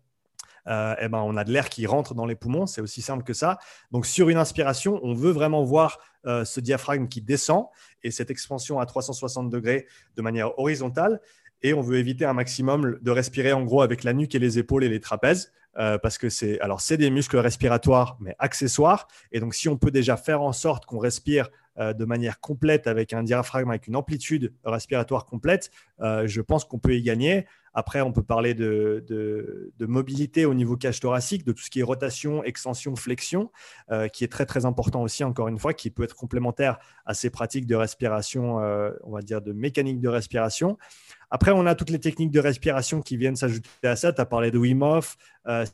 [0.68, 2.66] euh, eh ben, on a de l'air qui rentre dans les poumons.
[2.66, 3.60] C'est aussi simple que ça.
[3.92, 7.66] Donc, sur une inspiration, on veut vraiment voir ce diaphragme qui descend
[8.04, 11.20] et cette expansion à 360 degrés de manière horizontale.
[11.64, 14.58] Et on veut éviter un maximum de respirer en gros avec la nuque et les
[14.60, 15.52] épaules et les trapèzes.
[15.77, 19.77] Euh, parce que c'est alors c'est des muscles respiratoires mais accessoires et donc si on
[19.77, 21.49] peut déjà faire en sorte qu'on respire
[21.80, 25.72] euh, de manière complète avec un diaphragme avec une amplitude respiratoire complète,
[26.02, 27.45] euh, je pense qu'on peut y gagner.
[27.73, 31.80] Après, on peut parler de, de, mobilité au niveau cage thoracique, de tout ce qui
[31.80, 33.49] est rotation, extension, flexion,
[34.11, 37.30] qui est très très important aussi, encore une fois, qui peut être complémentaire à ces
[37.30, 40.77] pratiques de respiration, on va dire de mécanique de respiration.
[41.32, 44.12] Après, on a toutes les techniques de respiration qui viennent s'ajouter à ça.
[44.12, 45.18] Tu as parlé de Wim Hof.
[45.48, 45.66] Euh,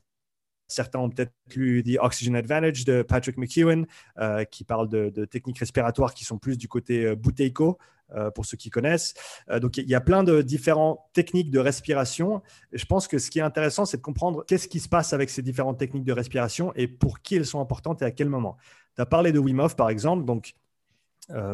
[0.68, 3.88] certains ont peut-être lu The Oxygen Advantage de Patrick McEwen,
[4.20, 8.70] euh, qui parle de, techniques respiratoires qui sont plus du côté euh, pour ceux qui
[8.70, 9.16] connaissent.
[9.62, 12.42] donc, il y a plein de différentes techniques de respiration.
[12.72, 15.30] je pense que ce qui est intéressant, c'est de comprendre qu'est-ce qui se passe avec
[15.30, 18.58] ces différentes techniques de respiration et pour qui elles sont importantes et à quel moment.
[18.96, 20.24] Tu as parlé de Wim Hof, par exemple.
[20.24, 20.54] Donc,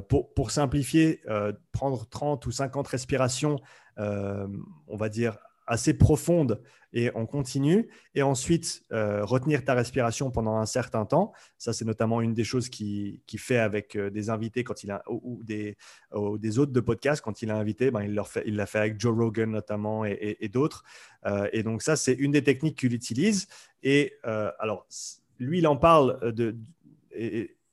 [0.07, 1.21] pour, simplifier,
[1.71, 3.59] prendre 30 ou 50 respirations,
[3.97, 5.37] on va dire,
[5.67, 6.61] assez profonde
[6.93, 7.89] et on continue.
[8.15, 11.33] Et ensuite, euh, retenir ta respiration pendant un certain temps.
[11.57, 14.91] Ça, c'est notamment une des choses qu'il qui fait avec euh, des invités quand il
[14.91, 15.75] a, ou, des,
[16.37, 17.21] des hôtes de podcast.
[17.23, 20.49] Quand il a invité, ben, il l'a fait, il fait avec Joe Rogan notamment et,
[20.51, 20.83] d'autres.
[21.25, 23.47] Euh, et donc, ça, c'est une des techniques qu'il utilise.
[23.81, 24.85] Et alors,
[25.39, 26.55] lui, il en parle de.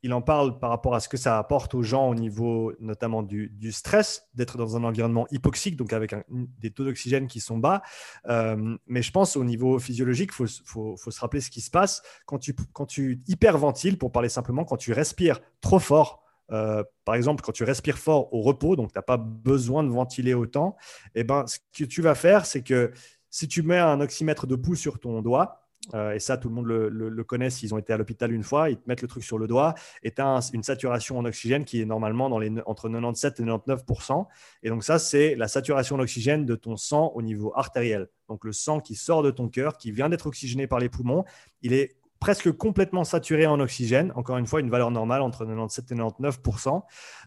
[0.02, 3.22] Il en parle par rapport à ce que ça apporte aux gens au niveau notamment
[3.22, 7.82] du, stress, d'être dans un environnement hypoxique, donc avec des taux d'oxygène qui sont bas.
[8.28, 12.02] Euh, mais je pense au niveau physiologique, il faut, se rappeler ce qui se passe
[12.26, 16.22] quand tu, hyperventiles, pour parler simplement, quand tu respires trop fort.
[16.52, 19.88] Euh, par exemple, quand tu respires fort au repos, donc tu n'as pas besoin de
[19.88, 20.76] ventiler autant,
[21.14, 22.92] eh ben, ce que tu vas faire, c'est que
[23.28, 25.59] si tu mets un oxymètre de pouls sur ton doigt,
[25.94, 28.70] euh, et ça, tout le monde le, connaît s'ils ont été à l'hôpital une fois.
[28.70, 31.64] Ils te mettent le truc sur le doigt et tu as une saturation en oxygène
[31.64, 34.26] qui est normalement dans les, entre 97 et 99%
[34.62, 38.08] Et donc, ça, c'est la saturation d'oxygène de ton sang au niveau artériel.
[38.28, 41.24] Donc, le sang qui sort de ton cœur, qui vient d'être oxygéné par les poumons,
[41.62, 44.12] il est presque complètement saturé en oxygène.
[44.14, 46.82] Encore une fois, une valeur normale entre 97 et 99%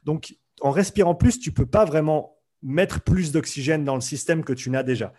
[0.05, 4.43] Donc, en respirant plus, tu ne peux pas vraiment mettre plus d'oxygène dans le système
[4.43, 5.13] que tu n'as déjà.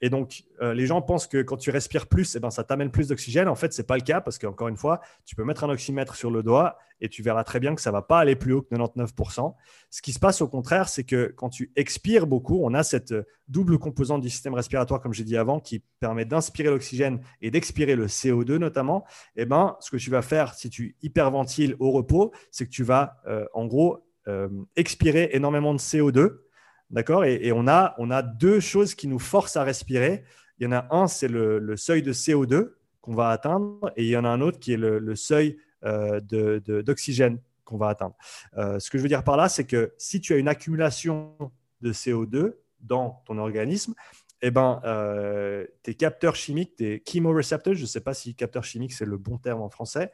[0.00, 2.90] Et donc, euh, les gens pensent que quand tu respires plus, eh ben, ça t'amène
[2.90, 3.48] plus d'oxygène.
[3.48, 5.70] En fait, ce n'est pas le cas parce qu'encore une fois, tu peux mettre un
[5.70, 8.36] oxymètre sur le doigt et tu verras très bien que ça ne va pas aller
[8.36, 9.54] plus haut que 99%.
[9.90, 13.14] Ce qui se passe au contraire, c'est que quand tu expires beaucoup, on a cette
[13.48, 17.96] double composante du système respiratoire, comme j'ai dit avant, qui permet d'inspirer l'oxygène et d'expirer
[17.96, 19.04] le CO2 notamment.
[19.36, 22.82] Eh ben, ce que tu vas faire si tu hyperventiles au repos, c'est que tu
[22.82, 26.43] vas euh, en gros euh, expirer énormément de CO2
[26.94, 27.24] D'accord?
[27.24, 30.22] Et, on, a, on a deux choses qui nous forcent à respirer.
[30.60, 34.08] Il y en a un, c'est le, seuil de CO2 qu'on va atteindre, et il
[34.08, 38.14] y en a un autre qui est le, seuil euh, d'oxygène qu'on va atteindre.
[38.56, 41.34] Euh, ce que je veux dire par là, c'est que si tu as une accumulation
[41.80, 43.94] de CO2 dans ton organisme,
[44.40, 48.92] eh ben, euh, tes capteurs chimiques, tes chemoreceptors, je ne sais pas si capteur chimique
[48.92, 50.12] c'est le bon terme en français,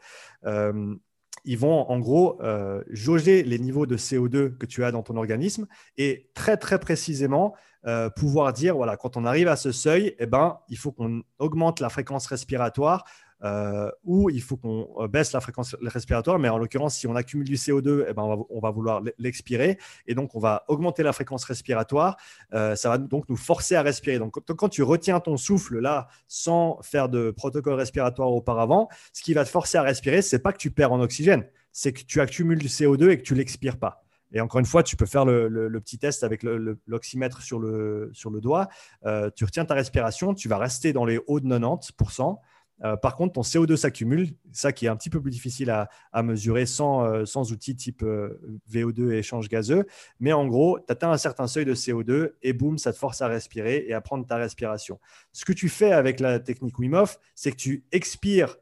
[1.44, 5.16] ils vont en gros euh, jauger les niveaux de CO2 que tu as dans ton
[5.16, 7.54] organisme et très très précisément
[7.86, 11.22] euh, pouvoir dire voilà quand on arrive à ce seuil, eh ben, il faut qu'on
[11.38, 13.04] augmente la fréquence respiratoire
[13.42, 16.38] euh, ou il faut qu'on euh, baisse la fréquence respiratoire.
[16.38, 19.78] Mais en l'occurrence, si on accumule du CO2, eh ben, on, va, vouloir l'expirer.
[20.06, 22.16] Et donc, on va augmenter la fréquence respiratoire.
[22.52, 24.18] Euh, ça va donc nous forcer à respirer.
[24.18, 29.34] Donc, quand tu retiens ton souffle là, sans faire de protocole respiratoire auparavant, ce qui
[29.34, 32.20] va te forcer à respirer, c'est pas que tu perds en oxygène, c'est que tu
[32.20, 34.04] accumules du CO2 et que tu l'expires pas.
[34.32, 36.44] Et encore une fois, tu peux faire le, petit test avec
[36.86, 38.68] l'oxymètre sur le doigt.
[39.34, 42.38] tu retiens ta respiration, tu vas rester dans les hauts de 90%.
[42.84, 45.88] Euh, par contre, ton CO2 s'accumule, ça qui est un petit peu plus difficile à,
[46.22, 48.40] mesurer sans, euh, sans, outils type euh,
[48.70, 49.86] VO2 et échange gazeux.
[50.18, 53.22] Mais en gros, tu atteins un certain seuil de CO2 et boum, ça te force
[53.22, 54.98] à respirer et à prendre ta respiration.
[55.32, 58.56] Ce que tu fais avec la technique Wim Hof, c'est que tu expires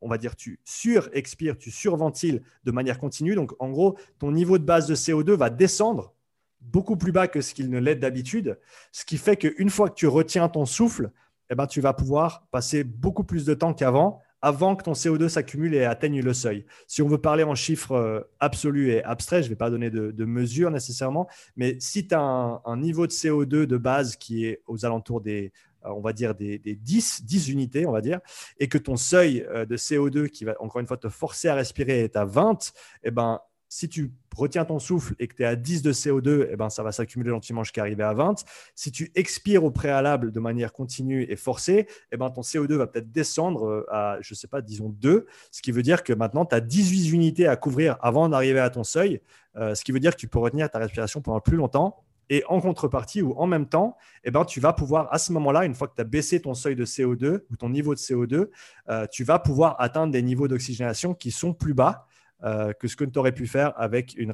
[0.00, 3.34] on va dire, tu sur-expires, tu surventiles de manière continue.
[3.34, 6.14] Donc, en gros, ton niveau de base de CO2 va descendre
[6.60, 8.58] beaucoup plus bas que ce qu'il ne l'est d'habitude,
[8.92, 11.10] ce qui fait qu'une fois que tu retiens ton souffle,
[11.50, 15.28] eh ben, tu vas pouvoir passer beaucoup plus de temps qu'avant, avant que ton CO2
[15.28, 16.64] s'accumule et atteigne le seuil.
[16.86, 19.90] Si on veut parler en chiffres euh, absolus et abstraits, je ne vais pas donner
[19.90, 21.26] de, mesures nécessairement,
[21.56, 22.20] mais si tu as
[22.64, 25.52] un, niveau de CO2 de base qui est aux alentours des,
[25.84, 28.20] euh, on va dire des, 10, 10 unités, on va dire,
[28.58, 31.54] et que ton seuil euh, de CO2 qui va encore une fois te forcer à
[31.54, 32.72] respirer est à 20,
[33.04, 36.48] eh ben, si tu retiens ton souffle et que tu es à 10 de CO2,
[36.50, 38.44] eh ben, ça va s'accumuler gentiment jusqu'à arriver à 20.
[38.74, 42.86] Si tu expires au préalable de manière continue et forcée, eh ben, ton CO2 va
[42.86, 46.12] peut-être descendre euh, à, je ne sais pas, disons 2, ce qui veut dire que
[46.12, 49.20] maintenant, tu as 18 unités à couvrir avant d'arriver à ton seuil,
[49.56, 52.04] euh, ce qui veut dire que tu peux retenir ta respiration pendant plus longtemps.
[52.30, 55.64] Et en contrepartie ou en même temps, eh ben, tu vas pouvoir, à ce moment-là,
[55.64, 58.50] une fois que tu as baissé ton seuil de CO2 ou ton niveau de CO2,
[58.90, 62.06] euh, tu vas pouvoir atteindre des niveaux d'oxygénation qui sont plus bas
[62.44, 64.32] euh, que ce que tu aurais pu faire avec une,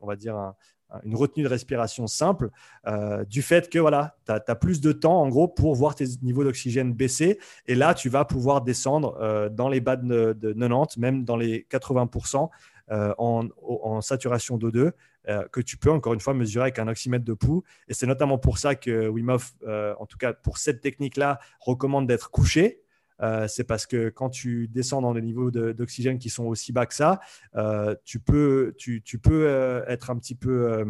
[0.00, 0.54] on va dire
[1.02, 2.50] une retenue de respiration simple,
[2.86, 6.04] euh, du fait que voilà, tu as, plus de temps en gros pour voir tes
[6.22, 7.38] niveaux d'oxygène baisser.
[7.66, 11.66] Et là, tu vas pouvoir descendre euh, dans les bas de, 90, même dans les
[11.70, 12.48] 80%
[12.90, 14.92] en, en, saturation d'O2.
[15.50, 17.64] que tu peux encore une fois mesurer avec un oxymètre de pouls.
[17.88, 19.54] Et c'est notamment pour ça que Wim Hof,
[19.98, 22.83] en tout cas pour cette technique-là, recommande d'être couché
[23.46, 26.94] c'est parce que quand tu descends dans des niveaux d'oxygène qui sont aussi bas que
[26.94, 27.20] ça,
[28.04, 30.84] tu peux, tu, peux être un petit peu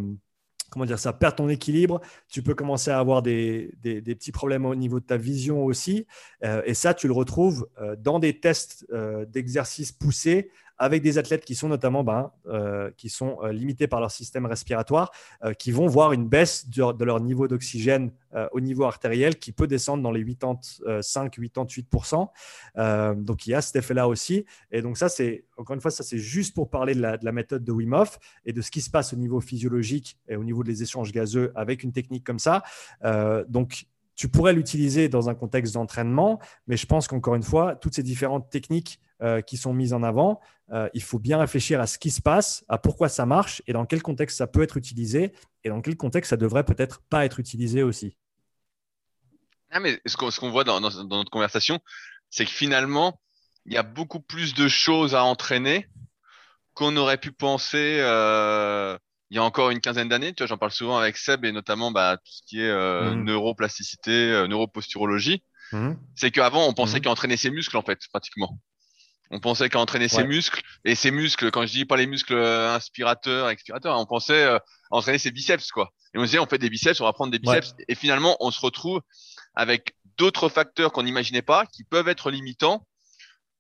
[0.71, 2.01] comment dire ça, perdre ton équilibre.
[2.29, 6.07] Tu peux commencer à avoir des, des, petits problèmes au niveau de ta vision aussi.
[6.43, 7.69] et ça, tu le retrouves
[7.99, 8.87] dans des tests
[9.29, 14.01] d'exercice poussés avec des athlètes qui sont notamment ben, euh, qui sont euh, limités par
[14.01, 15.13] leur système respiratoire,
[15.45, 18.13] euh, qui vont voir une baisse de, leur niveau d'oxygène
[18.51, 22.29] au niveau artériel qui peut descendre dans les 85-88%.
[23.23, 24.45] donc il y a cet effet-là aussi.
[24.73, 27.25] Et donc ça, c'est encore une fois, ça c'est juste pour parler de la, de
[27.25, 30.35] la, méthode de Wim Hof et de ce qui se passe au niveau physiologique et
[30.35, 32.65] au niveau des échanges gazeux avec une technique comme ça.
[33.49, 33.87] donc
[34.17, 38.03] tu pourrais l'utiliser dans un contexte d'entraînement, mais je pense qu'encore une fois, toutes ces
[38.03, 40.39] différentes techniques euh, qui sont mises en avant,
[40.71, 43.73] euh, il faut bien réfléchir à ce qui se passe, à pourquoi ça marche et
[43.73, 45.33] dans quel contexte ça peut être utilisé
[45.63, 48.19] et dans quel contexte ça devrait peut-être pas être utilisé aussi.
[49.71, 51.81] Ah, mais ce qu'on voit dans, notre conversation,
[52.29, 53.19] c'est que finalement,
[53.65, 55.89] il y a beaucoup plus de choses à entraîner
[56.75, 58.99] qu'on aurait pu penser euh,
[59.31, 60.35] il y a encore une quinzaine d'années.
[60.35, 63.25] Tu vois, j'en parle souvent avec Seb et notamment bah, tout ce qui est mmh.
[63.25, 65.43] neuroplasticité, neuroposturologie.
[65.73, 65.93] Mmh.
[66.15, 67.03] C'est qu'avant, on pensait mmh.
[67.05, 68.61] qu'entraîner ses muscles, en fait, pratiquement.
[69.31, 72.75] On pensait qu'entraîner ses muscles, et ses muscles, quand je dis pas les muscles euh,
[72.75, 74.59] inspirateurs, expirateurs, on pensait euh,
[74.91, 75.91] entraîner ses biceps, quoi.
[76.15, 77.75] Et on disait, on fait des biceps, on va prendre des biceps.
[77.89, 79.01] Et finalement, on se retrouve
[79.55, 82.87] avec d'autres facteurs qu'on n'imaginait pas, qui peuvent être limitants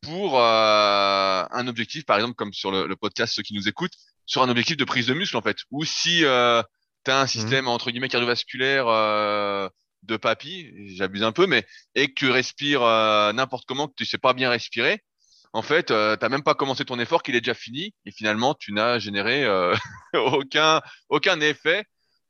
[0.02, 3.94] pour euh, un objectif, par exemple, comme sur le, le, podcast, ceux qui nous écoutent,
[4.26, 5.58] sur un objectif de prise de muscle en fait.
[5.70, 6.62] Ou si euh,
[7.04, 7.28] tu as un mhm.
[7.28, 9.68] système entre guillemets cardiovasculaire euh,
[10.02, 14.04] de papy, j'abuse un peu, mais et que tu respires euh, n'importe comment, que tu
[14.04, 15.02] sais pas bien respirer,
[15.54, 18.54] en fait, euh, t'as même pas commencé ton effort, qu'il est déjà fini, et finalement
[18.54, 19.74] tu n'as généré euh,
[20.14, 21.84] aucun aucun effet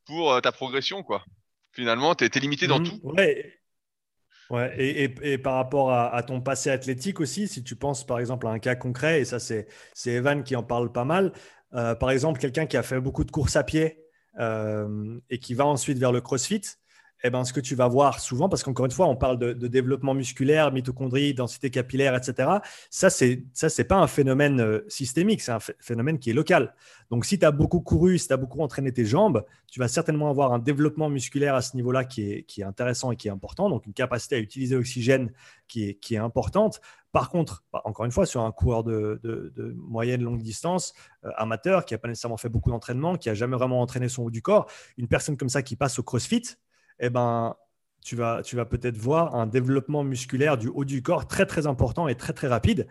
[0.06, 1.24] pour ta progression quoi.
[1.72, 2.86] Finalement, tu es, limité dans mhm.
[2.86, 3.00] tout.
[3.02, 3.52] Ouais.
[4.50, 8.06] Ouais, et, et, et, par rapport à, à, ton passé athlétique aussi, si tu penses
[8.06, 9.66] par exemple à un cas concret, et ça c'est
[10.06, 11.32] Evan qui en parle pas mal,
[11.74, 13.98] euh, par exemple, quelqu'un qui a fait beaucoup de courses à pied
[14.38, 16.62] euh, et qui va ensuite vers le crossfit,
[17.26, 19.66] eh ben, ce que tu vas voir souvent, parce qu'encore une fois, on parle de,
[19.66, 22.58] développement musculaire, mitochondrie, densité capillaire, etc.
[22.90, 26.74] Ça, c'est ça, c'est pas un phénomène euh, systémique, c'est un phénomène qui est local.
[27.10, 29.88] Donc, si tu as beaucoup couru, si tu as beaucoup entraîné tes jambes, tu vas
[29.88, 33.28] certainement avoir un développement musculaire à ce niveau-là qui est, qui est intéressant et qui
[33.28, 33.70] est important.
[33.70, 35.32] Donc, une capacité à utiliser l'oxygène
[35.66, 36.82] qui est, qui est importante.
[37.10, 40.92] Par contre, bah, encore une fois, sur un coureur de, de, moyenne longue distance,
[41.24, 44.24] euh, amateur, qui n'a pas nécessairement fait beaucoup d'entraînement, qui n'a jamais vraiment entraîné son
[44.24, 44.66] haut du corps,
[44.98, 46.56] une personne comme ça qui passe au crossfit,
[47.06, 47.54] eh ben,
[48.04, 51.66] tu vas, tu vas peut-être voir un développement musculaire du haut du corps très très
[51.66, 52.86] important et très très rapide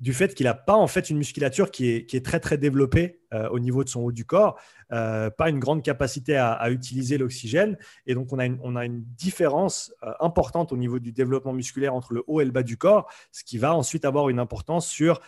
[0.00, 3.48] du fait qu'il n'a pas en fait une musculature qui est, très très développée euh,
[3.50, 4.58] au niveau de son haut du corps,
[4.92, 7.76] euh, pas une grande capacité à, utiliser l'oxygène.
[8.06, 11.52] Et donc, on a une, on a une différence euh, importante au niveau du développement
[11.52, 14.38] musculaire entre le haut et le bas du corps, ce qui va ensuite avoir une
[14.38, 15.20] importance sur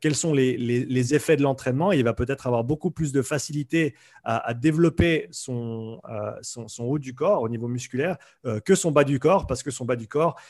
[0.00, 1.90] quels sont les, les, effets de l'entraînement.
[1.90, 6.00] Il va peut-être avoir beaucoup plus de facilité à, développer son,
[6.42, 8.16] son, haut du corps au niveau musculaire
[8.64, 10.40] que son bas du corps, parce que son bas du corps,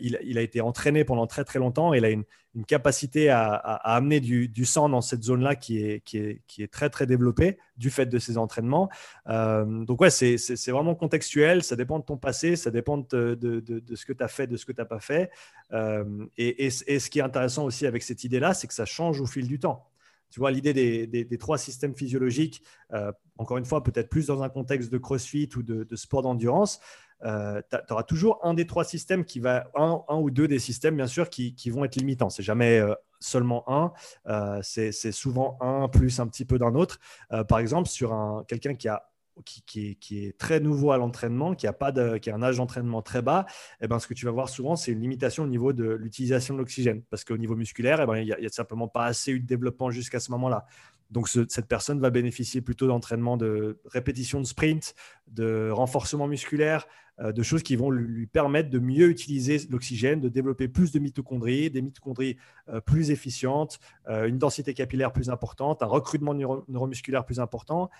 [0.00, 1.92] il, il, a été entraîné pendant très très longtemps.
[1.92, 2.24] Il a une,
[2.54, 6.42] une capacité à, à, amener du, du, sang dans cette zone-là qui est, qui est,
[6.46, 8.90] qui est très très développé du fait de ces entraînements.
[9.28, 13.60] Euh, donc ouais, c'est vraiment contextuel, ça dépend de ton passé, ça dépend de, de,
[13.60, 15.30] de, ce que tu as fait, de ce que tu n'as pas fait.
[15.72, 19.20] Euh, et, et, ce qui est intéressant aussi avec cette idée-là, c'est que ça change
[19.20, 19.90] au fil du temps.
[20.30, 22.62] Tu vois, l'idée des, des, trois systèmes physiologiques,
[22.92, 26.80] euh, encore une fois, peut-être plus dans un contexte de crossfit ou de, sport d'endurance,
[27.24, 30.96] euh, tu auras toujours un des trois systèmes qui va, un, ou deux des systèmes,
[30.96, 32.30] bien sûr, qui, qui vont être limitants.
[32.30, 32.82] C'est jamais
[33.20, 33.92] seulement un,
[34.26, 36.98] euh, c'est souvent un plus un petit peu d'un autre.
[37.32, 39.06] Euh, par exemple, sur un, quelqu'un qui a
[39.46, 43.22] qui, qui, est, très nouveau à l'entraînement, qui a qui a un âge d'entraînement très
[43.22, 43.46] bas,
[43.80, 46.52] eh ben, ce que tu vas voir souvent, c'est une limitation au niveau de l'utilisation
[46.52, 47.02] de l'oxygène.
[47.08, 49.90] Parce qu'au niveau musculaire, eh ben, il n'y a, simplement pas assez eu de développement
[49.90, 50.66] jusqu'à ce moment-là.
[51.10, 54.94] Donc, cette personne va bénéficier plutôt d'entraînement de répétition de sprint,
[55.26, 60.28] de renforcement musculaire, euh, de choses qui vont lui permettre de mieux utiliser l'oxygène, de
[60.28, 62.36] développer plus de mitochondries, des mitochondries
[62.68, 63.78] euh, plus efficientes,
[64.08, 67.90] euh, une densité capillaire plus importante, un recrutement neuromusculaire plus important.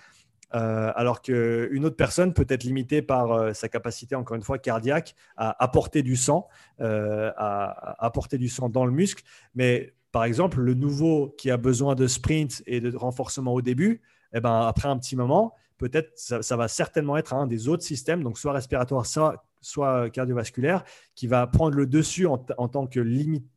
[0.53, 5.63] alors qu'une autre personne peut être limitée par sa capacité, encore une fois, cardiaque, à
[5.63, 6.49] apporter du sang,
[6.81, 9.23] à, apporter du sang dans le muscle.
[9.55, 14.03] Mais par exemple, le nouveau qui a besoin de sprint et de renforcement au début,
[14.33, 18.23] eh ben, après un petit moment, peut-être ça, va certainement être un des autres systèmes,
[18.23, 20.85] donc soit respiratoire, soit, cardiovasculaire,
[21.15, 23.03] qui va prendre le dessus en, tant que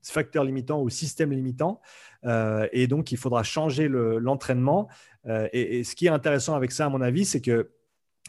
[0.02, 1.82] facteur limitant ou système limitant.
[2.24, 4.88] Euh, et donc, il faudra changer l'entraînement.
[5.28, 7.72] Euh, et, ce qui est intéressant avec ça, à mon avis, c'est que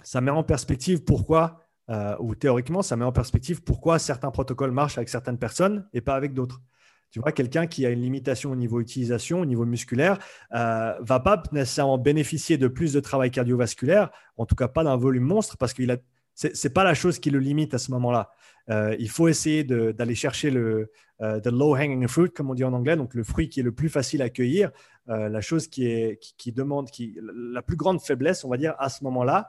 [0.03, 1.61] ça met en perspective pourquoi
[1.91, 6.01] euh, où théoriquement, ça met en perspective pourquoi certains protocoles marchent avec certaines personnes et
[6.01, 6.61] pas avec d'autres.
[7.15, 10.19] Tu vois, quelqu'un qui a une limitation au niveau utilisation, au niveau musculaire,
[10.53, 14.97] euh, va pas nécessairement bénéficier de plus de travail cardiovasculaire, en tout cas pas d'un
[14.97, 15.97] volume monstre, parce qu'il a
[16.35, 18.31] c'est pas la chose qui le limite à ce moment-là.
[18.69, 22.73] Euh, il faut essayer d'aller chercher le euh, low hanging fruit, comme on dit en
[22.73, 24.73] anglais, donc le fruit qui est le plus facile à cueillir,
[25.09, 28.75] euh, la chose qui, est, qui, demande qui, la plus grande faiblesse, on va dire,
[28.81, 29.47] à ce moment-là.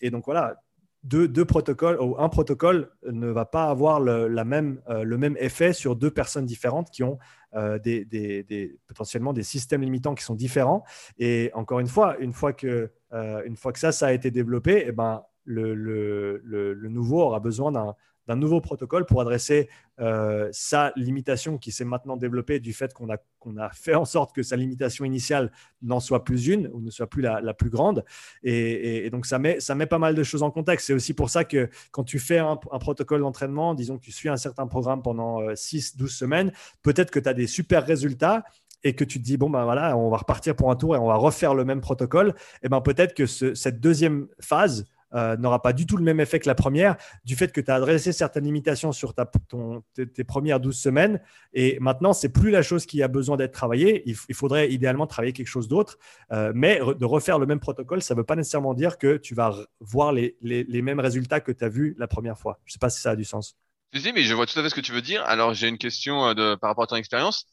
[0.00, 0.62] et donc voilà,
[1.02, 5.72] deux, protocoles ou un protocole ne va pas avoir le, la même, le même effet
[5.72, 7.18] sur deux personnes différentes qui ont
[7.54, 10.84] des, des, potentiellement des systèmes limitants qui sont différents.
[11.18, 14.84] Et encore une fois, une fois que, une fois que ça, ça a été développé,
[14.86, 17.94] eh ben, le, le, nouveau aura besoin d'un
[18.28, 19.68] nouveau protocole pour adresser
[20.00, 23.16] euh, sa limitation qui s'est maintenant développée du fait qu'on a,
[23.58, 25.52] a fait en sorte que sa limitation initiale
[25.82, 28.04] n'en soit plus une ou ne soit plus la, plus grande.
[28.42, 30.86] Et, donc, ça met, ça met pas mal de choses en contexte.
[30.86, 34.28] C'est aussi pour ça que quand tu fais un, protocole d'entraînement, disons que tu suis
[34.28, 36.52] un certain programme pendant 6-12 euh, semaines,
[36.82, 38.44] peut-être que tu as des super résultats
[38.82, 40.98] et que tu te dis, bon, ben voilà, on va repartir pour un tour et
[40.98, 45.36] on va refaire le même protocole, et ben peut-être que ce, cette deuxième phase euh,
[45.36, 47.74] n'aura pas du tout le même effet que la première, du fait que tu as
[47.74, 51.20] adressé certaines limitations sur ta, ton, tes, premières 12 semaines.
[51.52, 54.02] Et maintenant, c'est plus la chose qui a besoin d'être travaillée.
[54.06, 55.98] Il, faudrait idéalement travailler quelque chose d'autre.
[56.32, 59.34] Euh, mais de refaire le même protocole, ça ne veut pas nécessairement dire que tu
[59.34, 60.36] vas voir les,
[60.82, 62.60] mêmes résultats que tu as vus la première fois.
[62.64, 63.56] Je ne sais pas si ça a du sens.
[63.92, 65.24] Je vois tout à fait ce que tu veux dire.
[65.24, 67.46] Alors, j'ai une question euh, de, par rapport à ton expérience.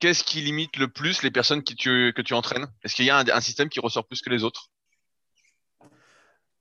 [0.00, 2.68] Qu'est-ce qui limite le plus les personnes que tu entraînes?
[2.84, 4.70] Est-ce qu'il y a un système qui ressort plus que les autres?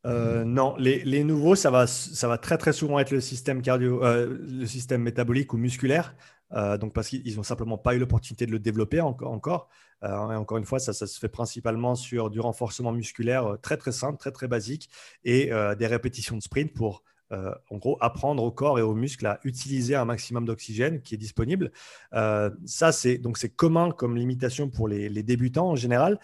[0.08, 4.04] Euh, non, les, nouveaux, ça va, ça va très très souvent être le système cardio,
[4.04, 6.16] euh, le système métabolique ou musculaire.
[6.54, 9.70] Euh, donc parce qu'ils n'ont simplement pas eu l'opportunité de le développer encore.
[10.04, 14.18] et encore une fois, ça, se fait principalement sur du renforcement musculaire très très simple,
[14.18, 14.90] très très basique
[15.26, 19.40] et des répétitions de sprint pour en gros apprendre au corps et aux muscles à
[19.44, 21.72] utiliser un maximum d'oxygène qui est disponible.
[22.14, 26.20] ça c'est donc c'est commun comme limitation pour les débutants en général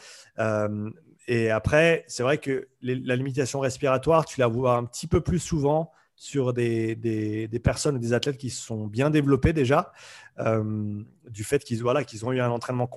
[1.28, 5.40] et après, c'est vrai que la limitation respiratoire, tu la vois un petit peu plus
[5.40, 9.92] souvent sur des, des, personnes des athlètes qui sont bien développés déjà,
[10.40, 12.90] euh, du fait qu'ils voilà, qu'ils ont eu un entraînement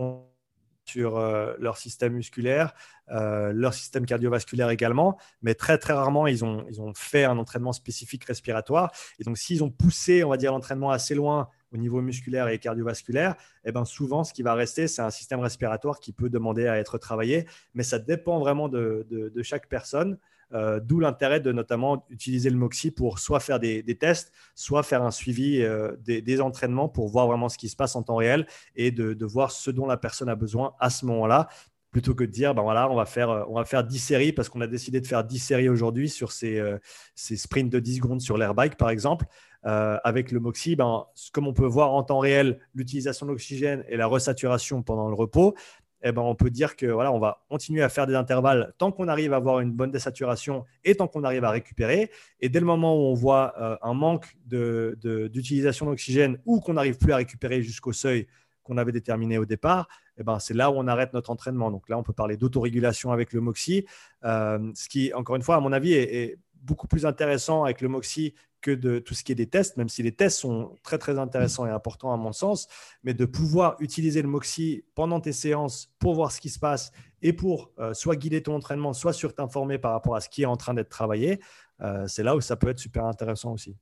[0.85, 2.73] sur euh, leur système musculaire,
[3.11, 7.39] euh, leur système cardiovasculaire également, mais très très rarement ils ont, ils ont fait un
[7.39, 8.93] entraînement spécifique respiratoire.
[9.19, 12.59] Et donc s'ils ont poussé, on va dire, l'entraînement assez loin au niveau musculaire et
[12.59, 13.35] cardiovasculaire,
[13.65, 16.79] eh ben souvent, ce qui va rester, c'est un système respiratoire qui peut demander à
[16.79, 20.19] être travaillé, mais ça dépend vraiment de, de, chaque personne.
[20.53, 24.85] Euh, d'où l'intérêt de notamment utiliser le MOXIE pour soit faire des, des tests, soit
[24.85, 28.05] faire un suivi euh, des, des, entraînements pour voir vraiment ce qui se passe en
[28.05, 31.49] temps réel et de, de voir ce dont la personne a besoin à ce moment-là
[31.97, 34.51] plutôt que de dire ben voilà on va faire on va faire 10 séries parce
[34.51, 36.77] qu'on a décidé de faire 10 séries aujourd'hui sur ces, euh,
[37.15, 39.25] ces sprints de 10 secondes sur l'airbike par exemple
[39.65, 43.97] euh, avec le Moxie, ben, comme on peut voir en temps réel l'utilisation d'oxygène et
[43.97, 45.55] la resaturation pendant le repos,
[46.03, 48.93] eh ben, on peut dire que voilà, on va continuer à faire des intervalles tant
[48.93, 52.11] qu'on arrive à avoir une bonne désaturation et tant qu'on arrive à récupérer.
[52.41, 56.99] Et dès le moment où on voit euh, un manque d'utilisation d'oxygène ou qu'on n'arrive
[56.99, 58.29] plus à récupérer jusqu'au seuil
[58.67, 59.89] qu'on avait déterminé au départ,
[60.19, 61.71] eh ben, c'est là où on arrête notre entraînement.
[61.71, 63.87] Donc là, on peut parler d'autorégulation avec le MOXIE,
[64.25, 67.89] euh, ce qui, encore une fois, à mon avis, est, beaucoup plus intéressant avec le
[67.89, 70.99] MOXIE que de tout ce qui est des tests, même si les tests sont très
[70.99, 72.67] très intéressants et importants à mon sens,
[73.05, 76.91] mais de pouvoir utiliser le Moxie pendant tes séances pour voir ce qui se passe
[77.23, 80.43] et pour euh, soit guider ton entraînement, soit sur t'informer par rapport à ce qui
[80.43, 81.41] est en train d'être travaillé,
[81.83, 83.77] euh, c'est là où ça peut être super intéressant aussi.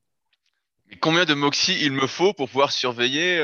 [1.01, 3.39] combien de Moxie il me faut pour pouvoir surveiller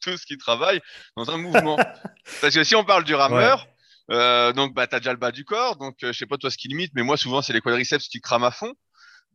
[0.00, 0.80] tout ce qui travaille
[1.16, 1.76] dans un mouvement
[2.40, 3.66] Parce que si on parle du rameur,
[4.08, 6.58] donc bah, tu as déjà le bas du corps, donc je sais pas toi ce
[6.58, 8.74] qui limite, mais moi souvent c'est les quadriceps qui crament à fond.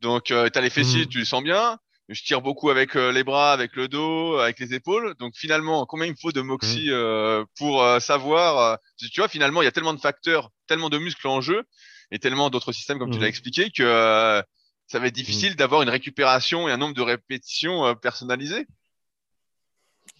[0.03, 1.09] Donc, euh, tu as les fessiers, mmh.
[1.09, 1.79] tu le sens bien.
[2.09, 5.15] Je tire beaucoup avec euh, les bras, avec le dos, avec les épaules.
[5.17, 6.93] Donc, finalement, combien il me faut de moxie mmh.
[6.93, 10.97] euh, pour euh, savoir Tu vois, finalement, il y a tellement de facteurs, tellement de
[10.97, 11.63] muscles en jeu
[12.11, 13.29] et tellement d'autres systèmes, comme tu l'as mmh.
[13.29, 14.43] expliqué, que
[14.87, 18.67] ça va être difficile d'avoir une récupération et un nombre de répétitions personnalisées.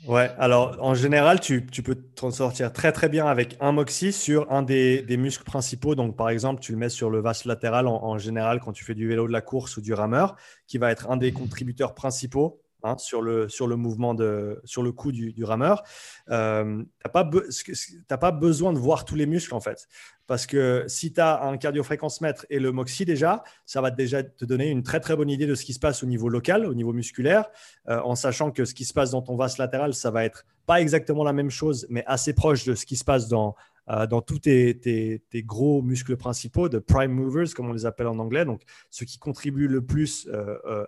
[0.07, 4.11] Ouais, alors en général, tu, tu peux t'en sortir très très bien avec un moxie
[4.11, 5.95] sur un des, des, muscles principaux.
[5.95, 8.83] Donc par exemple, tu le mets sur le vaste latéral en, en, général quand tu
[8.83, 10.35] fais du vélo de la course ou du rameur,
[10.67, 14.83] qui va être un des contributeurs principaux Hein, sur, le, sur le mouvement, de, sur
[14.83, 15.83] le coup du, rameur.
[16.29, 17.73] Euh, tu
[18.09, 19.87] n'as pas, besoin de voir tous les muscles en fait.
[20.27, 24.43] Parce que si tu as un cardiofréquence-mètre et le MOXIE déjà, ça va déjà te
[24.43, 26.73] donner une très très bonne idée de ce qui se passe au niveau local, au
[26.73, 27.49] niveau musculaire,
[27.87, 30.45] euh, en sachant que ce qui se passe dans ton vaste latéral, ça va être
[30.65, 33.55] pas exactement la même chose, mais assez proche de ce qui se passe dans
[33.87, 38.45] dans tous tes, gros muscles principaux, de prime movers, comme on les appelle en anglais,
[38.45, 40.29] donc ceux qui contribuent le plus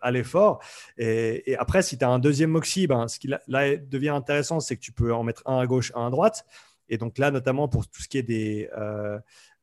[0.01, 0.61] à l'effort.
[0.97, 4.76] Et, après, si tu as un deuxième moxie, ben, ce qui là devient intéressant, c'est
[4.76, 6.45] que tu peux en mettre un à gauche, un à droite.
[6.88, 8.69] Et donc là, notamment pour tout ce qui est des,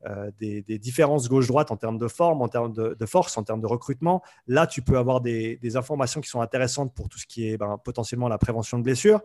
[0.05, 3.67] euh, des, différences gauche-droite en termes de forme, en termes de, force, en termes de
[3.67, 4.21] recrutement.
[4.49, 7.79] Là, tu peux avoir des, informations qui sont intéressantes pour tout ce qui est ben,
[7.79, 9.21] potentiellement la prévention de blessures.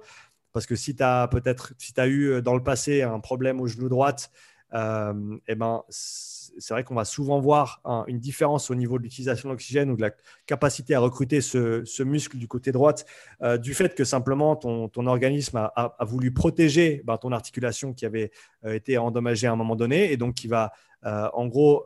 [0.53, 3.61] Parce que si tu as peut-être, si tu eu euh, dans le passé un problème
[3.61, 4.31] au genou droite,
[4.73, 9.49] euh, eh ben, c'est vrai qu'on va souvent voir une différence au niveau de l'utilisation
[9.49, 10.11] de l'oxygène ou de la
[10.45, 13.05] capacité à recruter ce, muscle du côté droite
[13.41, 18.31] euh, du fait que simplement ton, organisme a, voulu protéger ben, ton articulation qui avait
[18.65, 20.71] euh, été endommagée à un moment donné et donc qui va
[21.03, 21.85] en gros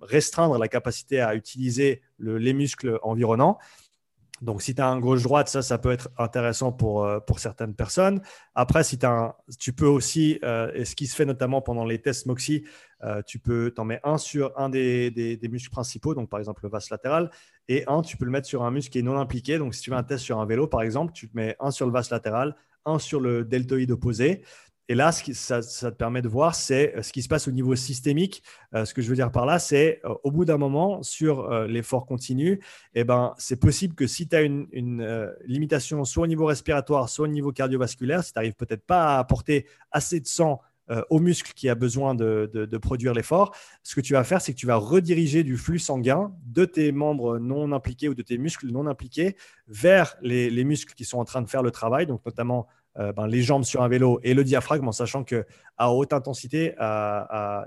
[0.00, 3.58] restreindre la capacité à utiliser les muscles environnants.
[4.42, 8.20] Donc, si tu as un gauche-droite, ça, ça peut être intéressant pour, euh, certaines personnes.
[8.54, 12.00] Après, si as tu peux aussi, euh, et ce qui se fait notamment pendant les
[12.00, 12.64] tests MOXIE,
[13.04, 16.64] euh, tu peux t'en mettre un sur un des, des, muscles principaux, donc par exemple
[16.64, 17.30] le vas latéral,
[17.68, 19.58] et un, tu peux le mettre sur un muscle qui est non impliqué.
[19.58, 21.70] Donc, si tu fais un test sur un vélo, par exemple, tu te mets un
[21.70, 22.56] sur le vas latéral,
[22.86, 24.42] un sur le deltoïde opposé.
[24.88, 27.48] Et là, ce qui, ça, te permet de voir, c'est euh, ce qui se passe
[27.48, 28.42] au niveau systémique.
[28.74, 31.48] Euh, ce que je veux dire par là, c'est euh, au bout d'un moment, sur
[31.66, 32.60] l'effort continu,
[32.94, 34.66] eh ben, c'est possible que si tu as une,
[35.46, 39.18] limitation soit au niveau respiratoire, soit au niveau cardiovasculaire, si tu n'arrives peut-être pas à
[39.18, 40.60] apporter assez de sang
[41.08, 44.58] au muscle qui a besoin de, produire l'effort, ce que tu vas faire, c'est que
[44.58, 48.68] tu vas rediriger du flux sanguin de tes membres non impliqués ou de tes muscles
[48.70, 49.36] non impliqués
[49.66, 53.12] vers les, les muscles qui sont en train de faire le travail, donc notamment euh,
[53.12, 55.46] ben, les jambes sur un vélo et le diaphragme, en sachant que
[55.76, 56.74] à haute intensité,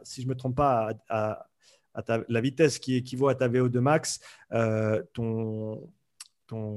[0.03, 1.47] si je ne me trompe pas, à,
[2.27, 4.19] la vitesse qui équivaut à ta VO2 max,
[4.53, 5.89] euh, ton,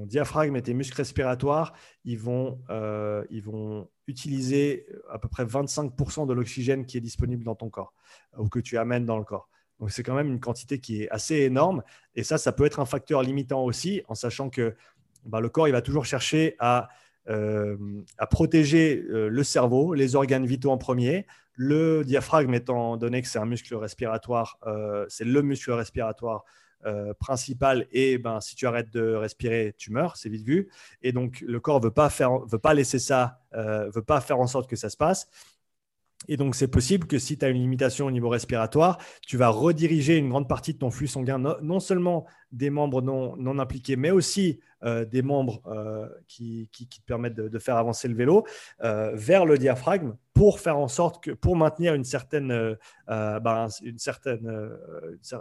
[0.07, 1.75] diaphragme et tes muscles respiratoires,
[2.05, 7.45] ils vont, euh, ils vont utiliser à peu près 25% de l'oxygène qui est disponible
[7.45, 7.95] dans ton corps
[8.37, 9.49] ou que tu amènes dans le corps.
[9.79, 11.85] Donc c'est quand même une quantité qui est assez énorme.
[12.17, 14.75] Et ça, ça peut être un facteur limitant aussi, en sachant que
[15.25, 16.89] ben, le corps, il va toujours chercher à
[17.31, 17.77] euh,
[18.19, 21.27] à protéger euh, le cerveau, les organes vitaux en premier.
[21.55, 26.45] Le diaphragme étant donné que c'est un muscle respiratoire, euh, c'est le muscle respiratoire
[27.19, 30.71] principal et ben, si tu arrêtes de respirer, tu meurs, c'est vite vu.
[31.03, 34.77] Et donc le corps veut, veut pas laisser ça, veut pas faire en sorte que
[34.77, 35.29] ça se passe.
[36.29, 39.49] Et donc, c'est possible que si tu as une limitation au niveau respiratoire, tu vas
[39.49, 43.97] rediriger une grande partie de ton flux sanguin, non seulement des membres non, non impliqués,
[43.97, 48.47] mais aussi euh, des membres euh, qui, qui, te permettent de, faire avancer le vélo
[48.83, 52.77] euh, vers le diaphragme pour faire en sorte que, pour maintenir une certaine,
[53.07, 54.71] ben, une certaine,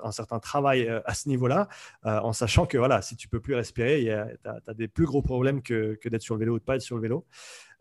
[0.03, 1.69] un certain travail à ce niveau-là,
[2.03, 5.61] en sachant que voilà, si tu peux plus respirer, tu as, des plus gros problèmes
[5.61, 7.25] que, que d'être sur le vélo ou de pas être sur le vélo.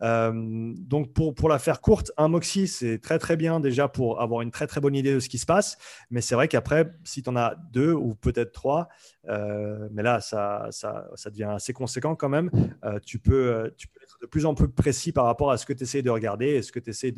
[0.01, 4.43] Donc, pour, pour, la faire courte, un Moxie, c'est très très bien déjà pour avoir
[4.43, 5.77] une très très bonne idée de ce qui se passe.
[6.11, 8.89] Mais c'est vrai qu'après, si tu en as deux ou peut-être trois,
[9.29, 12.51] euh, mais là, ça, ça, ça, devient assez conséquent quand même.
[12.85, 15.59] Euh, tu, peux, euh, tu peux être de plus en plus précis par rapport à
[15.59, 17.15] ce que tu essaies de regarder et ce que tu essaies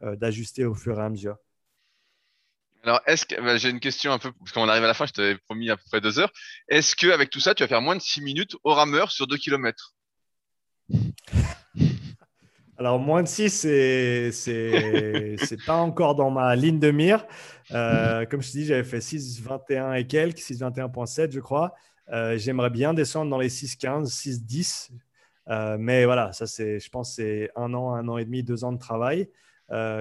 [0.00, 1.36] d'ajuster au fur et à mesure.
[2.82, 5.06] Alors, est-ce que bah, j'ai une question un peu parce qu'on arrive à la fin,
[5.06, 6.30] je t'avais promis à peu près deux heures.
[6.68, 9.38] Est-ce qu'avec tout ça, tu vas faire moins de six minutes au rameur sur deux
[9.38, 9.94] kilomètres?
[12.76, 17.24] Alors, moins de 6, c'est c'est pas encore dans ma ligne de mire.
[17.72, 21.74] Euh, comme je te dis, j'avais fait 6,21 et quelques, 6,21,7, je crois.
[22.12, 24.90] Euh, j'aimerais bien descendre dans les 6,15, 6,10.
[25.50, 28.64] Euh, mais voilà, ça, c'est, je pense c'est un an, un an et demi, deux
[28.64, 29.28] ans de travail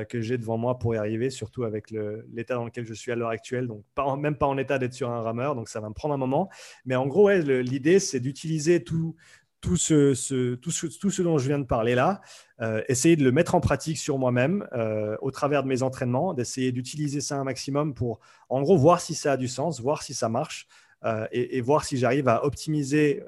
[0.10, 3.16] que j'ai devant moi pour y arriver, surtout avec l'état dans lequel je suis à
[3.16, 3.66] l'heure actuelle.
[3.66, 3.84] Donc,
[4.20, 5.56] même pas en état d'être sur un rameur.
[5.56, 6.50] Donc, ça va me prendre un moment.
[6.86, 9.16] Mais en gros, l'idée, c'est d'utiliser tout,
[9.64, 12.20] tout ce, tout, ce, tout ce dont je viens de parler là,
[12.62, 16.34] euh, essayer de le mettre en pratique sur moi-même euh, au travers de mes entraînements,
[16.34, 18.20] d'essayer d'utiliser ça un maximum pour,
[18.50, 20.68] en gros, voir si ça a du sens, voir si ça marche
[21.06, 23.24] euh, et, voir si j'arrive à optimiser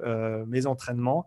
[0.46, 1.26] mes entraînements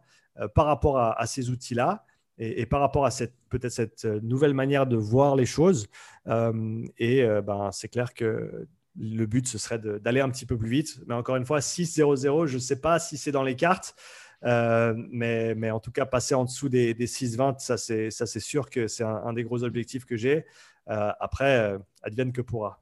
[0.53, 2.05] par rapport à, ces outils-là
[2.37, 5.87] et, par rapport à cette peut-être cette nouvelle manière de voir les choses.
[6.27, 8.67] et ben, c'est clair que
[8.99, 11.01] le but, ce serait d'aller un petit peu plus vite.
[11.07, 13.95] Mais encore une fois, 6-0-0, je ne sais pas si c'est dans les cartes.
[14.45, 18.69] Euh, mais, mais, en tout cas, passer en dessous des, des 6,20, ça c'est sûr
[18.69, 20.45] que c'est un, des gros objectifs que j'ai.
[20.89, 22.81] Euh, après, euh, advienne que pourra.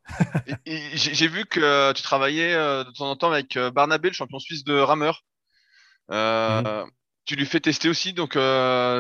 [0.66, 4.78] j'ai vu que tu travaillais de temps en temps avec Barnabé, le champion suisse de
[4.78, 5.24] rameur.
[6.10, 6.90] Mhm.
[7.26, 8.38] Tu lui fais tester aussi donc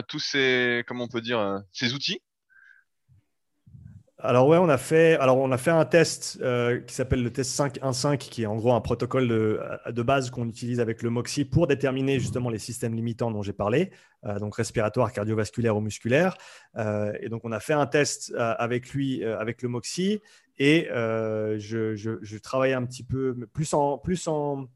[0.07, 2.21] tous ces, comment on peut dire, ces outils
[4.19, 7.31] alors ouais, on a fait, alors on a fait un test euh, qui s'appelle le
[7.31, 11.11] test 5.1.5, qui est en gros un protocole de, de base qu'on utilise avec le
[11.11, 13.91] MOXIE pour déterminer justement les systèmes limitants dont j'ai parlé,
[14.25, 16.35] euh, donc respiratoire, cardiovasculaire ou musculaire.
[16.77, 20.19] Euh, et donc on a fait un test avec lui, avec le MOXIE,
[20.57, 24.67] et je, je, travaillais un petit peu plus en, plus en,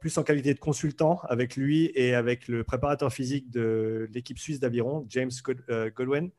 [0.00, 4.60] plus en qualité de consultant avec lui et avec le préparateur physique de l'équipe suisse
[4.60, 5.30] d'aviron, James
[5.96, 6.30] Godwin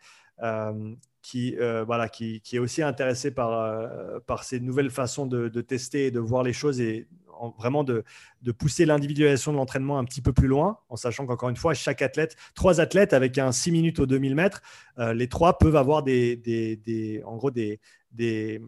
[1.24, 6.12] qui, euh, qui, qui, est aussi intéressé par, euh, ces nouvelles façons de, tester et
[6.12, 7.08] de voir les choses et
[7.58, 8.04] vraiment de,
[8.60, 12.02] pousser l'individualisation de l'entraînement un petit peu plus loin, en sachant qu'encore une fois, chaque
[12.02, 14.62] athlète, trois athlètes avec un 6 minutes au 2000 mètres,
[15.00, 16.76] euh, les trois peuvent avoir des, des,
[18.12, 18.60] des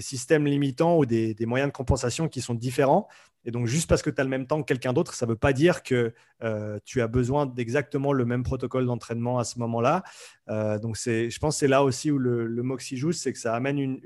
[0.00, 3.08] systèmes limitants ou des, moyens de compensation qui sont différents.
[3.44, 5.30] Et donc, juste parce que tu as le même temps que quelqu'un d'autre, ça ne
[5.30, 9.58] veut pas dire que euh, tu as besoin d'exactement le même protocole d'entraînement à ce
[9.58, 10.02] moment-là.
[10.48, 12.62] Euh, donc, je pense que c'est là aussi où le, le
[12.92, 13.98] joue, c'est que ça amène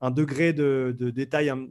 [0.00, 1.66] un degré de, détail un,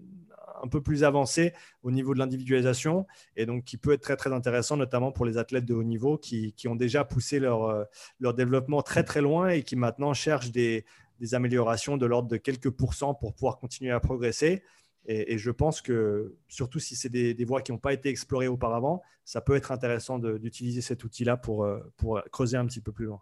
[0.71, 3.05] peu plus avancé au niveau de l'individualisation
[3.35, 6.17] et donc qui peut être très, très intéressant, notamment pour les athlètes de haut niveau
[6.17, 7.83] qui, ont déjà poussé leur, euh,
[8.19, 10.83] leur développement très, très loin et qui maintenant cherchent des,
[11.19, 14.63] des améliorations de l'ordre de quelques pourcents pour pouvoir continuer à progresser.
[15.07, 19.01] Et, je pense que, surtout si c'est des, voies qui n'ont pas été explorées auparavant,
[19.23, 23.05] ça peut être intéressant d'utiliser cet outil-là pour, euh, pour creuser un petit peu plus
[23.05, 23.21] loin.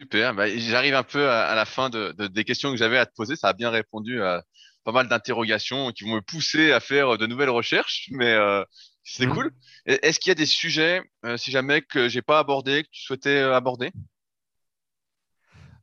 [0.00, 0.34] Super.
[0.34, 3.36] Bah, J'arrive un peu à, la fin de, des questions que j'avais à te poser.
[3.36, 4.44] Ça a bien répondu à
[4.84, 8.64] pas mal d'interrogations qui vont me pousser à faire de nouvelles recherches, mais euh,
[9.02, 9.34] c'est mmh.
[9.34, 9.50] cool.
[9.86, 13.02] Est-ce qu'il y a des sujets, euh, si jamais, que j'ai pas abordé, que tu
[13.02, 13.90] souhaitais aborder?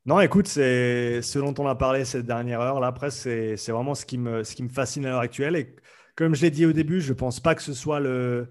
[0.06, 2.80] Non, écoute, c'est ce dont on a parlé cette dernière heure.
[2.80, 5.56] Là, après, c'est vraiment ce qui, me, ce qui me fascine à l'heure actuelle.
[5.56, 5.76] Et
[6.16, 8.48] comme je l'ai dit au début, je ne pense pas que ce soit le,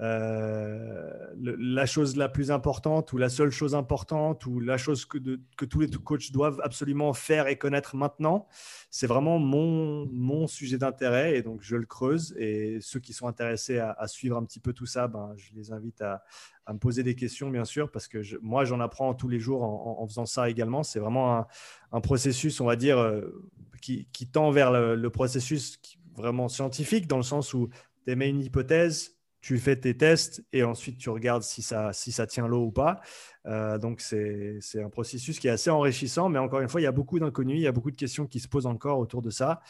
[0.00, 5.18] euh, la chose la plus importante ou la seule chose importante ou la chose que,
[5.58, 8.48] que, tous les coachs doivent absolument faire et connaître maintenant.
[8.90, 12.34] C'est vraiment mon, mon sujet d'intérêt et donc je le creuse.
[12.38, 15.70] Et ceux qui sont intéressés à, suivre un petit peu tout ça, ben, je les
[15.70, 16.24] invite à,
[16.64, 19.62] à me poser des questions, bien sûr, parce que moi, j'en apprends tous les jours
[19.62, 20.82] en, faisant ça également.
[20.82, 21.46] C'est vraiment
[21.92, 23.50] un, processus, on va dire, euh,
[23.82, 25.78] qui, tend vers le processus
[26.14, 27.68] vraiment scientifique, dans le sens où
[28.06, 32.12] tu émets une hypothèse, tu fais tes tests et ensuite tu regardes si ça, si
[32.12, 33.00] ça tient l'eau ou pas.
[33.46, 36.88] Euh, donc c'est un processus qui est assez enrichissant, mais encore une fois, il y
[36.88, 39.30] a beaucoup d'inconnus, il y a beaucoup de questions qui se posent encore autour de
[39.30, 39.60] ça.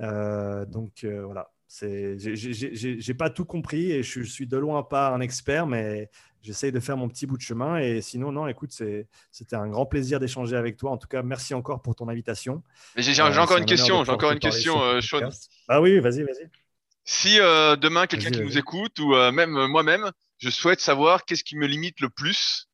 [0.00, 5.20] Euh, donc euh, voilà, j'ai pas tout compris et je, suis de loin pas un
[5.20, 6.10] expert, mais
[6.42, 7.78] j'essaye de faire mon petit bout de chemin.
[7.78, 8.78] Et sinon, non, écoute,
[9.30, 10.90] c'était un grand plaisir d'échanger avec toi.
[10.90, 12.62] En tout cas, merci encore pour ton invitation.
[12.96, 14.78] J'ai encore, une question, j'ai encore une question,
[15.68, 16.50] Ah oui, vas-y, vas-y.
[17.08, 21.24] Si euh, demain quelqu'un qui nous écoute ou euh, même euh, moi-même, je souhaite savoir
[21.24, 22.68] qu'est-ce qui me limite le plus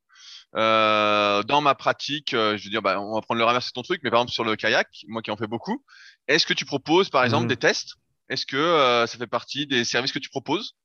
[0.55, 2.33] dans ma pratique.
[2.33, 4.33] je veux dire, bah, on va prendre le rameur, c'est ton truc, mais par exemple
[4.33, 5.83] sur le kayak, moi qui en fais beaucoup,
[6.29, 7.49] est-ce que tu proposes par exemple mmh.
[7.49, 7.95] des tests?
[8.29, 10.77] Est-ce que ça fait partie des services que tu proposes?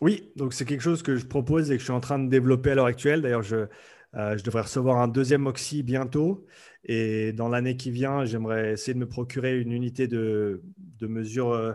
[0.00, 2.28] Oui, donc c'est quelque chose que je propose et que je suis en train de
[2.28, 3.22] développer à l'heure actuelle.
[3.22, 3.66] D'ailleurs, je,
[4.14, 6.46] je devrais recevoir un deuxième Moxie bientôt.
[6.84, 10.62] Et dans l'année qui vient, j'aimerais essayer de me procurer une unité de,
[11.02, 11.72] mesure, euh,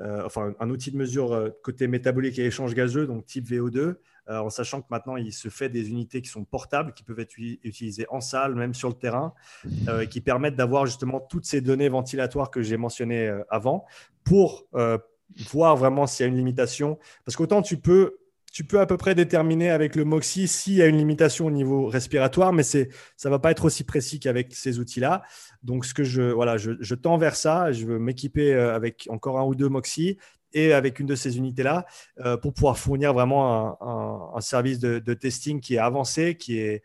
[0.00, 3.96] euh, enfin un outil de mesure euh, côté métabolique et échange gazeux, donc type VO2,
[4.28, 7.36] en sachant que maintenant il se fait des unités qui sont portables, qui peuvent être
[7.36, 9.34] utilisées en salle, même sur le terrain,
[10.08, 13.86] qui permettent d'avoir justement toutes ces données ventilatoires que j'ai mentionnées avant
[14.22, 14.68] pour
[15.50, 16.96] voir vraiment s'il y a une limitation.
[17.24, 18.18] Parce qu'autant tu peux
[18.50, 21.50] tu peux à peu près déterminer avec le MOXIE s'il y a une limitation au
[21.50, 25.22] niveau respiratoire, mais ça ne va pas être aussi précis qu'avec ces outils-là.
[25.62, 27.70] Donc, ce que je, voilà, je, tends vers ça.
[27.72, 30.18] Je veux m'équiper euh, avec encore un ou deux MOXIE
[30.52, 31.86] et avec une de ces unités-là
[32.24, 33.78] euh, pour pouvoir fournir vraiment
[34.36, 36.82] un, service de, testing qui est avancé, qui est,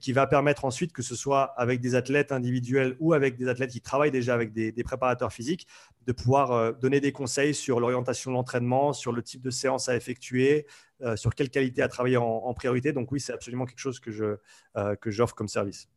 [0.00, 3.70] qui va permettre ensuite que ce soit avec des athlètes individuels ou avec des athlètes
[3.70, 5.66] qui travaillent déjà avec des, préparateurs physiques,
[6.06, 9.88] de pouvoir euh, donner des conseils sur l'orientation de l'entraînement, sur le type de séance
[9.88, 10.66] à effectuer,
[11.02, 12.92] euh, sur quelle qualité à travailler en, priorité.
[12.92, 14.36] Donc oui, c'est absolument quelque chose que je
[14.76, 15.88] euh, que j'offre comme service.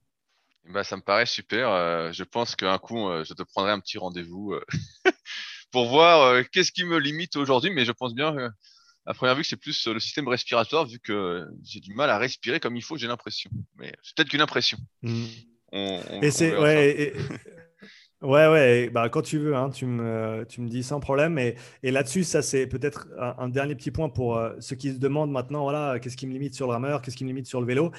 [0.65, 2.11] Bah, ça me paraît super.
[2.11, 4.55] je pense qu'un coup, je te prendrai un petit rendez-vous
[5.71, 8.35] pour voir qu'est-ce qui me limite aujourd'hui, mais je pense bien
[9.05, 12.17] à première vue que c'est plus le système respiratoire vu que j'ai du mal à
[12.17, 13.51] respirer comme il faut, j'ai l'impression.
[13.75, 14.79] Mais c'est peut-être qu'une impression.
[15.03, 15.25] Mmh.
[16.23, 17.13] et c'est ouais,
[18.21, 18.89] ouais, ouais.
[18.89, 21.37] Bah, quand tu veux, hein, tu, me, tu me dis sans problème.
[21.37, 25.31] Et, là-dessus, ça c'est peut-être un, dernier petit point pour euh, ceux qui se demandent
[25.31, 27.67] maintenant, voilà, qu'est-ce qui me limite sur le rameur, qu'est-ce qui me limite sur le
[27.67, 27.91] vélo?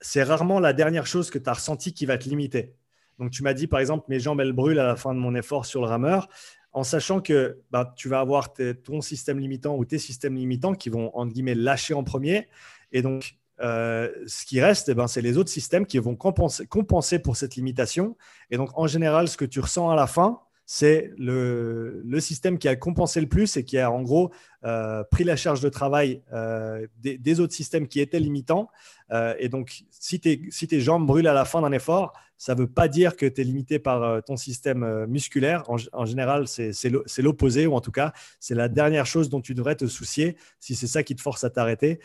[0.00, 2.74] C'est rarement la dernière chose que tu as ressenti qui va te limiter.
[3.18, 5.34] Donc tu m'as dit par exemple, mes jambes elles brûlent à la fin de mon
[5.34, 6.28] effort sur le rameur
[6.74, 8.52] en sachant que bah, tu vas avoir
[8.84, 12.48] ton système limitant ou tes systèmes limitants qui vont, entre guillemets, lâcher en premier.
[12.90, 17.18] Et donc, ce qui reste, eh ben, c'est les autres systèmes qui vont compenser, compenser
[17.18, 18.16] pour cette limitation.
[18.50, 22.58] Et donc, en général, ce que tu ressens à la fin, c'est le, le, système
[22.58, 24.32] qui a compensé le plus et qui a en gros
[24.64, 28.70] euh, pris la charge de travail euh, des, autres systèmes qui étaient limitants.
[29.12, 30.18] Euh, et donc, si,
[30.48, 33.26] si, tes jambes brûlent à la fin d'un effort, ça ne veut pas dire que
[33.26, 35.64] tu es limité par ton système musculaire.
[35.68, 39.76] En, général, c'est l'opposé, ou en tout cas, c'est la dernière chose dont tu devrais
[39.76, 42.00] te soucier si c'est ça qui te force à t'arrêter,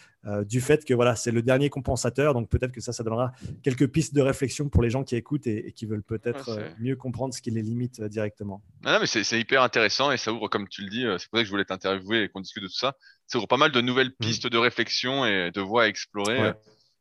[0.45, 2.33] du fait que voilà, c'est le dernier compensateur.
[2.35, 3.33] Donc, peut-être que ça, ça donnera
[3.63, 7.33] quelques pistes de réflexion pour les gens qui écoutent et, qui veulent peut-être mieux comprendre
[7.33, 8.61] ce qui les limite directement.
[8.85, 11.43] Non, mais c'est hyper intéressant et ça ouvre, comme tu le dis, c'est pour ça
[11.43, 12.95] que je voulais t'interviewer et qu'on de tout ça.
[13.27, 14.25] Ça ouvre pas mal de nouvelles mm.
[14.25, 16.53] pistes de réflexion et de voies à explorer euh,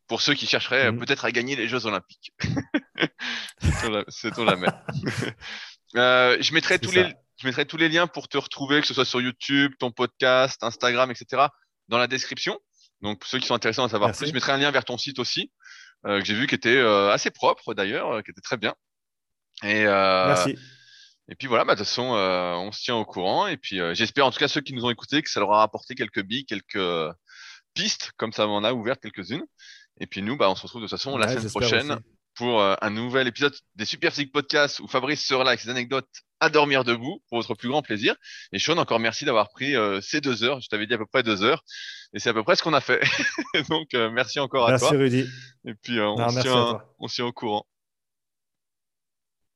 [0.07, 0.99] pour ceux qui chercheraient euh, mm.
[0.99, 2.33] peut-être à gagner les Jeux Olympiques.
[4.09, 4.73] c'est ton la, mer.
[5.95, 8.93] Euh, je mettrai tous les, je mettrai tous les liens pour te retrouver, que ce
[8.93, 11.47] soit sur YouTube, ton podcast, Instagram, etc.,
[11.87, 12.59] dans la description.
[13.01, 14.85] Donc, pour ceux qui sont intéressés à en savoir plus, je mettrai un lien vers
[14.85, 15.51] ton site aussi,
[16.03, 18.75] que j'ai vu qui était assez propre d'ailleurs, qui était très bien.
[19.63, 20.59] Et, Merci.
[21.29, 23.47] Et puis voilà, bah, de toute façon, euh, on se tient au courant.
[23.47, 25.53] Et puis euh, j'espère en tout cas ceux qui nous ont écoutés que ça leur
[25.53, 27.13] a apporté quelques billes, quelques
[27.73, 29.45] pistes, comme ça m'en a ouvert quelques-unes.
[29.99, 31.99] Et puis nous, bah, on se retrouve de toute façon la semaine prochaine
[32.35, 35.69] pour euh, un nouvel épisode des Super Physique Podcast où Fabrice sera là avec ses
[35.69, 36.07] anecdotes
[36.39, 38.15] à dormir debout pour votre plus grand plaisir.
[38.53, 40.61] Et Sean, encore merci d'avoir pris ces deux heures.
[40.61, 41.63] Je t'avais dit à peu près deux heures.
[42.13, 43.01] Et c'est à peu près ce qu'on a fait.
[43.69, 44.89] Donc merci encore à toi.
[44.93, 45.29] Merci Rudy.
[45.65, 47.65] Et puis on, se tient, on se tient au courant.